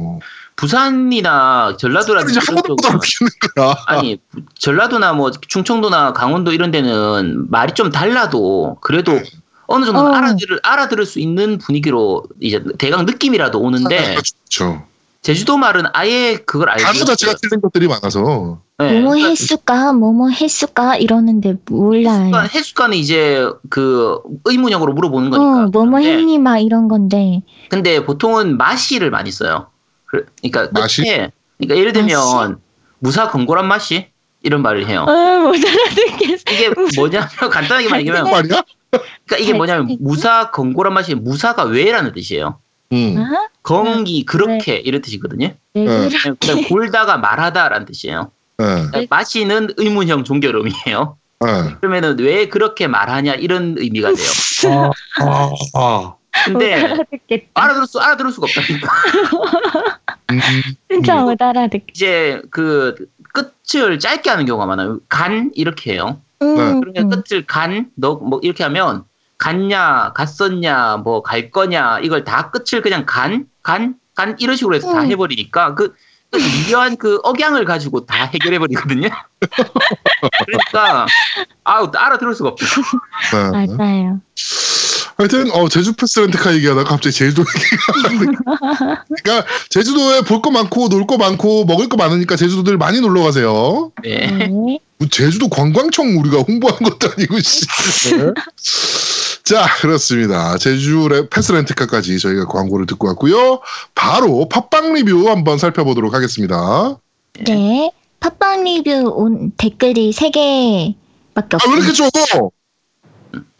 부산이나 0.55 1.75
전라도라든지 1.77 2.31
이제 2.31 2.39
한 2.45 2.55
이런 2.55 2.75
번도 2.75 2.91
못 2.93 3.01
쪽은. 3.01 3.29
아니 3.87 4.19
전라도나 4.57 5.13
뭐 5.13 5.31
충청도나 5.31 6.13
강원도 6.13 6.53
이런 6.53 6.71
데는 6.71 7.49
말이 7.49 7.73
좀 7.73 7.91
달라도 7.91 8.77
그래도 8.81 9.19
어느 9.67 9.85
정도 9.85 10.01
어. 10.01 10.13
알아들을 10.13 10.59
알아들을 10.63 11.05
수 11.05 11.19
있는 11.19 11.57
분위기로 11.57 12.23
이제 12.39 12.63
대강 12.77 13.05
느낌이라도 13.05 13.59
오는데 13.59 14.15
그렇죠. 14.15 14.83
제주도 15.21 15.57
말은 15.57 15.85
아예 15.93 16.35
그걸 16.37 16.69
알고 16.69 16.83
단어 16.83 17.05
자체가. 17.05 17.33
틀린 17.41 17.59
것들이 17.59 17.87
많아서. 17.87 18.59
네, 18.77 18.99
뭐뭐 19.01 19.15
했을까, 19.15 19.91
뭐뭐 19.93 20.29
했을까 20.29 20.97
이러는데 20.97 21.55
몰라요. 21.67 22.25
해수관, 22.25 22.49
해수관은 22.49 22.97
이제 22.97 23.47
그 23.69 24.19
의문형으로 24.43 24.93
물어보는 24.93 25.31
거니까. 25.31 25.63
어, 25.63 25.67
뭐뭐 25.71 25.89
그런데 25.89 26.11
했니 26.11 26.37
막 26.37 26.59
이런 26.59 26.87
건데. 26.87 27.41
근데 27.69 28.05
보통은 28.05 28.57
마시를 28.57 29.09
많이 29.09 29.31
써요. 29.31 29.67
그- 30.05 30.25
그러니까 30.43 30.69
마시? 30.79 31.01
끝에 31.01 31.31
그러니까 31.57 31.79
예를 31.79 31.93
들면 31.93 32.19
마시? 32.19 32.53
무사 32.99 33.29
건고란 33.29 33.67
마시 33.67 34.07
이런 34.43 34.61
말을 34.61 34.85
해요. 34.87 35.05
어, 35.07 35.11
못 35.39 35.55
알아듣겠어. 35.55 36.43
이게 36.51 36.69
뭐냐면 36.97 37.27
간단하게 37.49 37.89
말하면 37.89 38.29
말이야? 38.29 38.61
그러니까 39.25 39.37
이게 39.37 39.53
뭐냐면 39.53 39.97
무사 39.99 40.51
건고란 40.51 40.93
맛이 40.93 41.15
무사가 41.15 41.63
왜라는 41.63 42.13
뜻이에요. 42.13 42.59
응. 42.93 43.17
아? 43.17 43.47
건기 43.63 44.25
그렇게 44.25 44.75
이런 44.77 45.01
뜻이거든요. 45.01 45.53
왜 45.73 45.85
네. 45.85 46.09
그다음 46.39 46.63
골다가 46.67 47.17
말하다라는 47.17 47.85
뜻이에요. 47.85 48.31
네. 48.57 48.65
그러니까 48.65 49.15
마시는 49.15 49.69
의문형 49.77 50.23
종결음이에요. 50.23 51.17
네. 51.41 51.75
그러면은 51.81 52.17
왜 52.19 52.47
그렇게 52.47 52.87
말하냐 52.87 53.33
이런 53.33 53.75
의미가 53.77 54.13
돼요. 54.13 54.91
아, 55.21 55.51
아. 55.73 56.13
못 56.43 56.43
근데 56.43 56.73
알아듣겠다. 56.73 57.47
알아들을 57.53 57.87
수 57.87 57.99
알아들을 57.99 58.31
수가 58.31 58.47
없다니까. 58.47 58.91
음, 60.31 60.39
진짜 60.89 61.15
못 61.21 61.41
알아듣겠다. 61.41 61.91
이제 61.91 62.41
그 62.51 62.95
끝을 63.33 63.99
짧게 63.99 64.29
하는 64.29 64.45
경우가 64.45 64.65
많아요. 64.65 64.99
간 65.07 65.51
이렇게 65.55 65.93
해요. 65.93 66.19
음, 66.41 66.81
그러니까 66.81 67.15
끝을 67.21 67.45
간, 67.45 67.91
너 67.95 68.15
뭐 68.17 68.39
이렇게 68.43 68.63
하면 68.63 69.03
갔냐, 69.37 70.13
갔었냐, 70.15 70.97
뭐 70.97 71.21
갈 71.21 71.51
거냐 71.51 71.99
이걸 71.99 72.23
다 72.23 72.51
끝을 72.51 72.81
그냥 72.81 73.05
간, 73.05 73.47
간, 73.63 73.95
간 74.15 74.35
이런 74.39 74.55
식으로 74.55 74.75
해서 74.75 74.91
다 74.93 75.01
음. 75.01 75.07
해버리니까 75.07 75.75
그, 75.75 75.93
그 76.31 76.37
미묘한 76.37 76.97
그 76.97 77.19
억양을 77.23 77.65
가지고 77.65 78.05
다 78.05 78.25
해결해버리거든요. 78.25 79.09
그러니까 80.45 81.05
아우 81.63 81.91
알아들을 81.95 82.33
수가 82.33 82.49
없죠. 82.49 82.65
네. 83.53 83.75
맞아요. 83.77 84.21
하여튼 85.17 85.49
어, 85.51 85.69
제주 85.69 85.93
패스 85.93 86.19
렌트카 86.19 86.53
얘기하다가 86.55 86.89
갑자기 86.89 87.15
제주도 87.15 87.43
얘기가 88.11 88.33
그러니까 89.23 89.47
제주도에 89.69 90.21
볼 90.21 90.41
거 90.41 90.51
많고 90.51 90.89
놀 90.89 91.07
거 91.07 91.17
많고 91.17 91.63
먹을 91.65 91.87
거 91.87 91.95
많으니까 91.95 92.35
제주도들 92.35 92.77
많이 92.77 92.99
놀러 92.99 93.23
가세요. 93.23 93.91
네. 94.03 94.27
네. 94.27 94.79
뭐 94.97 95.07
제주도 95.09 95.47
관광청 95.49 96.17
우리가 96.19 96.39
홍보한 96.39 96.79
것도 96.79 97.11
아니고 97.15 97.39
씨. 97.39 97.65
네. 98.17 98.33
자 99.45 99.65
그렇습니다. 99.79 100.57
제주 100.57 101.07
레, 101.09 101.29
패스 101.29 101.51
렌트카까지 101.53 102.19
저희가 102.19 102.45
광고를 102.47 102.85
듣고 102.85 103.07
왔고요. 103.07 103.61
바로 103.93 104.49
팟빵 104.49 104.93
리뷰 104.95 105.29
한번 105.29 105.57
살펴보도록 105.57 106.13
하겠습니다. 106.13 106.97
네. 107.45 107.89
팟빵 108.19 108.63
리뷰 108.65 109.11
온 109.15 109.51
댓글이 109.55 110.11
3개밖에 110.11 110.95
아왜 111.63 111.75
이렇게 111.77 112.03
없어요. 112.03 112.09
적어? 112.27 112.51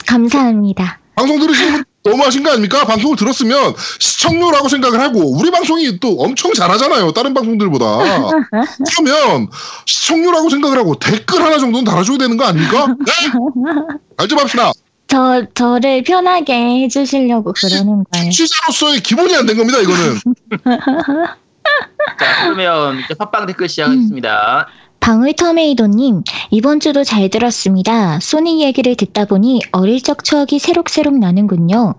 감사합니다. 0.06 1.00
방송 1.16 1.40
들으시는 1.40 1.72
분 1.74 1.84
너무하신 2.04 2.44
거 2.44 2.52
아닙니까? 2.52 2.86
방송을 2.86 3.16
들었으면 3.18 3.74
시청료라고 4.00 4.70
생각을 4.70 5.00
하고 5.00 5.38
우리 5.40 5.50
방송이 5.50 6.00
또 6.00 6.18
엄청 6.20 6.54
잘하잖아요. 6.54 7.12
다른 7.14 7.34
방송들보다. 7.34 7.86
그러면 8.96 9.48
시청료라고 9.86 10.50
생각을 10.50 10.78
하고 10.78 10.96
댓글 11.00 11.42
하나 11.44 11.58
정도는 11.58 11.84
달아줘야 11.86 12.18
되는 12.18 12.38
거 12.38 12.46
아닙니까? 12.46 12.88
네? 12.88 13.14
알좀 14.18 14.38
합시다. 14.40 14.72
저, 15.08 15.44
저를 15.54 16.04
편하게 16.04 16.54
해주시려고 16.84 17.54
그러는 17.54 18.04
거예요. 18.12 18.30
취자로서의 18.32 19.00
기본이 19.02 19.36
안 19.36 19.46
된 19.46 19.58
겁니다. 19.58 19.80
이거는. 19.80 20.20
자, 22.20 22.44
그러면 22.44 23.00
이제 23.00 23.14
팟빵 23.16 23.46
댓글 23.48 23.68
시작하겠습니다. 23.68 24.68
방울 25.06 25.34
터메이도님, 25.34 26.24
이번 26.50 26.80
주도 26.80 27.04
잘 27.04 27.30
들었습니다. 27.30 28.20
소닉 28.20 28.62
얘기를 28.62 28.96
듣다 28.96 29.26
보니 29.26 29.62
어릴 29.72 30.02
적 30.02 30.24
추억이 30.24 30.58
새록새록 30.58 31.20
나는군요. 31.20 31.94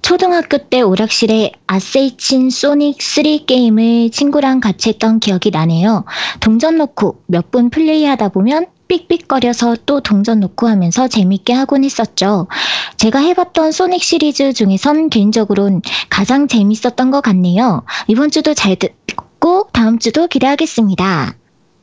초등학교 0.00 0.56
때 0.56 0.80
오락실에 0.80 1.52
아세이친 1.66 2.48
소닉 2.48 3.02
3 3.02 3.44
게임을 3.44 4.10
친구랑 4.10 4.60
같이 4.60 4.88
했던 4.88 5.20
기억이 5.20 5.50
나네요. 5.50 6.06
동전 6.40 6.78
놓고 6.78 7.20
몇 7.26 7.50
분 7.50 7.68
플레이하다 7.68 8.30
보면 8.30 8.68
삑삑거려서 8.88 9.76
또 9.84 10.00
동전 10.00 10.40
놓고 10.40 10.66
하면서 10.66 11.08
재밌게 11.08 11.52
하곤 11.52 11.84
했었죠. 11.84 12.48
제가 12.96 13.18
해봤던 13.18 13.70
소닉 13.70 14.02
시리즈 14.02 14.54
중에선 14.54 15.10
개인적으로는 15.10 15.82
가장 16.08 16.48
재밌었던 16.48 17.10
것 17.10 17.20
같네요. 17.20 17.82
이번 18.06 18.30
주도 18.30 18.54
잘 18.54 18.76
듣고 18.76 19.68
다음 19.74 19.98
주도 19.98 20.26
기대하겠습니다. 20.26 21.34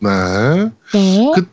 네. 0.04 0.70
네. 0.94 1.32
그- 1.36 1.48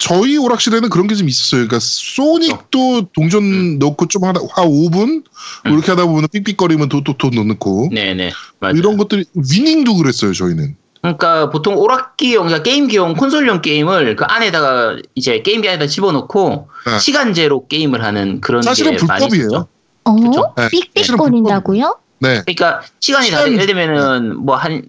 저희 0.00 0.36
오락실에는 0.38 0.90
그런 0.90 1.08
게 1.08 1.16
좀 1.16 1.28
있었어요. 1.28 1.66
그러니까 1.66 1.78
소닉도 1.80 3.08
동전 3.12 3.78
넣고 3.80 4.06
좀 4.06 4.22
하다 4.24 4.40
한 4.52 4.68
5분 4.68 5.24
음. 5.66 5.72
이렇게 5.72 5.90
하다 5.90 6.06
보면 6.06 6.28
삑삑거리면 6.32 6.88
또또또 6.88 7.30
넣고 7.30 7.88
네네. 7.92 8.30
맞아요. 8.60 8.74
이런 8.76 8.96
것들이 8.96 9.24
위닝도 9.34 9.96
그랬어요. 9.96 10.32
저희는. 10.32 10.76
그러니까 11.02 11.50
보통 11.50 11.76
오락기용, 11.76 12.46
그러니까 12.46 12.62
게임기용 12.62 13.14
콘솔용 13.14 13.60
게임을 13.62 14.14
그 14.16 14.24
안에다가 14.24 14.96
이제 15.16 15.42
게임기 15.42 15.68
안에다 15.68 15.86
집어넣고 15.88 16.68
네. 16.86 16.98
시간제로 17.00 17.66
게임을 17.66 18.02
하는 18.04 18.40
그런 18.40 18.62
사실은 18.62 18.96
게 18.96 19.04
많이 19.06 19.20
불법이에요. 19.28 19.46
있었죠. 19.48 19.68
어? 20.04 20.14
그쵸? 20.14 20.54
네. 20.56 20.68
삑삑거린다고요? 20.70 21.98
네. 22.20 22.42
그러니까 22.46 22.82
시간이 23.00 23.30
다 23.30 23.38
시간- 23.38 23.52
예를 23.52 23.66
들면은 23.66 24.36
뭐 24.44 24.56
한 24.56 24.82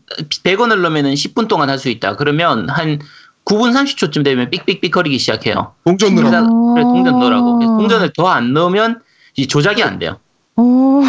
100원을 0.43 0.81
넣으면은 0.81 1.13
10분 1.13 1.47
동안 1.47 1.69
할 1.69 1.77
수 1.77 1.89
있다. 1.89 2.15
그러면 2.15 2.69
한 2.69 2.99
9분 3.45 3.73
30초쯤 3.73 4.23
되면 4.23 4.49
삑삑삑 4.49 4.91
거리기 4.91 5.17
시작해요. 5.19 5.73
동전 5.85 6.15
넣으라고. 6.15 6.71
어. 6.71 6.73
그래, 6.73 6.83
동전 6.83 7.19
넣으라고. 7.19 7.57
그래서 7.57 7.77
동전을 7.77 8.13
더 8.13 8.27
안 8.27 8.53
넣으면 8.53 9.01
이 9.35 9.47
조작이 9.47 9.81
안 9.83 9.99
돼요. 9.99 10.17
오. 10.55 11.01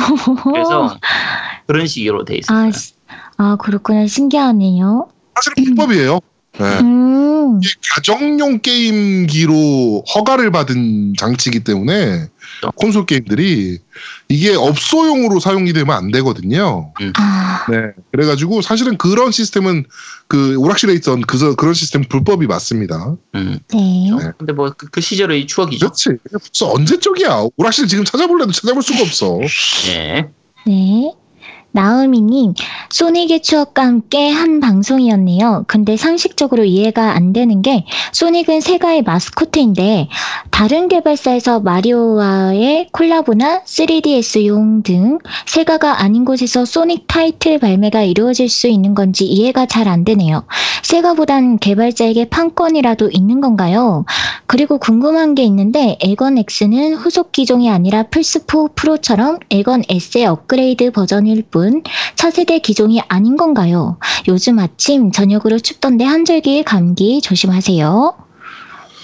그래서 0.52 0.96
그런 1.66 1.86
식으로 1.86 2.24
돼 2.24 2.36
있어요. 2.36 2.56
아, 2.58 2.70
시- 2.70 2.94
아, 3.36 3.56
그렇구나. 3.56 4.06
신기하네요. 4.06 5.08
사실 5.34 5.52
은 5.58 5.64
불법이에요. 5.74 6.20
네. 6.60 6.80
음. 6.80 7.60
가정용 7.94 8.60
게임기로 8.60 10.04
허가를 10.14 10.50
받은 10.50 11.14
장치이기 11.18 11.60
때문에. 11.60 12.28
콘솔 12.76 13.06
게임들이 13.06 13.78
이게 14.28 14.54
업소용으로 14.54 15.40
사용이 15.40 15.72
되면 15.72 15.96
안 15.96 16.10
되거든요. 16.10 16.92
아, 17.14 17.64
네. 17.70 17.78
그래가지고 18.12 18.60
사실은 18.60 18.98
그런 18.98 19.30
시스템은 19.30 19.84
그 20.28 20.56
오락실에 20.58 20.92
있던 20.94 21.22
그, 21.22 21.54
그런 21.56 21.74
시스템 21.74 22.02
불법이 22.02 22.46
맞습니다. 22.46 23.16
음. 23.34 23.58
네. 23.72 23.78
네. 23.78 24.32
근데 24.38 24.52
뭐그 24.52 25.00
시절의 25.00 25.46
추억이죠. 25.46 25.86
그렇지. 25.86 26.10
벌써 26.30 26.72
언제 26.72 26.98
쪽이야. 26.98 27.46
오락실 27.56 27.86
지금 27.88 28.04
찾아볼래도 28.04 28.52
찾아볼 28.52 28.82
수가 28.82 29.02
없어. 29.02 29.38
네. 29.86 30.28
네. 30.66 31.14
나우미님, 31.72 32.54
소닉의 32.90 33.42
추억과 33.42 33.86
함께 33.86 34.28
한 34.30 34.60
방송이었네요. 34.60 35.64
근데 35.68 35.96
상식적으로 35.96 36.64
이해가 36.64 37.12
안 37.14 37.32
되는 37.32 37.62
게, 37.62 37.84
소닉은 38.12 38.60
세가의 38.60 39.02
마스코트인데, 39.02 40.08
다른 40.50 40.88
개발사에서 40.88 41.60
마리오와의 41.60 42.88
콜라보나 42.92 43.62
3DS용 43.64 44.82
등 44.82 45.18
세가가 45.46 46.02
아닌 46.02 46.24
곳에서 46.24 46.64
소닉 46.64 47.06
타이틀 47.06 47.58
발매가 47.58 48.02
이루어질 48.02 48.48
수 48.48 48.66
있는 48.66 48.94
건지 48.94 49.24
이해가 49.24 49.66
잘 49.66 49.90
안 49.90 50.04
되네요. 50.04 50.44
세가보단 50.82 51.58
개발자에게 51.58 52.28
판권이라도 52.28 53.10
있는 53.12 53.40
건가요? 53.40 54.04
그리고 54.46 54.78
궁금한 54.78 55.34
게 55.34 55.42
있는데 55.44 55.96
에건 56.00 56.36
X는 56.38 56.94
후속 56.94 57.32
기종이 57.32 57.70
아니라 57.70 58.04
플스4 58.04 58.74
프로처럼 58.74 59.38
에건 59.50 59.84
S의 59.88 60.26
업그레이드 60.26 60.90
버전일 60.90 61.44
뿐 61.50 61.59
차세대 62.14 62.58
기종이 62.60 63.00
아닌 63.08 63.36
건가요? 63.36 63.98
요즘 64.28 64.58
아침 64.58 65.12
저녁으로 65.12 65.58
춥던데 65.58 66.04
한절기 66.04 66.64
감기 66.64 67.20
조심하세요. 67.20 68.14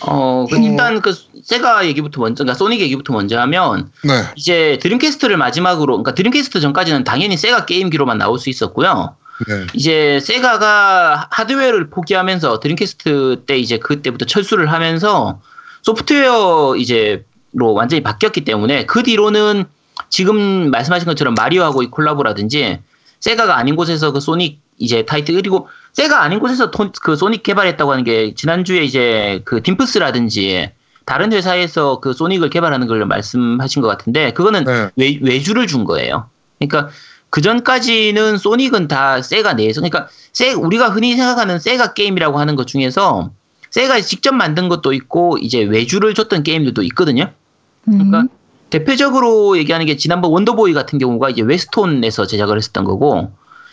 어, 0.03 0.47
그 0.51 0.59
일단 0.59 1.01
그 1.01 1.15
세가 1.43 1.87
얘기부터 1.87 2.21
먼저, 2.21 2.45
그러니까 2.45 2.59
소닉 2.59 2.81
얘기부터 2.81 3.13
먼저 3.13 3.39
하면 3.41 3.91
네. 4.05 4.13
이제 4.37 4.79
드림캐스트를 4.83 5.37
마지막으로, 5.37 5.95
그러니까 5.95 6.15
드림캐스트 6.15 6.61
전까지는 6.61 7.05
당연히 7.05 7.37
세가 7.37 7.65
게임기로만 7.67 8.19
나올 8.19 8.39
수 8.39 8.51
있었고요. 8.51 9.17
네. 9.49 9.67
이제 9.75 10.19
세가가 10.23 11.29
하드웨어를 11.31 11.91
포기하면서 11.91 12.61
드림캐스트 12.61 13.45
때 13.47 13.59
이제 13.59 13.79
그때부터 13.79 14.25
철수를 14.25 14.73
하면서 14.73 15.41
소프트웨어 15.83 16.77
이제로 16.77 17.73
완전히 17.75 18.03
바뀌었기 18.03 18.45
때문에 18.45 18.87
그 18.87 19.03
뒤로는 19.03 19.67
지금 20.09 20.71
말씀하신 20.71 21.07
것처럼 21.07 21.35
마리오하고 21.35 21.83
이 21.83 21.87
콜라보라든지 21.89 22.81
세가가 23.21 23.57
아닌 23.57 23.77
곳에서 23.77 24.13
그 24.13 24.21
소닉 24.21 24.61
이제 24.79 25.05
타이틀 25.07 25.35
그리고 25.37 25.69
세가 25.93 26.23
아닌 26.23 26.39
곳에서 26.39 26.71
톤- 26.71 26.93
그 27.03 27.17
소닉 27.17 27.43
개발했다고 27.43 27.91
하는 27.91 28.05
게 28.05 28.35
지난주에 28.35 28.83
이제 28.85 29.41
그 29.45 29.63
딤프스라든지 29.63 30.71
다른 31.07 31.33
회사에서 31.33 32.01
그 32.01 32.13
소닉을 32.13 32.51
개발하는 32.51 32.87
걸 32.87 33.05
말씀하신 33.07 33.81
것 33.81 33.89
같은데 33.89 34.33
그거는 34.33 34.65
네. 34.65 34.91
외, 34.97 35.19
외주를 35.23 35.67
준 35.67 35.85
거예요. 35.85 36.29
그러니까 36.59 36.91
그 37.31 37.41
전까지는 37.41 38.39
소닉은 38.39 38.89
다 38.89 39.23
세가 39.23 39.55
내에서 39.55 39.81
그러니까 39.81 40.09
세 40.33 40.53
우리가 40.53 40.89
흔히 40.89 41.15
생각하는 41.17 41.59
세가 41.59 41.95
게임이라고 41.95 42.39
하는 42.39 42.57
것 42.57 42.67
중에서 42.67 43.31
세가 43.71 44.01
직접 44.01 44.35
만든 44.35 44.69
것도 44.69 44.93
있고 44.93 45.39
이제 45.39 45.63
외주를 45.63 46.15
줬던 46.15 46.43
게임들도 46.43 46.83
있거든요. 46.85 47.31
그러니까 47.85 48.21
음, 48.23 48.29
대표적으로 48.77 49.57
얘기하는 49.57 49.87
게 49.87 49.97
지난번 49.97 50.33
Wonder 50.33 50.61
Boy 50.61 50.75
같은 50.75 50.99
경우가 50.99 51.31
이제 51.31 51.41
Westone에서 51.41 52.27
제작을 52.27 52.59
했었던 52.59 52.85
거고 52.85 53.33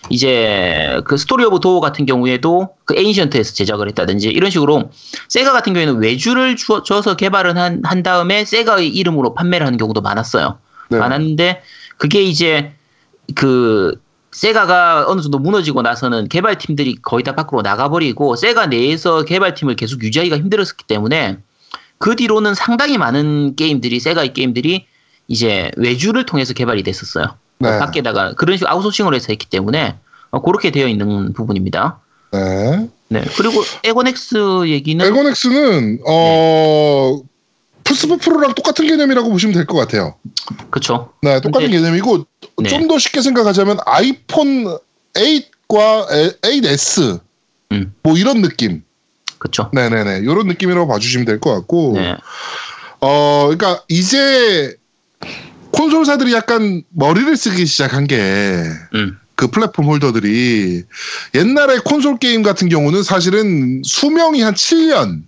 이제 0.10 1.02
그 1.06 1.18
Story 1.18 1.44
of 1.44 1.60
Thor 1.60 1.82
같은 1.82 2.06
경우에도 2.06 2.70
그 2.86 2.96
Ancient에서 2.96 3.54
제작을 3.54 3.90
했다든지 3.90 4.30
이런 4.30 4.50
식으로 4.50 4.92
Sega 5.28 5.52
같은 5.52 5.74
경우에는 5.74 6.02
외주를 6.02 6.56
주, 6.56 6.84
줘서 6.86 7.16
개발을 7.16 7.58
한, 7.58 7.82
한 7.84 8.04
다음에 8.04 8.46
Sega의 8.46 8.90
이름으로 8.90 9.34
판매를 9.34 9.66
하는 9.66 9.78
경우도 9.78 10.00
많았어요. 10.02 10.58
네. 10.90 11.00
많았는데 11.00 11.62
그게 11.98 12.22
이제 12.22 12.74
그 13.36 14.00
Sega가 14.32 15.06
어느 15.08 15.22
정도 15.22 15.38
무너지고 15.38 15.82
나서는 15.82 16.30
개발팀들이 16.30 16.98
거의 17.02 17.24
다 17.24 17.36
밖으로 17.36 17.62
나가버리고 17.62 18.38
Sega 18.38 18.68
내에서 18.68 19.24
개발팀을 19.24 19.76
계속 19.76 20.02
유지하기가 20.02 20.38
힘들었기 20.38 20.86
때문에 20.88 21.40
그 21.98 22.16
뒤로는 22.16 22.54
상당히 22.54 22.98
많은 22.98 23.56
게임들이 23.56 24.00
세가의 24.00 24.34
게임들이 24.34 24.86
이제 25.34 25.72
외주를 25.78 26.26
통해서 26.28 26.54
개발이 26.54 26.84
됐었어요. 26.84 27.26
네. 27.58 27.80
밖에다가 27.80 28.34
그런 28.36 28.56
식으로 28.56 28.70
아웃소싱으로 28.72 29.16
해서 29.16 29.28
했기 29.30 29.48
때문에 29.48 29.96
어, 30.30 30.42
그렇게 30.44 30.70
되어 30.70 30.88
있는 30.88 31.34
부분입니다. 31.34 32.00
네. 32.32 32.88
네. 33.10 33.24
그리고 33.36 33.64
에고넥스 33.84 34.68
얘기는 34.68 35.04
에고넥스는 35.04 36.00
어 36.08 37.20
플스4 37.84 38.22
프로랑 38.22 38.54
똑같은 38.54 38.88
개념이라고 38.88 39.30
보시면 39.30 39.54
될 39.56 39.66
것 39.66 39.76
같아요. 39.78 40.16
그쵸. 40.70 41.12
네, 41.24 41.42
똑같은 41.42 41.68
근데- 41.68 41.78
개념이고 41.78 42.26
네. 42.60 42.70
좀더 42.70 43.00
쉽게 43.00 43.22
생각하자면 43.22 43.80
아이폰 43.88 44.78
8과 45.14 46.08
8S 46.42 47.20
음. 47.72 47.94
뭐 48.04 48.18
이런 48.18 48.42
느낌. 48.44 48.84
그쵸. 49.40 49.70
네네네. 49.74 50.20
이런 50.20 50.48
느낌이라고 50.48 50.88
봐주시면 50.88 51.26
될 51.26 51.40
것 51.40 51.54
같고. 51.56 51.94
네. 51.96 52.16
어, 53.02 53.50
그러니까 53.52 53.84
이제 53.90 54.76
콘솔사들이 55.72 56.34
약간 56.34 56.84
머리를 56.90 57.36
쓰기 57.36 57.66
시작한 57.66 58.06
게 58.08 58.16
음. 58.94 59.18
그 59.36 59.48
플랫폼 59.48 59.86
홀더들이 59.86 60.84
옛날에 61.34 61.80
콘솔 61.80 62.20
게임 62.20 62.44
같은 62.44 62.70
경우는 62.70 63.04
사실은 63.04 63.82
수명이 63.84 64.42
한 64.42 64.54
7년 64.54 65.24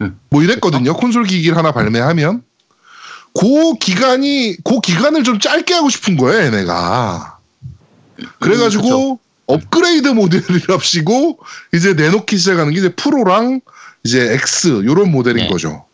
음. 0.00 0.18
뭐 0.30 0.42
이랬거든요. 0.42 0.94
콘솔 0.94 1.24
기기를 1.24 1.56
하나 1.56 1.72
발매하면 1.72 2.42
그 3.34 3.74
기간이 3.80 4.56
그 4.64 4.80
기간을 4.80 5.24
좀 5.24 5.38
짧게 5.38 5.74
하고 5.74 5.90
싶은 5.90 6.16
거예요, 6.16 6.44
얘네가. 6.46 7.38
그래가지고 8.38 9.12
음. 9.12 9.16
업그레이드 9.46 10.08
모델이랍시고 10.08 11.38
이제 11.74 11.94
내놓기 11.94 12.38
시작하는 12.38 12.72
게 12.72 12.78
이제 12.78 12.88
Pro랑 12.94 13.60
이제 14.04 14.32
X 14.32 14.84
요런 14.84 15.10
모델인 15.10 15.44
네. 15.44 15.48
거죠. 15.48 15.84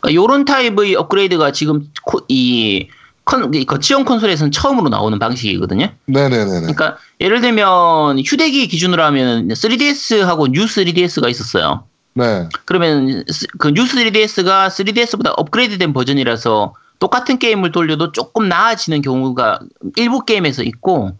그러니까 0.00 0.14
요런 0.14 0.44
타입의 0.44 0.94
업그레이드가 0.96 1.52
지금 1.52 1.88
코- 2.04 2.20
이 2.28 2.88
컨, 3.24 3.52
이 3.54 3.64
거치형 3.64 4.04
콘솔에서는 4.04 4.52
처음으로 4.52 4.88
나오는 4.88 5.18
방식이거든요. 5.18 5.88
네네네네. 6.06 6.60
그러니까 6.60 6.96
예를 7.20 7.40
들면 7.40 8.20
휴대기 8.20 8.68
기준으로 8.68 9.02
하면 9.04 9.48
3DS하고 9.48 10.48
New 10.52 10.64
3DS가 10.64 11.28
있었어요. 11.28 11.84
네. 12.14 12.48
그러면 12.64 13.24
스- 13.28 13.46
그 13.58 13.71
New 13.71 13.84
3DS가 13.84 14.68
3DS보다 14.68 15.32
업그레이드된 15.36 15.92
버전이라서 15.92 16.74
똑같은 16.98 17.38
게임을 17.38 17.72
돌려도 17.72 18.12
조금 18.12 18.48
나아지는 18.48 19.02
경우가 19.02 19.58
일부 19.96 20.24
게임에서 20.24 20.62
있고 20.62 21.10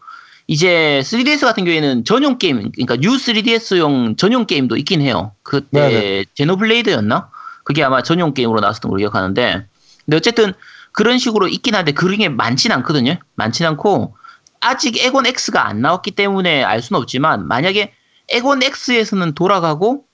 이제 0.46 1.02
3DS 1.04 1.40
같은 1.40 1.64
경우에는 1.64 2.04
전용 2.04 2.38
게임, 2.38 2.70
그러니까 2.70 2.96
New 2.96 3.16
3DS용 3.16 4.16
전용 4.16 4.46
게임도 4.46 4.76
있긴 4.76 5.00
해요. 5.00 5.32
그때 5.42 5.80
네네. 5.88 6.24
Xenoblade였나? 6.34 7.28
그게 7.66 7.82
아마 7.82 8.00
전용 8.00 8.32
게임으로 8.32 8.60
나왔던 8.60 8.88
걸로 8.88 8.98
기억하는데, 8.98 9.66
근데 10.04 10.16
어쨌든 10.16 10.54
그런 10.92 11.18
식으로 11.18 11.48
있긴 11.48 11.74
한데 11.74 11.90
그런 11.90 12.16
게 12.16 12.28
많진 12.28 12.70
않거든요. 12.70 13.18
많진 13.34 13.66
않고 13.66 14.14
아직 14.60 15.04
엑원 15.04 15.26
X가 15.26 15.66
안 15.66 15.80
나왔기 15.80 16.12
때문에 16.12 16.62
알 16.62 16.80
수는 16.80 17.02
없지만 17.02 17.48
만약에 17.48 17.92
엑원 18.28 18.62
X에서는 18.62 19.34
돌아가고 19.34 20.04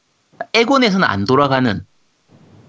엑원에서는 0.55 1.07
안 1.07 1.27
돌아가는 1.27 1.85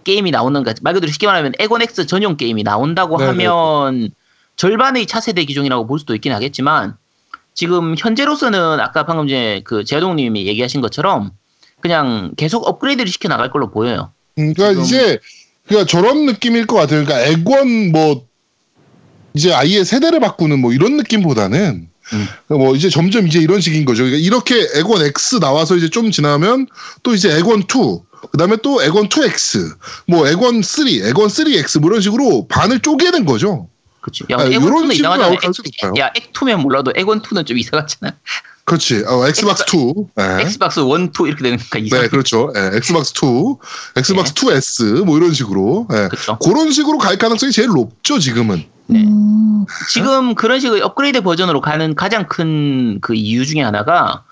게임이 0.03 0.31
나오는 0.31 0.63
거, 0.63 0.73
말 0.81 0.93
그대로 0.93 1.09
쉽게 1.11 1.27
말하면 1.27 1.53
엑원 1.59 1.81
X 1.81 2.05
전용 2.05 2.35
게임이 2.35 2.63
나온다고 2.63 3.17
네네. 3.17 3.29
하면 3.29 4.11
절반의 4.57 5.05
차세대 5.05 5.45
기종이라고 5.45 5.87
볼 5.87 5.97
수도 5.97 6.13
있긴 6.13 6.33
하겠지만 6.33 6.97
지금 7.53 7.95
현재로서는 7.97 8.81
아까 8.81 9.05
방금 9.05 9.29
전에 9.29 9.61
그 9.61 9.85
제동님이 9.85 10.45
얘기하신 10.45 10.81
것처럼 10.81 11.31
그냥 11.79 12.33
계속 12.35 12.67
업그레이드를 12.67 13.09
시켜 13.09 13.29
나갈 13.29 13.49
걸로 13.49 13.71
보여요. 13.71 14.11
음, 14.39 14.53
그러니까 14.53 14.83
지금- 14.83 14.83
이제 14.83 15.19
그러니까 15.67 15.87
저런 15.89 16.25
느낌일 16.25 16.67
것 16.67 16.75
같아요. 16.75 17.05
그러니까 17.05 17.25
액원 17.29 17.91
뭐 17.91 18.25
이제 19.33 19.53
아예 19.53 19.83
세대를 19.83 20.19
바꾸는 20.19 20.59
뭐 20.59 20.73
이런 20.73 20.97
느낌보다는 20.97 21.87
음. 22.13 22.27
뭐 22.47 22.75
이제 22.75 22.89
점점 22.89 23.27
이제 23.27 23.39
이런 23.39 23.61
식인 23.61 23.85
거죠. 23.85 24.03
그러니까 24.03 24.23
이렇게 24.25 24.55
액원 24.75 25.01
X 25.03 25.39
나와서 25.39 25.75
이제 25.75 25.89
좀 25.89 26.11
지나면 26.11 26.67
또 27.01 27.13
이제 27.13 27.35
액원 27.37 27.61
2 27.63 28.03
그다음에 28.31 28.57
또 28.61 28.83
액원 28.83 29.09
2X 29.09 29.75
뭐 30.07 30.27
엑원 30.27 30.61
3, 30.61 30.87
엑원 31.07 31.27
3X 31.29 31.79
뭐 31.79 31.89
이런 31.89 32.01
식으로 32.01 32.47
반을 32.47 32.79
쪼개는 32.79 33.25
거죠. 33.25 33.69
그렇죠. 34.01 34.25
야, 34.31 34.37
아, 34.37 34.45
요런 34.51 34.59
2는 34.89 34.93
식으로 34.93 34.93
이상하잖아. 34.93 35.35
야, 35.99 36.11
엑2면 36.13 36.57
몰라도 36.61 36.91
엑원 36.95 37.21
2는 37.21 37.45
좀 37.45 37.57
이상하잖아. 37.57 38.13
그렇지. 38.65 39.03
어, 39.07 39.27
Xbox 39.27 39.63
2. 39.73 39.93
네. 40.15 40.41
Xbox 40.41 40.79
1, 40.79 40.85
2 40.85 41.27
이렇게 41.27 41.43
되니까 41.43 41.79
이상. 41.79 42.01
네, 42.01 42.07
그렇죠. 42.07 42.51
예, 42.55 42.77
Xbox 42.77 43.13
2, 43.21 43.55
Xbox 43.97 44.33
2S 44.33 45.03
뭐 45.03 45.17
이런 45.17 45.33
식으로 45.33 45.87
예. 45.91 46.07
그렇죠. 46.07 46.37
그런 46.39 46.71
식으로 46.71 46.97
갈 46.97 47.17
가능성이 47.17 47.51
제일 47.51 47.69
높죠 47.69 48.19
지금은. 48.19 48.63
네. 48.87 49.03
음, 49.03 49.65
지금 49.89 50.35
그런 50.35 50.59
식의 50.59 50.81
업그레이드 50.81 51.21
버전으로 51.21 51.61
가는 51.61 51.95
가장 51.95 52.27
큰 52.27 52.99
그 53.01 53.15
이유 53.15 53.45
중에 53.45 53.61
하나가 53.61 54.23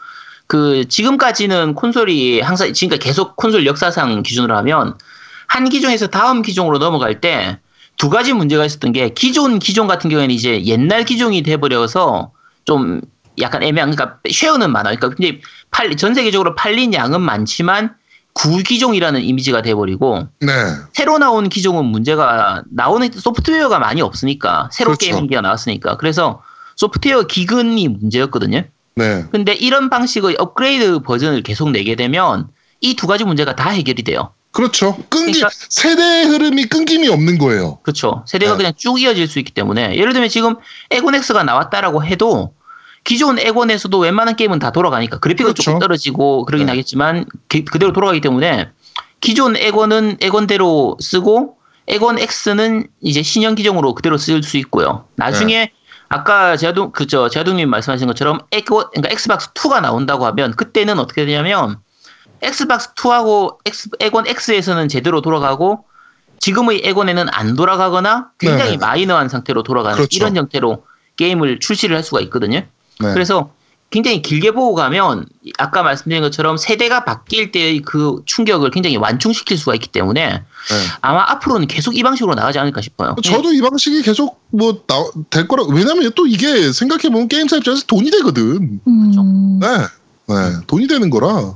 그 0.47 0.85
지금까지는 0.87 1.75
콘솔이 1.75 2.41
항상 2.41 2.73
지금까지 2.73 2.99
계속 2.99 3.35
콘솔 3.35 3.65
역사상 3.65 4.23
기준으로 4.23 4.55
하면 4.57 4.97
한 5.47 5.67
기종에서 5.69 6.07
다음 6.07 6.41
기종으로 6.41 6.77
넘어갈 6.79 7.19
때 7.21 7.59
두 7.97 8.09
가지 8.09 8.33
문제가 8.33 8.65
있었던 8.65 8.93
게 8.93 9.09
기존 9.13 9.59
기종 9.59 9.85
같은 9.85 10.09
경우에는 10.09 10.33
이제 10.33 10.63
옛날 10.65 11.05
기종이 11.05 11.43
돼버려서 11.43 12.31
좀 12.65 13.01
약간 13.41 13.63
애매한 13.63 13.91
그러니까 13.95 14.19
쉐어는 14.29 14.71
많아. 14.71 14.95
그러니까 14.95 15.09
근데 15.09 15.41
팔, 15.71 15.95
전 15.97 16.13
세계적으로 16.13 16.55
팔린 16.55 16.93
양은 16.93 17.21
많지만 17.21 17.95
구기종이라는 18.33 19.21
이미지가 19.21 19.61
돼버리고 19.61 20.27
네. 20.39 20.51
새로 20.93 21.17
나온 21.17 21.49
기종은 21.49 21.85
문제가 21.85 22.63
나오는 22.71 23.09
소프트웨어가 23.11 23.77
많이 23.79 24.01
없으니까 24.01 24.69
새로 24.71 24.91
그렇죠. 24.95 25.05
게임기가 25.15 25.41
나왔으니까 25.41 25.97
그래서 25.97 26.41
소프트웨어 26.77 27.23
기근이 27.23 27.87
문제였거든요. 27.89 28.63
네. 28.95 29.25
근데 29.31 29.53
이런 29.53 29.89
방식의 29.89 30.35
업그레이드 30.39 30.99
버전을 30.99 31.43
계속 31.43 31.71
내게 31.71 31.95
되면 31.95 32.47
이 32.79 32.95
두 32.95 33.05
가지 33.05 33.23
문제가 33.25 33.55
다 33.55 33.69
해결이 33.69 34.03
돼요. 34.03 34.31
그렇죠. 34.51 34.95
끊기 35.09 35.33
그러니까- 35.39 35.49
세대 35.69 36.23
흐름이 36.23 36.65
끊김이 36.65 37.07
없는 37.09 37.37
거예요. 37.37 37.79
그렇죠. 37.83 38.23
세대가 38.27 38.53
네. 38.53 38.57
그냥 38.57 38.73
쭉 38.75 38.99
이어질 39.01 39.27
수 39.27 39.39
있기 39.39 39.51
때문에 39.51 39.95
예를 39.97 40.13
들면 40.13 40.29
지금 40.29 40.55
엑원 40.89 41.25
X가 41.25 41.43
나왔다라고 41.43 42.03
해도 42.05 42.53
기존 43.03 43.39
엑원에서도 43.39 43.97
웬만한 43.97 44.35
게임은 44.35 44.59
다 44.59 44.71
돌아가니까 44.71 45.19
그래픽은 45.19 45.53
그렇죠. 45.53 45.63
조금 45.63 45.79
떨어지고 45.79 46.45
그러긴 46.45 46.67
네. 46.67 46.71
하겠지만 46.71 47.25
그, 47.47 47.63
그대로 47.63 47.93
돌아가기 47.93 48.21
때문에 48.21 48.69
기존 49.19 49.55
엑원은 49.55 50.17
엑원대로 50.21 50.97
쓰고 50.99 51.57
엑원 51.87 52.17
X는 52.19 52.87
이제 53.01 53.23
신형 53.23 53.55
기종으로 53.55 53.95
그대로 53.95 54.17
쓸 54.17 54.43
수 54.43 54.57
있고요. 54.57 55.05
나중에 55.15 55.57
네. 55.57 55.71
아까 56.09 56.57
제아동 56.57 56.91
그저 56.91 57.29
제아동님 57.29 57.69
말씀하신 57.69 58.05
것처럼 58.07 58.39
엑원 58.51 58.85
그러니까 58.91 59.09
엑스박스 59.11 59.53
2가 59.53 59.81
나온다고 59.81 60.25
하면 60.25 60.51
그때는 60.51 60.99
어떻게 60.99 61.25
되냐면 61.25 61.79
엑스박스 62.41 62.93
2하고 62.95 63.57
엑스, 63.65 63.89
엑원 63.99 64.25
X에서는 64.27 64.89
제대로 64.89 65.21
돌아가고 65.21 65.85
지금의 66.39 66.81
엑원에는 66.83 67.27
안 67.31 67.55
돌아가거나 67.55 68.31
굉장히 68.39 68.71
네. 68.71 68.77
마이너한 68.77 69.29
상태로 69.29 69.63
돌아가는 69.63 69.95
그렇죠. 69.95 70.17
이런 70.17 70.35
형태로 70.35 70.85
게임을 71.15 71.59
출시를 71.59 71.95
할 71.95 72.03
수가 72.03 72.19
있거든요. 72.21 72.63
네. 72.99 73.13
그래서 73.13 73.51
굉장히 73.89 74.21
길게 74.21 74.51
보고 74.51 74.73
가면 74.73 75.25
아까 75.57 75.83
말씀드린 75.83 76.21
것처럼 76.21 76.55
세대가 76.55 77.03
바뀔 77.03 77.51
때의 77.51 77.81
그 77.81 78.21
충격을 78.25 78.71
굉장히 78.71 78.95
완충시킬 78.95 79.57
수가 79.57 79.75
있기 79.75 79.89
때문에 79.89 80.29
네. 80.29 80.43
아마 81.01 81.25
앞으로는 81.31 81.67
계속 81.67 81.97
이 81.97 82.01
방식으로 82.03 82.33
나가지 82.35 82.57
않을까 82.59 82.79
싶어요. 82.81 83.15
저도 83.21 83.51
이 83.53 83.59
방식이 83.59 84.01
계속 84.03 84.39
뭐 84.51 84.83
될 85.29 85.47
거라 85.49 85.63
왜냐면 85.69 86.09
또 86.15 86.25
이게 86.25 86.71
생각해 86.71 87.09
보면 87.09 87.27
게임사 87.27 87.57
입장에서 87.57 87.83
돈이 87.87 88.11
되거든. 88.11 88.79
음, 88.87 89.59
네. 89.59 89.67
네, 90.27 90.35
돈이 90.67 90.87
되는 90.87 91.09
거라 91.09 91.55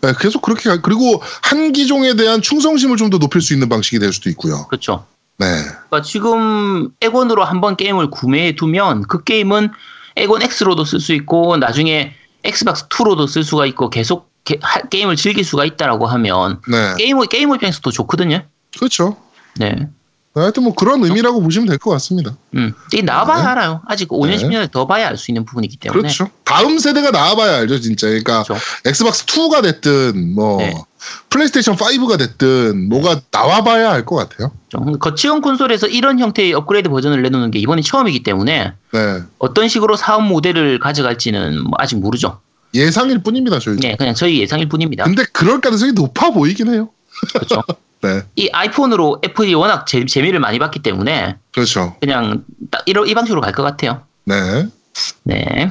네, 0.00 0.12
계속 0.18 0.42
그렇게 0.42 0.68
가- 0.68 0.80
그리고 0.80 1.22
한 1.42 1.72
기종에 1.72 2.14
대한 2.16 2.42
충성심을 2.42 2.96
좀 2.96 3.10
더 3.10 3.18
높일 3.18 3.40
수 3.40 3.52
있는 3.52 3.68
방식이 3.68 4.00
될 4.00 4.12
수도 4.12 4.28
있고요. 4.30 4.66
그렇죠. 4.66 5.06
네, 5.38 5.46
그러니까 5.62 6.02
지금 6.02 6.88
엑원으로 7.00 7.44
한번 7.44 7.76
게임을 7.76 8.10
구매해 8.10 8.56
두면 8.56 9.02
그 9.02 9.22
게임은 9.22 9.70
엑원 10.16 10.42
X로도 10.42 10.84
쓸 10.84 11.00
수 11.00 11.12
있고 11.12 11.56
나중에 11.56 12.12
엑스박스 12.44 12.88
2로도 12.88 13.28
쓸 13.28 13.44
수가 13.44 13.66
있고 13.66 13.90
계속 13.90 14.30
게, 14.44 14.58
하- 14.62 14.80
게임을 14.82 15.16
즐길 15.16 15.44
수가 15.44 15.64
있다라고 15.64 16.06
하면 16.06 16.60
네, 16.70 16.94
게임 16.98 17.18
게임 17.26 17.52
입장에서도 17.54 17.90
좋거든요. 17.90 18.42
그렇죠. 18.78 19.16
네. 19.56 19.88
하여튼 20.34 20.64
뭐 20.64 20.74
그런 20.74 21.02
의미라고 21.02 21.40
보시면 21.42 21.66
될 21.66 21.78
것 21.78 21.90
같습니다. 21.92 22.36
음. 22.54 22.74
이게 22.92 23.00
나와봐야 23.02 23.40
네. 23.42 23.48
알아요. 23.48 23.80
아직 23.86 24.08
5년, 24.10 24.26
네. 24.28 24.36
10년을 24.36 24.70
더 24.70 24.86
봐야 24.86 25.08
알 25.08 25.16
수 25.16 25.30
있는 25.30 25.46
부분이기 25.46 25.78
때문에. 25.78 25.98
그렇죠. 26.02 26.28
다음 26.44 26.78
세대가 26.78 27.10
나와봐야 27.10 27.56
알죠, 27.60 27.80
진짜. 27.80 28.06
그러니까 28.06 28.42
그렇죠. 28.42 28.62
엑스박스 28.84 29.24
2가 29.24 29.62
됐든 29.62 30.34
뭐 30.34 30.58
네. 30.58 30.74
플레이스테이션 31.30 31.76
5가 31.76 32.18
됐든 32.18 32.88
뭐가 32.88 33.20
나와봐야 33.30 33.92
알 33.92 34.04
것 34.04 34.16
같아요. 34.16 34.52
좀 34.68 34.98
거치형 34.98 35.40
콘솔에서 35.40 35.86
이런 35.88 36.18
형태의 36.18 36.52
업그레이드 36.54 36.88
버전을 36.88 37.22
내놓는 37.22 37.50
게 37.50 37.58
이번이 37.58 37.82
처음이기 37.82 38.22
때문에 38.22 38.72
네, 38.92 39.22
어떤 39.38 39.68
식으로 39.68 39.96
사업 39.96 40.22
모델을 40.24 40.78
가져갈지는 40.78 41.62
뭐 41.64 41.72
아직 41.78 41.96
모르죠. 41.96 42.40
예상일 42.74 43.22
뿐입니다, 43.22 43.58
저희. 43.58 43.76
네, 43.76 43.96
그냥 43.96 44.14
저희 44.14 44.40
예상일 44.40 44.68
뿐입니다. 44.68 45.04
근데 45.04 45.24
그럴 45.32 45.60
가능성이 45.60 45.92
높아 45.92 46.30
보이긴 46.30 46.72
해요. 46.72 46.90
그렇죠. 47.32 47.62
네, 48.02 48.22
이 48.36 48.48
아이폰으로 48.52 49.20
애플이 49.24 49.54
워낙 49.54 49.86
재, 49.86 50.04
재미를 50.04 50.38
많이 50.38 50.58
봤기 50.58 50.80
때문에 50.80 51.36
그렇죠. 51.52 51.96
그냥 52.00 52.44
딱 52.70 52.82
이런 52.86 53.08
이 53.08 53.14
방식으로 53.14 53.40
갈 53.40 53.52
것 53.54 53.62
같아요. 53.62 54.02
네, 54.24 54.66
네. 55.24 55.70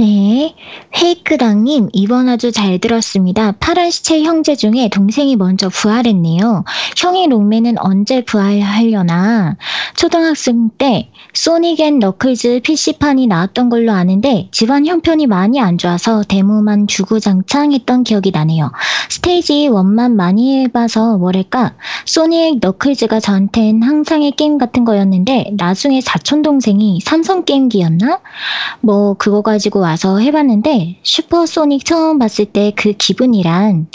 네. 0.00 0.54
페이크당님, 0.92 1.90
이번 1.92 2.30
화도 2.30 2.52
잘 2.52 2.78
들었습니다. 2.78 3.52
파란색 3.60 4.22
형제 4.22 4.56
중에 4.56 4.88
동생이 4.88 5.36
먼저 5.36 5.68
부활했네요. 5.68 6.64
형인 6.96 7.26
록맨은 7.28 7.76
언제 7.78 8.24
부활하려나? 8.24 9.58
초등학생 9.96 10.70
때 10.78 11.10
소닉 11.34 11.80
앤 11.80 11.98
너클즈 11.98 12.60
PC판이 12.64 13.26
나왔던 13.26 13.68
걸로 13.68 13.92
아는데 13.92 14.48
집안 14.52 14.86
형편이 14.86 15.26
많이 15.26 15.60
안 15.60 15.76
좋아서 15.76 16.22
데모만 16.22 16.86
주구장창 16.86 17.72
했던 17.72 18.02
기억이 18.02 18.30
나네요. 18.30 18.72
스테이지 19.10 19.68
1만 19.68 20.12
많이 20.12 20.62
해봐서 20.62 21.18
뭐랄까 21.18 21.74
소닉 22.06 22.60
너클즈가 22.60 23.20
저한텐 23.20 23.82
환상의 23.82 24.32
게임 24.32 24.56
같은 24.56 24.84
거였는데 24.84 25.52
나중에 25.58 26.00
사촌동생이 26.00 27.00
삼성 27.04 27.44
게임기였나? 27.44 28.20
뭐 28.80 29.14
그거 29.14 29.42
가지고 29.42 29.80
와서 29.90 30.18
해봤는데 30.18 30.98
슈퍼소닉 31.02 31.84
처음 31.84 32.20
봤을 32.20 32.44
때 32.44 32.70
그 32.76 32.92
기분이란 32.92 33.88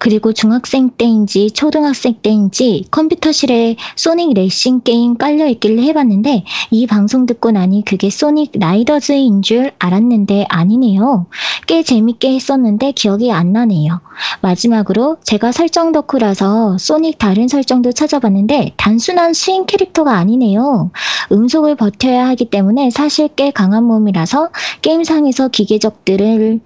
그리고 0.00 0.32
중학생 0.32 0.88
때인지 0.88 1.50
초등학생 1.50 2.14
때인지 2.22 2.86
컴퓨터실에 2.90 3.76
소닉 3.96 4.32
레이싱 4.32 4.80
게임 4.80 5.18
깔려 5.18 5.46
있길래 5.46 5.82
해봤는데 5.82 6.44
이 6.70 6.86
방송 6.86 7.26
듣고 7.26 7.50
나니 7.50 7.84
그게 7.84 8.08
소닉 8.08 8.52
라이더즈인 8.54 9.42
줄 9.42 9.72
알았는데 9.78 10.46
아니네요. 10.48 11.26
꽤 11.66 11.82
재밌게 11.82 12.32
했었는데 12.32 12.92
기억이 12.92 13.30
안 13.30 13.52
나네요. 13.52 14.00
마지막으로 14.40 15.18
제가 15.22 15.52
설정 15.52 15.92
덕후라서 15.92 16.78
소닉 16.78 17.18
다른 17.18 17.46
설정도 17.46 17.92
찾아봤는데 17.92 18.72
단순한 18.78 19.34
스윙 19.34 19.66
캐릭터가 19.66 20.16
아니네요. 20.16 20.90
음속을 21.30 21.76
버텨야 21.76 22.26
하기 22.28 22.46
때문에 22.46 22.88
사실 22.88 23.28
꽤 23.36 23.50
강한 23.50 23.84
몸이라서 23.84 24.48
게임상에서 24.80 25.48
기계적들을 25.48 26.60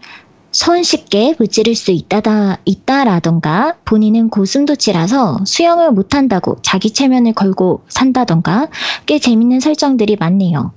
손쉽게 0.54 1.34
무찌를 1.38 1.74
수 1.74 1.90
있다다, 1.90 2.58
있다라던가 2.64 3.74
본인은 3.84 4.30
고슴도치라서 4.30 5.40
수영을 5.44 5.90
못한다고 5.90 6.58
자기 6.62 6.92
체면을 6.92 7.32
걸고 7.32 7.82
산다던가 7.88 8.68
꽤 9.04 9.18
재밌는 9.18 9.58
설정들이 9.58 10.14
많네요. 10.14 10.72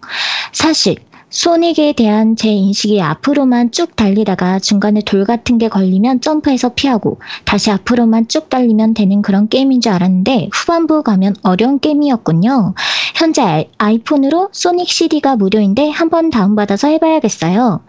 사실 0.52 0.96
소닉에 1.30 1.94
대한 1.98 2.38
제 2.38 2.50
인식이 2.50 3.02
앞으로만 3.02 3.72
쭉 3.72 3.96
달리다가 3.98 4.60
중간에 4.60 5.02
돌 5.06 5.26
같은 5.26 5.58
게 5.58 5.68
걸리면 5.68 6.22
점프해서 6.22 6.70
피하고 6.74 7.20
다시 7.44 7.70
앞으로만 7.70 8.30
쭉 8.30 8.50
달리면 8.50 8.94
되는 8.94 9.22
그런 9.22 9.50
게임인 9.50 9.82
줄 9.82 9.92
알았는데 9.92 10.50
후반부 10.54 11.04
가면 11.04 11.36
어려운 11.44 11.80
게임이었군요. 11.80 12.76
현재 13.16 13.42
아이- 13.42 13.70
아이폰으로 13.78 14.50
소닉 14.54 14.88
CD가 14.88 15.36
무료인데 15.36 15.90
한번 15.90 16.30
다운받아서 16.30 16.88
해봐야겠어요. 16.88 17.82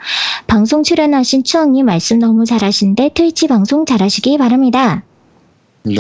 방송 0.49 0.83
출연하신 0.83 1.45
추억님 1.45 1.87
말씀 1.87 2.19
너무 2.19 2.45
잘하시는데 2.45 3.11
트위치 3.15 3.47
방송 3.47 3.87
잘하시기 3.87 4.37
바랍니다. 4.39 5.05
네. 5.85 5.95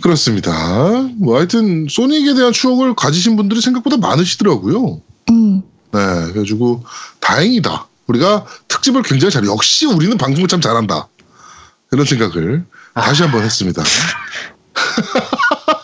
그렇습니다. 0.00 0.52
뭐 1.16 1.38
하여튼 1.38 1.86
소닉에 1.90 2.34
대한 2.34 2.52
추억을 2.52 2.94
가지신 2.94 3.34
분들이 3.34 3.60
생각보다 3.60 3.96
많으시더라고요. 3.96 5.00
음, 5.30 5.62
네, 5.92 6.00
그래가지고 6.32 6.84
다행이다. 7.20 7.86
우리가 8.06 8.44
특집을 8.68 9.02
굉장히 9.02 9.32
잘. 9.32 9.44
역시 9.46 9.86
우리는 9.86 10.16
방송을 10.16 10.48
참 10.48 10.60
잘한다. 10.60 11.08
이런 11.92 12.04
생각을 12.06 12.64
다시 12.94 13.22
한번 13.22 13.42
했습니다. 13.42 13.82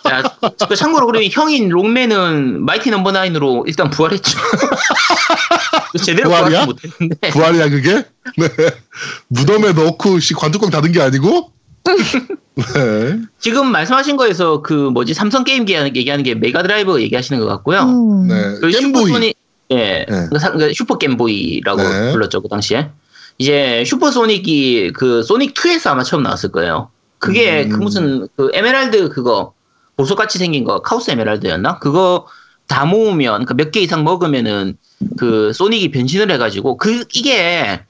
자, 0.05 0.23
그 0.69 0.77
참고로 0.77 1.07
그러면 1.07 1.29
형인 1.33 1.69
록맨은 1.69 2.65
Mighty 2.65 2.91
Number 2.91 3.13
Nine으로 3.13 3.65
일단 3.67 3.91
부활했죠. 3.91 4.39
제대로 6.05 6.29
부활이야? 6.29 6.67
부활하지 6.67 6.67
못했는데. 6.67 7.31
부활이야 7.31 7.69
그게? 7.71 8.05
네. 8.37 8.49
무덤에 9.29 9.73
넣고 9.73 10.21
씨 10.21 10.35
관뚜껑 10.35 10.71
닫은 10.71 10.93
게 10.93 11.01
아니고? 11.01 11.53
네. 11.85 13.19
지금 13.39 13.71
말씀하신 13.73 14.17
거에서 14.17 14.63
그 14.63 14.73
뭐지 14.73 15.15
삼성 15.15 15.45
게임기 15.45 15.75
얘기하는 15.75 16.23
게 16.23 16.35
메가드라이브 16.35 17.01
얘기하시는 17.03 17.41
것 17.41 17.47
같고요. 17.47 17.81
음, 17.81 18.29
네. 18.29 18.59
그. 18.61 18.71
슈퍼소닉, 18.71 19.37
예, 19.73 20.07
네. 20.09 20.27
그 20.31 20.39
사- 20.39 20.53
그 20.53 20.73
슈퍼 20.75 20.99
겜보이라고 20.99 21.83
네. 21.83 22.13
불렀죠 22.13 22.41
그 22.43 22.49
당시에. 22.49 22.91
이제 23.39 23.83
슈퍼소닉이 23.87 24.93
그 24.95 25.23
소닉 25.23 25.55
2에서 25.55 25.89
아마 25.91 26.03
처음 26.03 26.23
나왔을 26.23 26.53
거예요. 26.53 26.91
그게 27.19 27.65
음. 27.65 27.69
그 27.71 27.77
무슨 27.79 28.29
그 28.37 28.51
에메랄드 28.53 29.09
그거 29.11 29.55
보석 29.97 30.19
같이 30.19 30.39
생긴 30.39 30.65
거 30.65 30.83
카오스 30.83 31.11
에메랄드였나? 31.11 31.79
그거 31.79 32.27
다 32.69 32.85
모으면 32.85 33.45
그 33.47 33.55
몇 33.55 33.71
개 33.71 33.81
이상 33.81 34.05
먹으면은 34.05 34.77
그 35.19 35.53
소닉이 35.53 35.91
변신을 35.91 36.31
해가지고 36.31 36.77
그 36.77 37.05
이게 37.15 37.81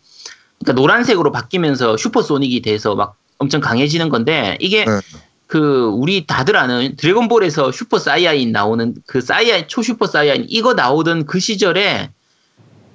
그러니까 0.60 0.80
노란색으로 0.80 1.32
바뀌면서 1.32 1.96
슈퍼 1.96 2.22
소닉이 2.22 2.62
돼서 2.62 2.94
막 2.94 3.16
엄청 3.42 3.60
강해지는 3.60 4.08
건데 4.08 4.56
이게 4.60 4.84
네. 4.84 5.00
그 5.46 5.90
우리 5.92 6.26
다들 6.26 6.56
아는 6.56 6.96
드래곤볼에서 6.96 7.72
슈퍼 7.72 7.98
사이아인 7.98 8.52
나오는 8.52 8.94
그 9.06 9.20
사이아인 9.20 9.68
초슈퍼 9.68 10.06
사이아인 10.06 10.46
이거 10.48 10.72
나오던 10.72 11.26
그 11.26 11.40
시절에 11.40 12.10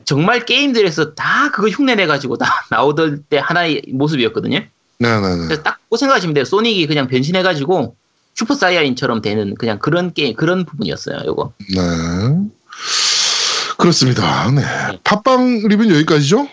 정말 0.05 0.45
게임들에서 0.45 1.13
다 1.13 1.51
그거 1.51 1.69
흉내내 1.69 2.07
가지고 2.07 2.37
다 2.37 2.47
나오던 2.71 3.25
때 3.29 3.37
하나의 3.37 3.83
모습이었거든요. 3.93 4.61
네네네. 4.99 5.45
그래서 5.45 5.61
딱 5.61 5.79
그거 5.83 5.97
생각하시면 5.97 6.33
돼요. 6.33 6.45
소닉이 6.45 6.87
그냥 6.87 7.07
변신해 7.07 7.43
가지고 7.43 7.95
슈퍼 8.33 8.55
사이아인처럼 8.55 9.21
되는 9.21 9.53
그냥 9.55 9.77
그런 9.77 10.13
게임 10.13 10.35
그런 10.35 10.65
부분이었어요. 10.65 11.19
요거. 11.25 11.53
네. 11.75 11.81
그렇습니다. 13.77 14.49
네. 14.51 14.63
팟빵 15.03 15.67
리뷰는 15.67 15.95
여기까지죠? 15.95 16.47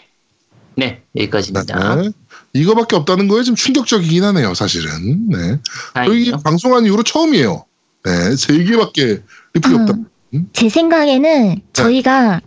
네 0.76 1.02
여기까지입니다. 1.16 1.94
네. 1.94 2.10
이거밖에 2.54 2.96
없다는 2.96 3.28
거에 3.28 3.42
좀 3.42 3.54
충격적이긴 3.56 4.22
하네요, 4.24 4.54
사실은. 4.54 5.28
네. 5.28 5.58
저희. 5.94 6.30
방송한 6.30 6.86
이후로 6.86 7.02
처음이에요. 7.02 7.64
네. 8.04 8.36
세 8.36 8.62
개밖에 8.64 9.22
리플이 9.54 9.74
없다. 9.74 9.94
음, 10.34 10.48
제 10.52 10.68
생각에는 10.68 11.60
저희가 11.72 12.40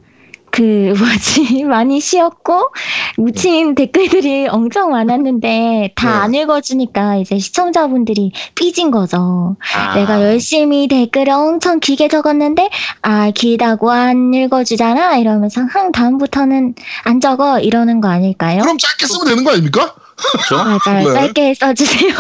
그 0.58 0.94
뭐지 0.98 1.66
많이 1.66 2.00
쉬었고 2.00 2.72
묻힌 3.18 3.76
댓글들이 3.76 4.48
엄청 4.48 4.90
많았는데 4.90 5.94
다 5.96 6.10
네. 6.10 6.18
안 6.18 6.34
읽어주니까 6.34 7.18
이제 7.18 7.38
시청자분들이 7.38 8.32
삐진 8.56 8.90
거죠. 8.90 9.56
아, 9.76 9.96
내가 9.96 10.24
열심히 10.24 10.88
댓글을 10.88 11.32
엄청 11.32 11.80
길게 11.80 12.08
적었는데 12.08 12.70
아 13.04 13.30
길다고 13.30 13.92
안 13.92 14.34
읽어주잖아 14.34 15.18
이러면서 15.18 15.62
항 15.62 15.92
다음부터는 15.92 16.74
안 17.04 17.22
적어 17.22 17.60
이러는 17.60 18.02
거 18.02 18.08
아닐까요? 18.08 18.62
그럼 18.62 18.80
짧게 18.80 19.06
쓰면 19.06 19.28
되는 19.28 19.44
거 19.44 19.52
아닙니까? 19.52 19.94
그렇죠. 20.16 20.58
맞아요. 20.58 21.08
네. 21.14 21.14
짧게 21.14 21.54
써주세요. 21.54 22.12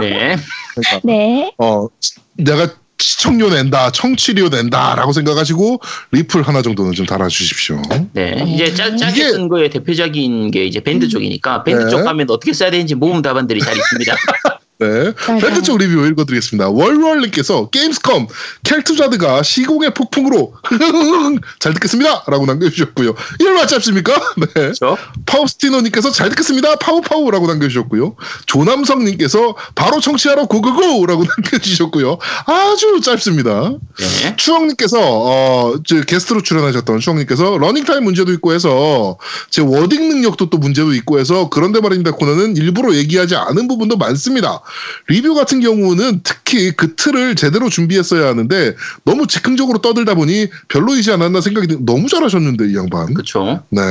네. 0.00 0.36
그러니까, 0.74 1.00
네. 1.04 1.52
어, 1.58 1.86
내가 2.34 2.68
시청료 2.98 3.50
낸다, 3.50 3.90
청취료 3.92 4.48
낸다라고 4.48 5.12
생각하시고 5.12 5.80
리플 6.12 6.42
하나 6.42 6.62
정도는 6.62 6.92
좀 6.92 7.04
달아주십시오. 7.06 7.82
네, 8.12 8.42
이제 8.46 8.72
짜, 8.74 8.94
짧게 8.96 9.20
이게- 9.20 9.30
쓴 9.32 9.48
거의 9.48 9.68
대표적인 9.70 10.50
게 10.50 10.64
이제 10.64 10.80
밴드 10.80 11.08
쪽이니까 11.08 11.64
밴드 11.64 11.84
네. 11.84 11.90
쪽 11.90 12.04
가면 12.04 12.30
어떻게 12.30 12.52
써야 12.52 12.70
되는지 12.70 12.94
모범 12.94 13.22
답안들이 13.22 13.60
잘 13.60 13.76
있습니다. 13.76 14.14
네. 14.78 15.12
밴드 15.40 15.62
쪽 15.62 15.78
리뷰 15.78 16.06
읽어드리겠습니다. 16.06 16.68
월월님께서 16.68 17.70
게임스컴 17.70 18.26
켈투자드가 18.62 19.42
시공의 19.42 19.94
폭풍으로 19.94 20.52
잘 21.60 21.72
듣겠습니다. 21.74 22.24
라고 22.26 22.44
남겨주셨고요. 22.44 23.14
이걸 23.40 23.54
맞지 23.54 23.74
않습니까? 23.76 24.12
네. 24.36 24.46
그렇죠? 24.52 24.98
파우스티노님께서 25.24 26.10
잘 26.10 26.28
듣겠습니다. 26.30 26.76
파우파우 26.76 27.30
라고 27.30 27.46
남겨주셨고요. 27.46 28.16
조남성님께서 28.46 29.56
바로 29.74 30.00
청취하러 30.00 30.46
고고고 30.46 31.06
라고 31.06 31.24
남겨주셨고요. 31.36 32.18
아주 32.44 33.00
짧습니다. 33.00 33.72
네. 33.98 34.36
추억님께서 34.36 34.98
어, 35.00 35.74
저 35.86 36.02
게스트로 36.02 36.42
출연하셨던 36.42 37.00
추억님께서 37.00 37.56
러닝타임 37.56 38.04
문제도 38.04 38.30
있고 38.32 38.52
해서 38.52 39.16
제 39.48 39.62
wording 39.62 40.08
능력도 40.08 40.50
또 40.50 40.58
문제도 40.58 40.92
있고 40.92 41.18
해서 41.18 41.48
그런데 41.48 41.80
말입니다 41.80 42.12
코너는 42.12 42.56
일부러 42.58 42.94
얘기하지 42.94 43.36
않은 43.36 43.68
부분도 43.68 43.96
많습니다. 43.96 44.60
리뷰 45.08 45.34
같은 45.34 45.60
경우는 45.60 46.20
특히 46.24 46.72
그 46.72 46.94
틀을 46.96 47.34
제대로 47.36 47.68
준비했어야 47.68 48.28
하는데 48.28 48.74
너무 49.04 49.26
즉흥적으로 49.26 49.78
떠들다 49.80 50.14
보니 50.14 50.48
별로이지 50.68 51.10
않았나 51.12 51.40
생각이 51.40 51.66
드- 51.66 51.78
너무 51.82 52.08
잘하셨는데 52.08 52.70
이 52.70 52.76
양반. 52.76 53.12
그렇죠. 53.14 53.62
네. 53.70 53.82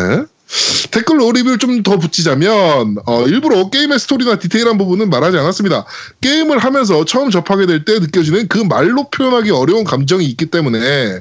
댓글로 0.92 1.32
리뷰를 1.32 1.58
좀 1.58 1.82
더 1.82 1.98
붙이자면 1.98 2.98
어, 3.08 3.26
일부러 3.28 3.70
게임의 3.72 3.98
스토리나 4.00 4.38
디테일한 4.38 4.78
부분은 4.78 5.10
말하지 5.10 5.38
않았습니다. 5.38 5.86
게임을 6.22 6.60
하면서 6.60 7.04
처음 7.04 7.32
접하게 7.32 7.66
될 7.66 7.84
때 7.84 7.98
느껴지는 8.00 8.48
그 8.48 8.60
말로 8.60 9.10
표현하기 9.10 9.50
어려운 9.52 9.84
감정이 9.84 10.24
있기 10.26 10.46
때문에 10.48 11.20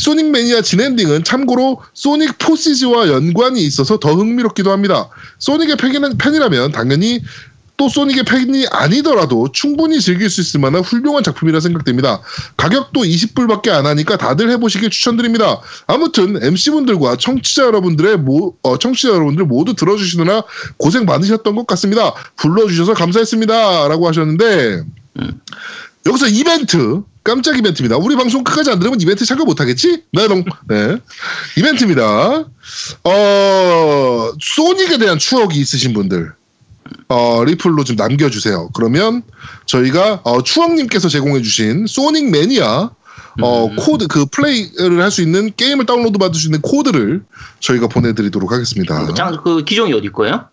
소닉 0.00 0.30
매니아 0.30 0.62
진엔딩은 0.62 1.22
참고로 1.24 1.80
소닉 1.94 2.38
포시즈와 2.38 3.08
연관이 3.08 3.62
있어서 3.62 3.98
더 4.00 4.14
흥미롭기도 4.14 4.72
합니다. 4.72 5.08
소닉의 5.38 5.76
팬이라면 6.18 6.72
당연히 6.72 7.20
또 7.78 7.88
소닉의 7.88 8.24
팬이 8.24 8.66
아니더라도 8.70 9.50
충분히 9.52 10.00
즐길 10.00 10.28
수 10.28 10.40
있을 10.40 10.60
만한 10.60 10.82
훌륭한 10.82 11.22
작품이라 11.22 11.60
생각됩니다. 11.60 12.20
가격도 12.56 13.02
20불밖에 13.02 13.70
안 13.70 13.86
하니까 13.86 14.16
다들 14.18 14.50
해보시길 14.50 14.90
추천드립니다. 14.90 15.60
아무튼 15.86 16.42
MC분들과 16.42 17.16
청취자 17.16 17.62
여러분들의 17.62 18.18
모, 18.18 18.56
어, 18.62 18.78
청취자 18.78 19.10
여러분들 19.10 19.44
모두 19.44 19.74
들어주시느라 19.74 20.42
고생 20.76 21.04
많으셨던 21.04 21.54
것 21.54 21.66
같습니다. 21.68 22.12
불러주셔서 22.36 22.94
감사했습니다. 22.94 23.88
라고 23.88 24.08
하셨는데 24.08 24.82
음. 25.20 25.40
여기서 26.04 26.26
이벤트 26.26 27.02
깜짝 27.22 27.58
이벤트입니다. 27.58 27.96
우리 27.96 28.16
방송 28.16 28.42
끝까지 28.42 28.70
안 28.70 28.78
들으면 28.80 29.00
이벤트 29.00 29.24
참가 29.24 29.44
못하겠지? 29.44 30.02
네, 30.12 30.26
롱. 30.26 30.44
네. 30.66 30.96
이벤트입니다. 31.56 32.44
어, 33.04 34.32
소닉에 34.40 34.98
대한 34.98 35.18
추억이 35.18 35.56
있으신 35.58 35.92
분들, 35.92 36.32
어, 37.08 37.44
리플로 37.44 37.84
좀 37.84 37.96
남겨주세요. 37.96 38.70
그러면 38.74 39.22
저희가 39.66 40.20
어, 40.24 40.42
추억님께서 40.42 41.08
제공해주신 41.08 41.86
소닉 41.86 42.30
매니아 42.30 42.90
어, 43.40 43.66
음. 43.66 43.76
코드 43.76 44.08
그 44.08 44.26
플레이를 44.26 45.00
할 45.00 45.10
수 45.10 45.22
있는 45.22 45.52
게임을 45.56 45.86
다운로드 45.86 46.18
받을 46.18 46.38
수 46.38 46.48
있는 46.48 46.60
코드를 46.60 47.22
저희가 47.60 47.86
보내드리도록 47.88 48.52
하겠습니다. 48.52 49.06
그 49.06 49.14
장, 49.14 49.38
그 49.42 49.64
기종이 49.64 49.92
어디 49.92 50.06
있고요? 50.06 50.46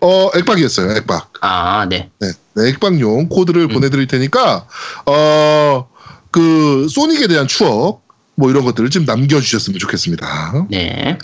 어, 0.00 0.30
액박이었어요. 0.34 0.96
액박. 0.96 1.30
아, 1.42 1.86
네. 1.88 2.10
네, 2.20 2.32
네, 2.54 2.68
액박용 2.70 3.28
코드를 3.28 3.62
음. 3.62 3.68
보내드릴 3.68 4.06
테니까 4.06 4.66
어, 5.06 5.88
그 6.30 6.88
소닉에 6.88 7.26
대한 7.26 7.46
추억 7.46 8.02
뭐 8.34 8.50
이런 8.50 8.64
것들을 8.64 8.88
좀 8.88 9.04
남겨주셨으면 9.04 9.78
좋겠습니다. 9.78 10.66
네. 10.70 11.18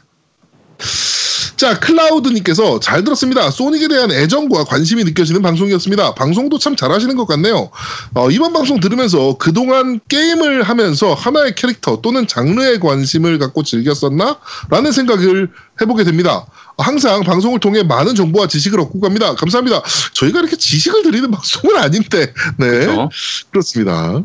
자, 1.56 1.78
클라우드님께서 1.80 2.80
잘 2.80 3.02
들었습니다. 3.02 3.50
소닉에 3.50 3.88
대한 3.88 4.12
애정과 4.12 4.64
관심이 4.64 5.04
느껴지는 5.04 5.40
방송이었습니다. 5.40 6.14
방송도 6.14 6.58
참 6.58 6.76
잘하시는 6.76 7.16
것 7.16 7.26
같네요. 7.26 7.70
어, 8.14 8.30
이번 8.30 8.52
방송 8.52 8.78
들으면서 8.78 9.36
그동안 9.38 9.98
게임을 10.08 10.62
하면서 10.64 11.14
하나의 11.14 11.54
캐릭터 11.54 12.02
또는 12.02 12.26
장르에 12.26 12.78
관심을 12.78 13.38
갖고 13.38 13.62
즐겼었나? 13.62 14.38
라는 14.68 14.92
생각을 14.92 15.50
해보게 15.80 16.04
됩니다. 16.04 16.46
항상 16.78 17.22
방송을 17.22 17.58
통해 17.60 17.82
많은 17.82 18.14
정보와 18.14 18.48
지식을 18.48 18.78
얻고 18.80 19.00
갑니다. 19.00 19.34
감사합니다. 19.34 19.82
저희가 20.12 20.40
이렇게 20.40 20.56
지식을 20.56 21.02
드리는 21.02 21.30
방송은 21.30 21.76
아닌데, 21.76 22.32
네. 22.58 22.68
그렇죠? 22.68 23.10
그렇습니다. 23.50 24.24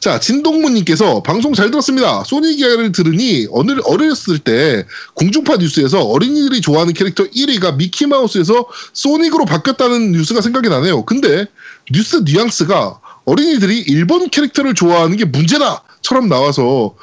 자, 0.00 0.20
진동무님께서 0.20 1.22
방송 1.22 1.54
잘 1.54 1.70
들었습니다. 1.70 2.24
소닉 2.24 2.60
이야기를 2.60 2.92
들으니 2.92 3.46
어느, 3.50 3.72
어렸을 3.84 4.38
때 4.38 4.84
공중파 5.14 5.56
뉴스에서 5.56 6.02
어린이들이 6.02 6.60
좋아하는 6.60 6.92
캐릭터 6.92 7.24
1위가 7.24 7.76
미키마우스에서 7.76 8.66
소닉으로 8.92 9.46
바뀌었다는 9.46 10.12
뉴스가 10.12 10.42
생각이 10.42 10.68
나네요. 10.68 11.04
근데 11.04 11.46
뉴스 11.90 12.22
뉘앙스가 12.24 13.00
어린이들이 13.24 13.84
일본 13.88 14.28
캐릭터를 14.28 14.74
좋아하는 14.74 15.16
게 15.16 15.24
문제다 15.24 15.82
처럼 16.02 16.28
나와서 16.28 16.94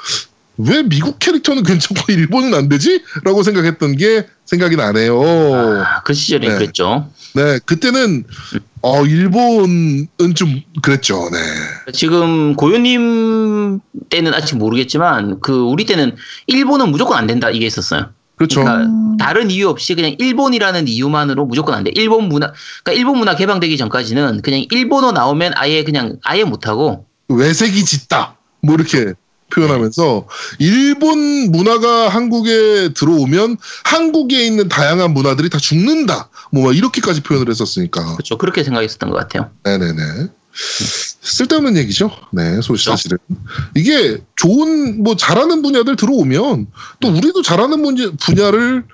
왜 0.57 0.83
미국 0.83 1.19
캐릭터는 1.19 1.63
괜찮고 1.63 2.11
일본은 2.13 2.53
안 2.53 2.69
되지? 2.69 3.03
라고 3.23 3.43
생각했던 3.43 3.97
게 3.97 4.27
생각이 4.45 4.75
나네요. 4.75 5.21
아, 5.21 6.01
그 6.03 6.13
시절에 6.13 6.47
네. 6.47 6.53
그랬죠. 6.55 7.09
네, 7.33 7.59
그때는 7.65 8.23
어 8.81 9.05
일본은 9.05 10.07
좀 10.35 10.61
그랬죠. 10.81 11.29
네. 11.31 11.91
지금 11.91 12.55
고요님 12.55 13.79
때는 14.09 14.33
아직 14.33 14.57
모르겠지만 14.57 15.39
그 15.41 15.53
우리 15.53 15.85
때는 15.85 16.15
일본은 16.47 16.91
무조건 16.91 17.17
안 17.17 17.27
된다 17.27 17.49
이게 17.49 17.65
있었어요. 17.65 18.11
그렇죠. 18.35 18.63
그러니까 18.63 18.85
음. 18.85 19.17
다른 19.17 19.49
이유 19.49 19.69
없이 19.69 19.95
그냥 19.95 20.15
일본이라는 20.17 20.87
이유만으로 20.87 21.45
무조건 21.45 21.73
안 21.73 21.83
돼. 21.83 21.91
일본 21.95 22.27
문화, 22.27 22.51
그러니까 22.83 22.99
일본 22.99 23.17
문화 23.17 23.35
개방되기 23.35 23.77
전까지는 23.77 24.41
그냥 24.41 24.65
일본어 24.71 25.11
나오면 25.11 25.53
아예 25.55 25.83
그냥 25.83 26.17
아예 26.23 26.43
못하고 26.43 27.05
외색이 27.29 27.85
짙다. 27.85 28.37
뭐 28.61 28.75
이렇게 28.75 29.13
표현하면서 29.51 30.27
일본 30.59 31.51
문화가 31.51 32.09
한국에 32.09 32.89
들어오면 32.93 33.57
한국에 33.83 34.45
있는 34.45 34.67
다양한 34.67 35.13
문화들이 35.13 35.49
다 35.49 35.57
죽는다. 35.59 36.29
뭐 36.51 36.73
이렇게까지 36.73 37.21
표현을 37.21 37.49
했었으니까. 37.49 38.13
그렇죠. 38.15 38.37
그렇게 38.37 38.63
생각했었던 38.63 39.09
것 39.09 39.17
같아요. 39.17 39.51
네네네. 39.63 40.29
쓸데없는 41.21 41.75
얘기죠. 41.77 42.11
네, 42.31 42.61
소시 42.61 42.85
사실은. 42.85 43.17
이게 43.75 44.17
좋은, 44.37 45.03
뭐, 45.03 45.15
잘하는 45.17 45.61
분야들 45.61 45.95
들어오면 45.97 46.67
또 47.01 47.07
우리도 47.09 47.41
잘하는 47.41 47.81
분야, 47.83 48.11
분야를 48.21 48.85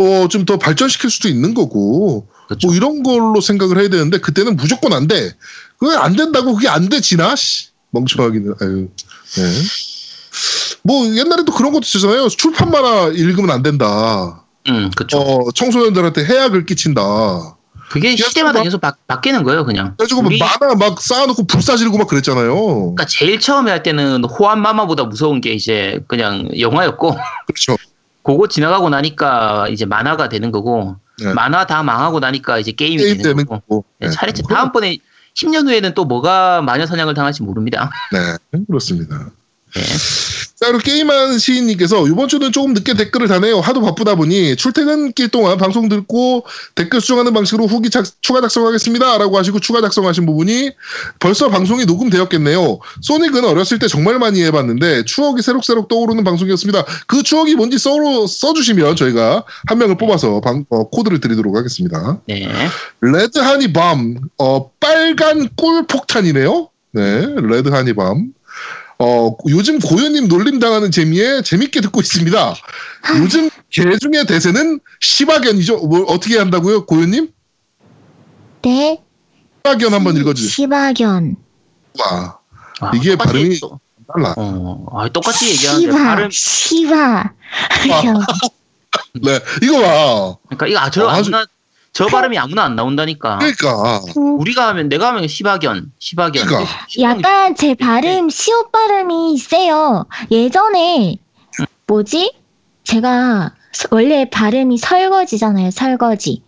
어, 0.00 0.28
좀 0.28 0.44
더 0.46 0.58
발전시킬 0.58 1.10
수도 1.10 1.28
있는 1.28 1.54
거고, 1.54 2.28
그렇죠. 2.46 2.68
뭐 2.68 2.76
이런 2.76 3.02
걸로 3.02 3.40
생각을 3.40 3.78
해야 3.80 3.88
되는데, 3.88 4.18
그때는 4.18 4.54
무조건 4.56 4.92
안 4.92 5.08
돼. 5.08 5.34
그게 5.78 5.96
안 5.96 6.14
된다고 6.14 6.54
그게 6.54 6.68
안 6.68 6.88
돼, 6.88 7.00
지나? 7.00 7.34
씨. 7.34 7.68
멍청하기는, 7.90 8.54
아유. 8.60 8.88
네. 9.36 9.62
뭐, 10.82 11.06
옛날에도 11.06 11.52
그런 11.52 11.72
것도 11.72 11.82
있잖아요. 11.84 12.28
출판 12.28 12.70
만화 12.70 13.08
읽으면 13.08 13.50
안 13.50 13.62
된다. 13.62 14.44
음, 14.68 14.90
그렇죠. 14.96 15.18
어, 15.18 15.50
청소년들한테 15.52 16.24
해악을 16.24 16.66
끼친다. 16.66 17.02
그게 17.90 18.14
시대마다 18.16 18.58
막- 18.58 18.64
계속 18.64 18.80
바, 18.82 18.92
바뀌는 19.06 19.44
거예요, 19.44 19.64
그냥. 19.64 19.94
그래가지고 19.96 20.20
막 20.22 20.28
우리- 20.28 20.38
만화 20.38 20.74
막 20.74 21.00
쌓아놓고 21.00 21.44
불사지르고 21.46 21.96
막 21.96 22.06
그랬잖아요. 22.06 22.54
그러니까 22.54 23.06
제일 23.06 23.40
처음에 23.40 23.70
할 23.70 23.82
때는 23.82 24.24
호환 24.24 24.60
마마보다 24.60 25.04
무서운 25.04 25.40
게 25.40 25.52
이제 25.52 25.98
그냥 26.06 26.48
영화였고 26.58 27.16
그렇죠. 27.46 27.76
그거 28.22 28.46
지나가고 28.46 28.90
나니까 28.90 29.68
이제 29.70 29.86
만화가 29.86 30.28
되는 30.28 30.50
거고 30.52 30.96
네. 31.22 31.32
만화 31.32 31.66
다 31.66 31.82
망하고 31.82 32.20
나니까 32.20 32.58
이제 32.58 32.72
게임이 32.72 32.98
게임 32.98 33.08
되는 33.16 33.22
되는 33.22 33.46
거고 33.46 33.60
거고. 33.60 33.84
네, 34.00 34.08
네. 34.08 34.12
차례차 34.12 34.42
다음번에 34.46 34.98
10년 35.34 35.66
후에는 35.66 35.94
또 35.94 36.04
뭐가 36.04 36.60
마녀 36.60 36.84
사냥을 36.84 37.14
당할지 37.14 37.42
모릅니다. 37.42 37.90
네, 38.12 38.36
그렇습니다. 38.66 39.30
네. 39.74 39.82
자, 40.60 40.66
그리고 40.66 40.78
게임한 40.78 41.38
시인님께서 41.38 42.08
이번 42.08 42.26
주는 42.26 42.50
조금 42.50 42.74
늦게 42.74 42.94
댓글을 42.94 43.28
다네요. 43.28 43.60
하도 43.60 43.80
바쁘다 43.80 44.16
보니 44.16 44.56
출퇴근길 44.56 45.28
동안 45.28 45.56
방송 45.56 45.88
듣고 45.88 46.44
댓글 46.74 47.00
수정하는 47.00 47.32
방식으로 47.32 47.66
후기 47.66 47.90
작- 47.90 48.04
추가 48.22 48.40
작성하겠습니다. 48.40 49.18
라고 49.18 49.38
하시고 49.38 49.60
추가 49.60 49.80
작성하신 49.80 50.26
부분이 50.26 50.72
벌써 51.20 51.48
방송이 51.48 51.84
녹음되었겠네요. 51.84 52.80
소닉은 53.02 53.44
어렸을 53.44 53.78
때 53.78 53.86
정말 53.86 54.18
많이 54.18 54.42
해봤는데 54.42 55.04
추억이 55.04 55.42
새록새록 55.42 55.86
떠오르는 55.86 56.24
방송이었습니다. 56.24 56.84
그 57.06 57.22
추억이 57.22 57.54
뭔지 57.54 57.78
써, 57.78 57.92
써주시면 58.26 58.96
저희가 58.96 59.44
한 59.68 59.78
명을 59.78 59.96
뽑아서 59.96 60.40
방- 60.40 60.64
어, 60.70 60.88
코드를 60.88 61.20
드리도록 61.20 61.56
하겠습니다. 61.56 62.20
네. 62.26 62.48
Red 63.00 63.38
Honey 63.38 63.77
Bomb, 63.77 64.16
어, 64.38 64.70
빨간 64.80 65.48
꿀 65.56 65.86
폭탄이네요. 65.86 66.68
네, 66.92 67.26
Red 67.42 67.68
Honey 67.68 68.00
Bomb. 68.00 68.32
어, 69.00 69.30
요즘 69.48 69.78
고현님 69.78 70.26
놀림 70.28 70.58
당하는 70.58 70.90
재미에 70.90 71.42
재밌게 71.42 71.80
듣고 71.82 72.00
있습니다. 72.00 72.54
요즘 73.20 73.48
개 73.70 73.82
중에 73.96 74.24
대세는 74.26 74.80
시바견이죠. 75.00 75.86
뭐, 75.86 76.02
어떻게 76.08 76.36
한다고요, 76.38 76.84
고현님? 76.86 77.30
네. 78.62 79.00
시바견 79.58 79.94
한번 79.94 80.16
읽어주세요. 80.16 80.50
시바견. 80.50 81.36
와, 82.00 82.38
아, 82.80 82.90
이게 82.94 83.14
발음이 83.16 83.60
또- 83.60 83.78
달라. 84.12 84.34
어, 84.36 84.86
아, 84.92 85.08
똑같이 85.10 85.50
얘기하는데 85.50 85.86
시바. 85.92 86.04
발음 86.04 86.30
시바. 86.30 87.32
네, 89.22 89.40
이거 89.62 89.80
봐. 89.80 90.36
그러니까 90.48 90.66
이거 90.66 90.78
아, 90.80 90.90
저 90.90 91.04
어, 91.06 91.10
아주- 91.10 91.30
아무나 91.34 91.46
저 91.98 92.06
발음이 92.06 92.38
아무나 92.38 92.62
안 92.62 92.76
나온다니까. 92.76 93.38
그러니까. 93.38 94.00
우리가 94.14 94.68
하면 94.68 94.88
내가 94.88 95.08
하면 95.08 95.26
시바견, 95.26 95.90
시바견. 95.98 96.46
그러니까. 96.46 96.70
약간 97.00 97.56
제 97.56 97.74
발음 97.74 98.30
시옷 98.30 98.70
발음이 98.70 99.36
세요. 99.36 100.06
예전에 100.30 101.16
뭐지? 101.88 102.34
제가 102.84 103.52
서- 103.72 103.88
원래 103.90 104.30
발음이 104.30 104.78
설거지잖아요. 104.78 105.72
설거지. 105.72 106.42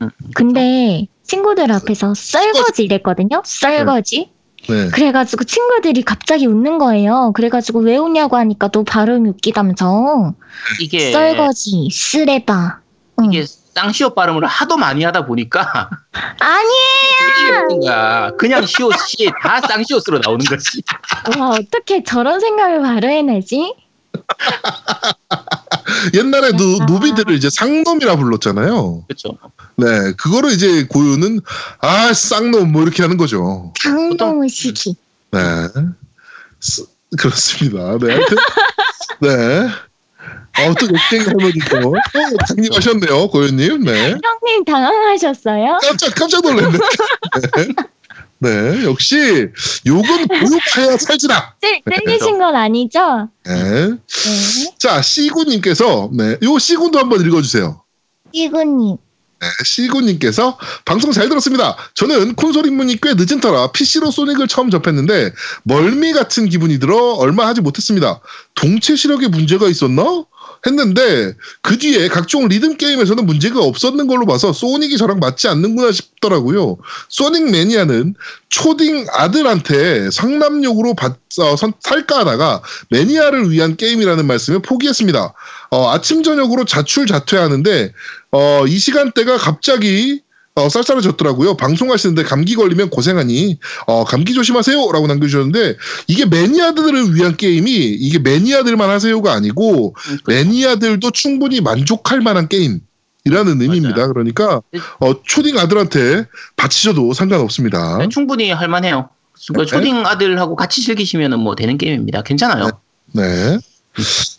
음, 0.00 0.08
근데 0.34 1.06
친구들 1.22 1.70
앞에서 1.70 2.14
썰거지 2.14 2.84
이랬거든요. 2.84 3.42
썰거지. 3.44 4.30
네. 4.70 4.88
그래가지고 4.88 5.44
친구들이 5.44 6.00
갑자기 6.02 6.46
웃는 6.46 6.78
거예요. 6.78 7.32
그래가지고 7.34 7.80
왜 7.80 7.98
웃냐고 7.98 8.38
하니까 8.38 8.68
너 8.68 8.84
발음이 8.84 9.28
웃기다면서 9.28 10.32
이게 10.80 11.12
썰거지, 11.12 11.90
쓰레바. 11.92 12.78
응. 13.20 13.32
이게 13.32 13.44
쌍시옷 13.74 14.14
발음을 14.14 14.46
하도 14.46 14.76
많이 14.76 15.04
하다 15.04 15.26
보니까 15.26 15.90
아니에요. 16.40 17.66
뭔가 17.68 18.32
그냥 18.38 18.64
시옷이 18.66 19.30
다 19.42 19.60
쌍시옷으로 19.60 20.20
나오는 20.24 20.44
거지. 20.44 20.82
와 21.38 21.50
어떻게 21.50 22.02
저런 22.04 22.40
생각을 22.40 22.82
바로 22.82 23.08
해내지? 23.08 23.74
옛날에 26.14 26.52
노, 26.52 26.78
아. 26.80 26.84
노비들을 26.86 27.34
이제 27.34 27.48
상놈이라 27.50 28.16
불렀잖아요. 28.16 29.04
그렇죠. 29.08 29.36
네, 29.76 30.12
그거를 30.16 30.52
이제 30.52 30.84
고유는 30.86 31.40
아 31.80 32.12
쌍놈 32.12 32.70
뭐 32.72 32.82
이렇게 32.82 33.02
하는 33.02 33.16
거죠. 33.16 33.72
강동우 33.82 34.48
시기. 34.48 34.94
네, 35.32 35.40
스- 36.60 36.86
그렇습니다. 37.18 37.98
네, 37.98 38.14
하여튼, 38.14 38.36
네. 39.20 39.68
어, 40.56 40.74
또 40.78 40.86
욕쟁이 40.86 41.24
할머니도 41.24 41.80
또 41.80 41.94
장님하셨네요, 42.48 43.28
고유님. 43.28 43.84
네, 43.84 44.14
형님 44.22 44.64
당황하셨어요? 44.64 45.78
깜짝 45.82 46.14
깜짝 46.14 46.42
놀랐네. 46.42 46.78
네. 47.56 47.74
네, 48.38 48.84
역시 48.84 49.48
욕은 49.86 50.28
고욕해야 50.28 50.98
살지라. 50.98 51.54
찔, 51.60 51.80
찔리신 51.90 52.38
건 52.38 52.54
아니죠? 52.54 53.28
네. 53.44 53.52
네. 53.90 54.74
자, 54.78 55.00
시구님께서 55.02 56.10
네, 56.12 56.36
요 56.42 56.58
시군도 56.58 56.98
한번 56.98 57.20
읽어주세요. 57.22 57.82
이구님. 58.32 58.96
네, 59.44 59.64
시구님께서 59.64 60.58
방송 60.86 61.12
잘 61.12 61.28
들었습니다. 61.28 61.76
저는 61.94 62.34
콘솔 62.34 62.66
입문이 62.66 62.98
꽤 63.02 63.12
늦은 63.14 63.40
터라 63.40 63.72
PC로 63.72 64.10
소닉을 64.10 64.48
처음 64.48 64.70
접했는데 64.70 65.32
멀미 65.64 66.12
같은 66.14 66.48
기분이 66.48 66.78
들어 66.78 67.12
얼마 67.14 67.46
하지 67.46 67.60
못했습니다. 67.60 68.20
동체 68.54 68.96
시력에 68.96 69.28
문제가 69.28 69.68
있었나? 69.68 70.24
했는데 70.66 71.34
그 71.62 71.78
뒤에 71.78 72.08
각종 72.08 72.48
리듬 72.48 72.76
게임에서는 72.76 73.26
문제가 73.26 73.60
없었는 73.60 74.06
걸로 74.06 74.26
봐서 74.26 74.52
소닉이 74.52 74.96
저랑 74.96 75.18
맞지 75.20 75.48
않는구나 75.48 75.92
싶더라고요. 75.92 76.78
소닉 77.08 77.50
매니아는 77.50 78.14
초딩 78.48 79.06
아들한테 79.12 80.10
성남용으로 80.10 80.94
받, 80.94 81.18
어, 81.38 81.56
선- 81.56 81.72
살까 81.80 82.20
하다가 82.20 82.62
매니아를 82.90 83.50
위한 83.50 83.76
게임이라는 83.76 84.26
말씀을 84.26 84.60
포기했습니다. 84.62 85.34
어, 85.70 85.90
아침 85.90 86.22
저녁으로 86.22 86.64
자출자퇴하는데 86.64 87.92
어, 88.32 88.64
이 88.66 88.78
시간대가 88.78 89.36
갑자기 89.36 90.22
어, 90.56 90.68
쌀쌀해졌더라고요. 90.68 91.56
방송하시는데 91.56 92.22
감기 92.22 92.54
걸리면 92.54 92.90
고생하니 92.90 93.58
어, 93.86 94.04
감기 94.04 94.34
조심하세요라고 94.34 95.06
남겨주셨는데 95.08 95.76
이게 96.06 96.26
매니아들을 96.26 97.14
위한 97.14 97.36
게임이 97.36 97.70
이게 97.70 98.20
매니아들만 98.20 98.88
하세요가 98.88 99.32
아니고 99.32 99.96
매니아들도 100.26 101.10
충분히 101.10 101.60
만족할 101.60 102.20
만한 102.20 102.48
게임. 102.48 102.80
이라는 103.26 103.60
의미입니다. 103.62 104.08
그러니까 104.08 104.60
어, 105.00 105.22
초딩 105.22 105.58
아들한테 105.58 106.26
바치셔도 106.56 107.14
상관없습니다. 107.14 107.96
네, 107.96 108.08
충분히 108.10 108.50
할만해요. 108.50 109.08
그 109.54 109.60
네. 109.60 109.64
초딩 109.64 110.04
아들하고 110.06 110.56
같이 110.56 110.82
즐기시면 110.82 111.40
뭐 111.40 111.54
되는 111.54 111.78
게임입니다. 111.78 112.22
괜찮아요. 112.22 112.68
네. 113.12 113.58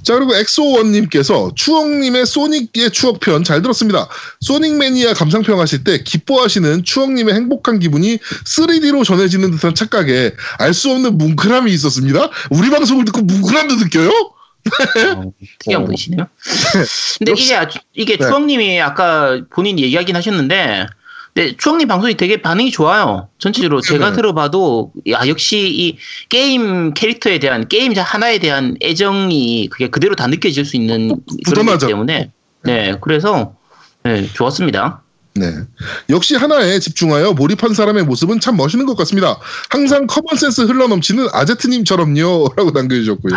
자 0.03 0.13
그리고 0.15 0.35
엑소원님께서 0.35 1.53
추억님의 1.55 2.25
소닉의 2.25 2.91
추억편 2.91 3.43
잘 3.43 3.61
들었습니다. 3.61 4.07
소닉 4.41 4.75
매니아 4.77 5.13
감상평 5.13 5.59
하실 5.59 5.83
때 5.83 6.03
기뻐하시는 6.03 6.83
추억님의 6.83 7.33
행복한 7.33 7.79
기분이 7.79 8.17
3D로 8.17 9.03
전해지는 9.05 9.51
듯한 9.51 9.73
착각에 9.75 10.31
알 10.59 10.73
수 10.73 10.91
없는 10.91 11.17
뭉클함이 11.17 11.71
있었습니다. 11.73 12.29
우리 12.49 12.69
방송을 12.69 13.05
듣고 13.05 13.21
뭉클함도 13.21 13.75
느껴요? 13.75 14.09
어, 14.09 15.31
특이한 15.59 15.83
어. 15.83 15.85
분이시네요. 15.85 16.27
근데 17.19 17.31
이게 17.37 17.55
아주- 17.55 17.79
이게 17.93 18.17
네. 18.17 18.25
추억님이 18.25 18.81
아까 18.81 19.39
본인 19.53 19.79
얘기하긴 19.79 20.15
하셨는데, 20.15 20.87
근데 21.35 21.53
추억님 21.57 21.89
방송이 21.89 22.15
되게 22.15 22.41
반응이 22.41 22.71
좋아요. 22.71 23.27
전체적으로 23.39 23.81
제가 23.81 24.11
네. 24.11 24.15
들어봐도 24.15 24.93
야 25.09 25.27
역시 25.27 25.67
이 25.69 25.97
게임 26.29 26.93
캐릭터에 26.93 27.39
대한 27.39 27.67
게임 27.67 27.93
하나에 27.93 28.39
대한 28.39 28.77
애정이 28.81 29.67
그게 29.69 29.89
그대로 29.89 30.15
다 30.15 30.27
느껴질 30.27 30.63
수 30.63 30.77
있는 30.77 31.09
그런 31.45 31.65
묻어나죠. 31.65 31.87
거기 31.87 31.91
때문에 31.91 32.31
네 32.63 32.95
그래서 33.01 33.53
네 34.03 34.29
좋았습니다. 34.31 35.03
네. 35.33 35.51
역시 36.09 36.35
하나에 36.35 36.79
집중하여 36.79 37.33
몰입한 37.33 37.73
사람의 37.73 38.05
모습은 38.05 38.39
참 38.39 38.55
멋있는 38.55 38.85
것 38.85 38.95
같습니다. 38.95 39.37
항상 39.69 40.07
common 40.07 40.37
sense 40.37 40.61
흘러넘치는 40.61 41.27
아제트님처럼요. 41.33 42.53
라고 42.55 42.71
남겨주셨고요. 42.71 43.35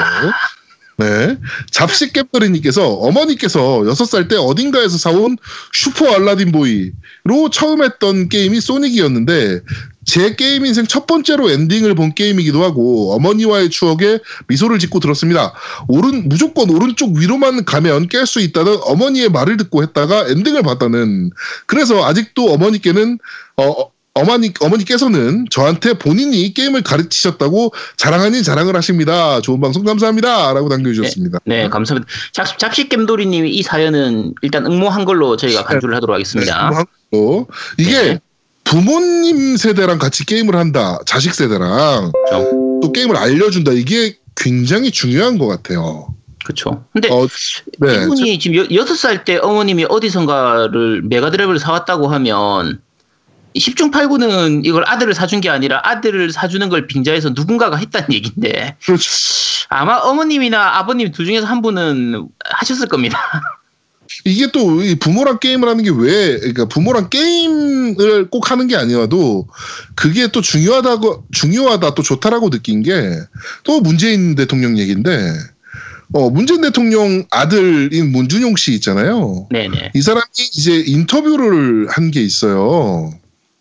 네. 0.98 1.38
잡식 1.70 2.12
깹더리님께서 2.12 2.84
어머니께서 2.84 3.60
6살 3.82 4.28
때 4.28 4.34
어딘가에서 4.34 4.98
사온 4.98 5.36
슈퍼 5.72 6.12
알라딘 6.12 6.50
보이로 6.50 7.50
처음 7.52 7.84
했던 7.84 8.28
게임이 8.28 8.60
소닉이었는데 8.60 9.60
제 10.04 10.34
게임 10.34 10.66
인생 10.66 10.86
첫 10.86 11.06
번째로 11.06 11.50
엔딩을 11.50 11.94
본 11.94 12.14
게임이기도 12.14 12.64
하고 12.64 13.14
어머니와의 13.14 13.70
추억에 13.70 14.18
미소를 14.48 14.80
짓고 14.80 14.98
들었습니다. 14.98 15.52
오른 15.86 16.28
무조건 16.28 16.68
오른쪽 16.70 17.14
위로만 17.14 17.64
가면 17.64 18.08
깰 18.08 18.26
수 18.26 18.40
있다는 18.40 18.78
어머니의 18.82 19.28
말을 19.28 19.56
듣고 19.56 19.84
했다가 19.84 20.26
엔딩을 20.28 20.62
봤다는 20.62 21.30
그래서 21.66 22.04
아직도 22.04 22.52
어머니께는 22.54 23.20
어, 23.56 23.90
어머니 24.14 24.52
어머니께서는 24.60 25.46
저한테 25.50 25.94
본인이 25.94 26.52
게임을 26.52 26.82
가르치셨다고 26.82 27.72
자랑 27.96 28.22
아닌 28.22 28.42
자랑을 28.42 28.74
하십니다. 28.76 29.40
좋은 29.40 29.60
방송 29.60 29.84
감사합니다 29.84 30.52
라고 30.54 30.68
남겨주셨습니다. 30.68 31.38
네 31.44 31.68
감사합니다. 31.68 32.10
잡, 32.32 32.58
잡식겜돌이님이 32.58 33.50
이 33.50 33.62
사연은 33.62 34.34
일단 34.42 34.66
응모한 34.66 35.04
걸로 35.04 35.36
저희가 35.36 35.64
간주를 35.64 35.94
하도록 35.96 36.14
하겠습니다. 36.14 36.70
네, 36.70 36.84
뭐 37.12 37.46
이게 37.78 38.02
네. 38.02 38.20
부모님 38.64 39.56
세대랑 39.56 39.98
같이 39.98 40.26
게임을 40.26 40.54
한다, 40.56 40.98
자식 41.06 41.34
세대랑 41.34 42.12
그렇죠. 42.12 42.50
또 42.82 42.92
게임을 42.92 43.16
알려준다 43.16 43.72
이게 43.72 44.16
굉장히 44.36 44.90
중요한 44.90 45.38
것 45.38 45.46
같아요. 45.46 46.14
그렇죠. 46.44 46.84
근데 46.92 47.08
어, 47.10 47.26
네, 47.78 48.04
이분이 48.04 48.38
지금 48.38 48.56
여, 48.56 48.66
여섯 48.72 48.94
살때 48.94 49.38
어머님이 49.42 49.86
어디선가를 49.88 51.02
메가드라이브를 51.02 51.58
사왔다고 51.58 52.08
하면 52.08 52.80
10중 53.58 53.90
8구는 53.92 54.64
이걸 54.64 54.84
아들을 54.86 55.12
사준 55.14 55.40
게 55.40 55.50
아니라 55.50 55.80
아들을 55.84 56.32
사주는 56.32 56.68
걸 56.68 56.86
빙자해서 56.86 57.30
누군가가 57.30 57.76
했다는 57.76 58.12
얘기인데 58.12 58.76
그렇죠. 58.84 59.10
아마 59.68 59.96
어머님이나 59.96 60.78
아버님 60.78 61.12
둘 61.12 61.26
중에서 61.26 61.46
한 61.46 61.60
분은 61.62 62.28
하셨을 62.44 62.88
겁니다. 62.88 63.18
이게 64.24 64.50
또이 64.50 64.94
부모랑 64.96 65.38
게임을 65.38 65.68
하는 65.68 65.84
게 65.84 65.90
왜, 65.90 66.38
그러니까 66.38 66.64
부모랑 66.66 67.10
게임을 67.10 68.30
꼭 68.30 68.50
하는 68.50 68.66
게 68.66 68.74
아니어도 68.74 69.46
그게 69.94 70.28
또 70.28 70.40
중요하다고, 70.40 71.26
중요하다 71.32 71.94
또 71.94 72.02
좋다라고 72.02 72.48
느낀 72.50 72.82
게 72.82 73.20
또 73.64 73.80
문재인 73.80 74.34
대통령 74.34 74.78
얘기인데, 74.78 75.34
어, 76.14 76.30
문재인 76.30 76.62
대통령 76.62 77.24
아들인 77.30 78.10
문준용 78.10 78.56
씨 78.56 78.72
있잖아요. 78.74 79.46
네네. 79.50 79.92
이 79.94 80.00
사람이 80.00 80.24
이제 80.54 80.82
인터뷰를 80.86 81.88
한 81.90 82.10
게 82.10 82.22
있어요. 82.22 83.12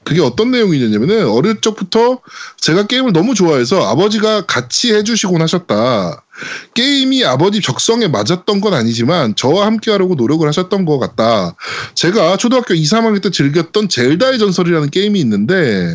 그게 0.08 0.22
어떤 0.22 0.52
내용이냐면은 0.52 1.28
어릴 1.28 1.60
적부터 1.60 2.22
제가 2.62 2.88
게임을 2.88 3.12
너무 3.12 3.36
좋아해서 3.36 3.86
아버지가 3.92 4.46
같이 4.46 4.94
해주시곤 4.94 5.42
하셨다. 5.42 6.24
게임이 6.74 7.26
아버지 7.26 7.62
적성에 7.62 8.08
맞았던 8.08 8.62
건 8.62 8.74
아니지만 8.74 9.36
저와 9.36 9.66
함께 9.66 9.92
하려고 9.92 10.16
노력을 10.16 10.48
하셨던 10.48 10.86
것 10.86 10.98
같다. 10.98 11.56
제가 11.94 12.38
초등학교 12.38 12.74
2, 12.74 12.84
3학년 12.84 13.22
때 13.22 13.32
즐겼던 13.32 13.90
젤다의 13.90 14.40
전설이라는 14.40 14.92
게임이 14.92 15.20
있는데 15.20 15.94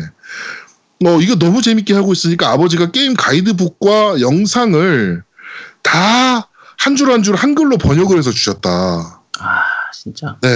어, 1.05 1.19
이거 1.19 1.33
너무 1.35 1.63
재밌게 1.63 1.95
하고 1.95 2.13
있으니까 2.13 2.51
아버지가 2.51 2.91
게임 2.91 3.15
가이드북과 3.15 4.21
영상을 4.21 5.23
다 5.81 6.49
한 6.77 6.95
줄 6.95 7.09
한 7.09 7.23
줄 7.23 7.35
한글로 7.35 7.77
번역을 7.77 8.17
해서 8.17 8.29
주셨다. 8.31 8.69
아 9.39 9.63
진짜. 9.93 10.35
네. 10.41 10.49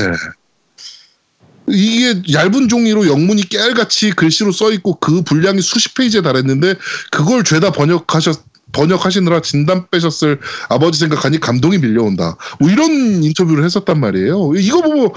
이게 1.70 2.22
얇은 2.32 2.70
종이로 2.70 3.08
영문이 3.08 3.44
깨알같이 3.50 4.12
글씨로 4.12 4.52
써 4.52 4.72
있고 4.72 4.96
그 4.96 5.22
분량이 5.22 5.62
수십 5.62 5.96
페이지에 5.96 6.22
달했는데 6.22 6.76
그걸 7.12 7.44
죄다 7.44 7.72
번역하셨 7.72 8.44
번역하시느라 8.72 9.42
진단 9.42 9.88
빼셨을 9.90 10.40
아버지 10.70 11.00
생각하니 11.00 11.40
감동이 11.40 11.78
밀려온다. 11.78 12.38
뭐 12.60 12.70
이런 12.70 13.24
인터뷰를 13.24 13.64
했었단 13.64 14.00
말이에요. 14.00 14.54
이거 14.56 14.82
보고 14.82 15.14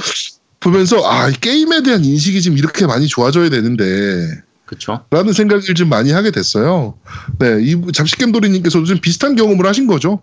보면서 0.60 1.08
아, 1.08 1.28
이 1.28 1.32
게임에 1.32 1.82
대한 1.82 2.04
인식이 2.04 2.42
지금 2.42 2.58
이렇게 2.58 2.86
많이 2.86 3.06
좋아져야 3.06 3.48
되는데 3.48 4.42
그렇죠. 4.66 5.04
라는 5.10 5.32
생각을 5.32 5.62
좀 5.62 5.88
많이 5.88 6.12
하게 6.12 6.30
됐어요. 6.30 6.94
네, 7.38 7.58
이 7.60 7.76
잡식겜돌이님께서도 7.92 8.84
좀 8.84 8.98
비슷한 9.00 9.34
경험을 9.34 9.66
하신 9.66 9.86
거죠. 9.86 10.22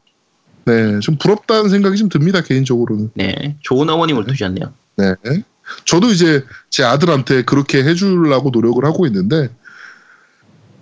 네, 0.63 0.99
좀 0.99 1.17
부럽다는 1.17 1.69
생각이 1.69 1.97
좀 1.97 2.07
듭니다 2.07 2.41
개인적으로는. 2.41 3.11
네. 3.13 3.57
좋은 3.61 3.89
어머님을 3.89 4.25
두셨네요. 4.25 4.73
네. 4.97 5.13
저도 5.85 6.11
이제 6.11 6.45
제 6.69 6.83
아들한테 6.83 7.43
그렇게 7.43 7.83
해주려고 7.83 8.49
노력을 8.49 8.83
하고 8.85 9.05
있는데 9.07 9.49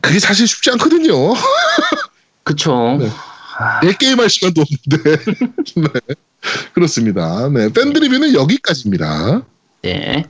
그게 0.01 0.19
사실 0.19 0.47
쉽지 0.47 0.71
않거든요. 0.71 1.13
그쵸. 2.43 2.97
네. 2.99 3.09
아, 3.57 3.79
내 3.79 3.93
게임할 3.93 4.29
시간도 4.29 4.61
없는데. 4.61 5.23
네. 5.77 6.15
그렇습니다. 6.73 7.49
네. 7.49 7.69
팬드 7.73 7.97
리뷰는 7.97 8.35
여기까지입니다. 8.35 9.41
네. 9.81 10.25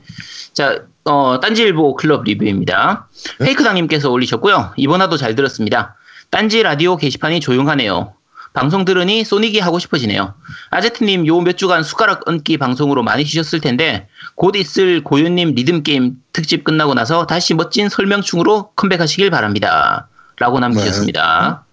자, 0.54 0.82
어, 1.04 1.38
딴지일보 1.40 1.96
클럽 1.96 2.24
리뷰입니다. 2.24 3.08
네? 3.38 3.46
페이크당님께서 3.46 4.10
올리셨고요. 4.10 4.72
이번 4.76 5.02
화도 5.02 5.16
잘 5.16 5.34
들었습니다. 5.34 5.96
딴지 6.30 6.62
라디오 6.62 6.96
게시판이 6.96 7.40
조용하네요. 7.40 8.15
방송 8.56 8.86
들으니 8.86 9.22
소닉이 9.24 9.60
하고 9.60 9.78
싶어지네요. 9.78 10.32
아제트님 10.70 11.26
요 11.26 11.40
몇 11.42 11.58
주간 11.58 11.82
숟가락 11.82 12.26
얹기 12.26 12.56
방송으로 12.56 13.02
많이 13.02 13.22
쉬셨을 13.24 13.60
텐데 13.60 14.08
곧 14.34 14.56
있을 14.56 15.04
고윤님 15.04 15.54
리듬 15.54 15.82
게임 15.82 16.14
특집 16.32 16.64
끝나고 16.64 16.94
나서 16.94 17.26
다시 17.26 17.52
멋진 17.52 17.90
설명충으로 17.90 18.70
컴백하시길 18.74 19.30
바랍니다. 19.30 20.08
라고 20.38 20.58
남기셨습니다. 20.58 21.64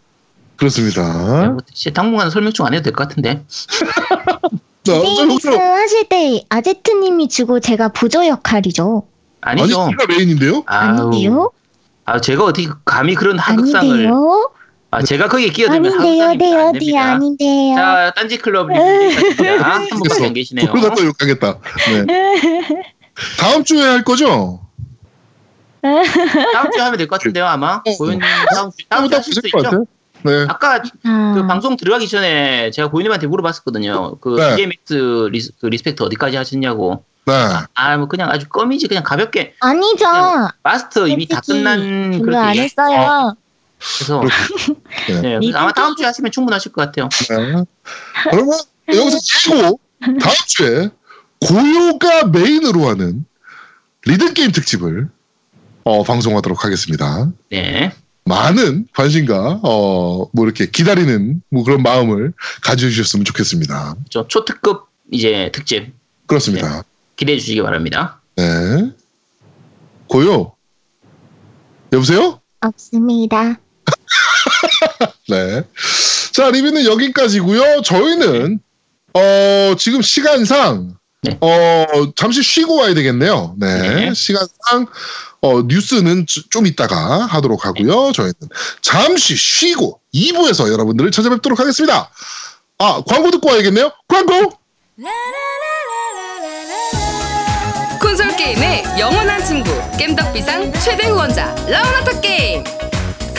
그렇습니다. 0.57 1.01
뭐, 1.51 1.57
진짜 1.73 1.93
당분간 1.93 2.29
설명충 2.29 2.65
안 2.65 2.73
해도 2.73 2.84
될 2.84 2.93
것 2.93 3.07
같은데. 3.07 3.43
자, 4.84 4.99
베이비스 5.01 5.47
하실 5.47 6.09
때 6.09 6.43
아제트님이 6.49 7.29
주고 7.29 7.61
제가 7.61 7.88
보조 7.89 8.27
역할이죠. 8.27 9.07
아니, 9.39 9.61
아니죠. 9.61 9.89
이가 9.89 10.05
메인인데요? 10.07 10.63
아우, 10.65 11.07
아닌데요? 11.07 11.51
아, 12.05 12.19
제가 12.19 12.43
어떻게 12.43 12.67
감히 12.84 13.15
그런 13.15 13.39
하극상을 13.39 13.89
아닌데요? 13.89 14.51
아, 14.93 15.01
제가 15.01 15.27
거기에 15.27 15.49
끼어들면 15.49 15.91
아닌데요, 15.99 16.33
네, 16.35 16.53
안 16.55 16.67
어디 16.69 16.79
됩니다. 16.79 17.03
아닌데요. 17.13 17.75
자, 17.75 18.13
딴지 18.15 18.37
클럽 18.37 18.67
리뷰입니다. 18.69 19.69
한 19.69 19.87
분밖에 19.87 20.25
안 20.25 20.33
계시네요. 20.33 20.71
그러다 20.71 20.93
또 20.95 21.03
욕하겠다. 21.05 21.57
네. 22.05 22.05
다음 23.39 23.63
주에 23.63 23.81
할 23.81 24.03
거죠? 24.03 24.59
다음 25.81 26.71
주에 26.71 26.81
하면 26.81 26.97
될 26.97 27.07
것 27.07 27.17
같은데요, 27.19 27.45
아마. 27.45 27.75
어. 27.75 27.81
고윤님 27.97 28.21
다음 28.53 28.69
주 28.71 28.77
다음 28.87 29.07
주에 29.09 29.17
하실 29.17 29.33
수 29.34 29.38
것 29.38 29.45
있죠. 29.63 29.85
네. 30.25 30.45
아까 30.47 30.75
아, 31.03 31.33
그 31.35 31.45
방송 31.47 31.75
들어가기 31.75 32.07
전에 32.07 32.71
제가 32.71 32.89
고윤님한테 32.89 33.27
물어봤었거든요. 33.27 34.17
그 34.21 34.37
네. 34.39 34.55
DJMAX 34.55 35.30
리스, 35.31 35.51
그 35.59 35.65
Respect 35.67 36.01
어디까지 36.03 36.37
하셨냐고. 36.37 37.03
네. 37.25 37.33
아, 37.73 37.97
뭐 37.97 38.07
그냥 38.07 38.29
아주 38.29 38.47
껌이지 38.47 38.87
그냥 38.87 39.03
가볍게 39.03 39.53
아니죠. 39.59 40.05
마스터 40.61 41.07
이미 41.07 41.25
다 41.27 41.41
끝난 41.45 42.21
그렇게 42.21 42.37
안 42.37 42.55
했어요. 42.57 43.35
그래서 43.97 44.21
네. 45.07 45.39
네, 45.39 45.51
아마 45.55 45.71
다음 45.71 45.95
주에 45.95 46.05
하시면 46.05 46.31
충분하실 46.31 46.71
것 46.71 46.81
같아요. 46.86 47.09
네. 47.29 47.63
그러면 48.31 48.59
여기서 48.88 49.57
예고 49.57 49.79
다음 50.19 50.36
주에 50.47 50.89
고요가 51.39 52.25
메인으로 52.25 52.88
하는 52.88 53.25
리듬 54.05 54.34
게임 54.34 54.51
특집을 54.51 55.09
어, 55.84 56.03
방송하도록 56.03 56.63
하겠습니다. 56.63 57.31
네. 57.49 57.93
많은 58.25 58.88
관심과 58.93 59.59
어, 59.63 60.29
뭐 60.31 60.45
이렇게 60.45 60.65
기다리는 60.65 61.41
뭐 61.49 61.63
그런 61.63 61.84
마음을 61.84 62.34
가져주셨으면 62.61 63.25
좋겠습니다. 63.25 63.95
저 64.09 64.27
초특급 64.27 64.88
이제 65.11 65.51
특집 65.53 65.93
그렇습니다. 66.25 66.84
기대해 67.17 67.38
주시기 67.38 67.61
바랍니다. 67.61 68.21
네. 68.38 68.91
고요. 70.07 70.53
여보세요? 71.91 72.39
없습니다. 72.61 73.59
네. 75.30 75.64
자, 76.32 76.49
리뷰는 76.49 76.86
여기까지고요. 76.86 77.82
저희는 77.84 78.59
어, 79.14 79.76
지금 79.78 80.01
시간상 80.01 80.95
네. 81.22 81.38
어, 81.39 81.86
잠시 82.16 82.41
쉬고 82.43 82.78
와야 82.78 82.93
되겠네요. 82.93 83.55
네. 83.57 83.78
네. 84.07 84.14
시간상 84.14 84.88
어, 85.41 85.61
뉴스는 85.64 86.26
주- 86.26 86.49
좀 86.49 86.66
이따가 86.68 87.26
하도록 87.26 87.66
하고요. 87.66 88.11
저희는 88.14 88.34
잠시 88.82 89.36
쉬고 89.36 89.99
2부에서 90.14 90.72
여러분들을 90.72 91.11
찾아뵙도록 91.11 91.59
하겠습니다. 91.59 92.09
아, 92.80 93.01
광고 93.07 93.30
듣고 93.32 93.49
와야겠네요. 93.49 93.91
광고! 94.07 94.51
콘솔 98.01 98.36
게임의 98.36 98.84
영원한 98.99 99.43
친구 99.45 99.70
겜덕비상 99.97 100.74
최대 100.80 101.07
후원자 101.07 101.53
라운하터 101.68 102.20
게임 102.22 102.64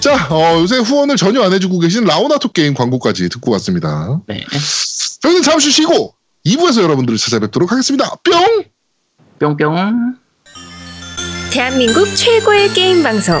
자, 0.00 0.28
어, 0.30 0.60
요새 0.60 0.78
후원을 0.78 1.16
전혀 1.16 1.42
안 1.42 1.52
해주고 1.52 1.80
계신 1.80 2.04
라오나토 2.04 2.52
게임 2.52 2.74
광고까지 2.74 3.28
듣고 3.28 3.50
왔습니다. 3.52 4.20
네. 4.26 4.44
저희는 5.20 5.42
잠시 5.42 5.70
쉬고 5.72 6.14
2부에서 6.46 6.82
여러분들을 6.82 7.18
찾아뵙도록 7.18 7.72
하겠습니다. 7.72 8.08
뿅! 8.22 8.64
뿅뿅. 9.38 10.16
대한민국 11.50 12.06
최고의 12.14 12.72
게임 12.74 13.02
방송 13.02 13.40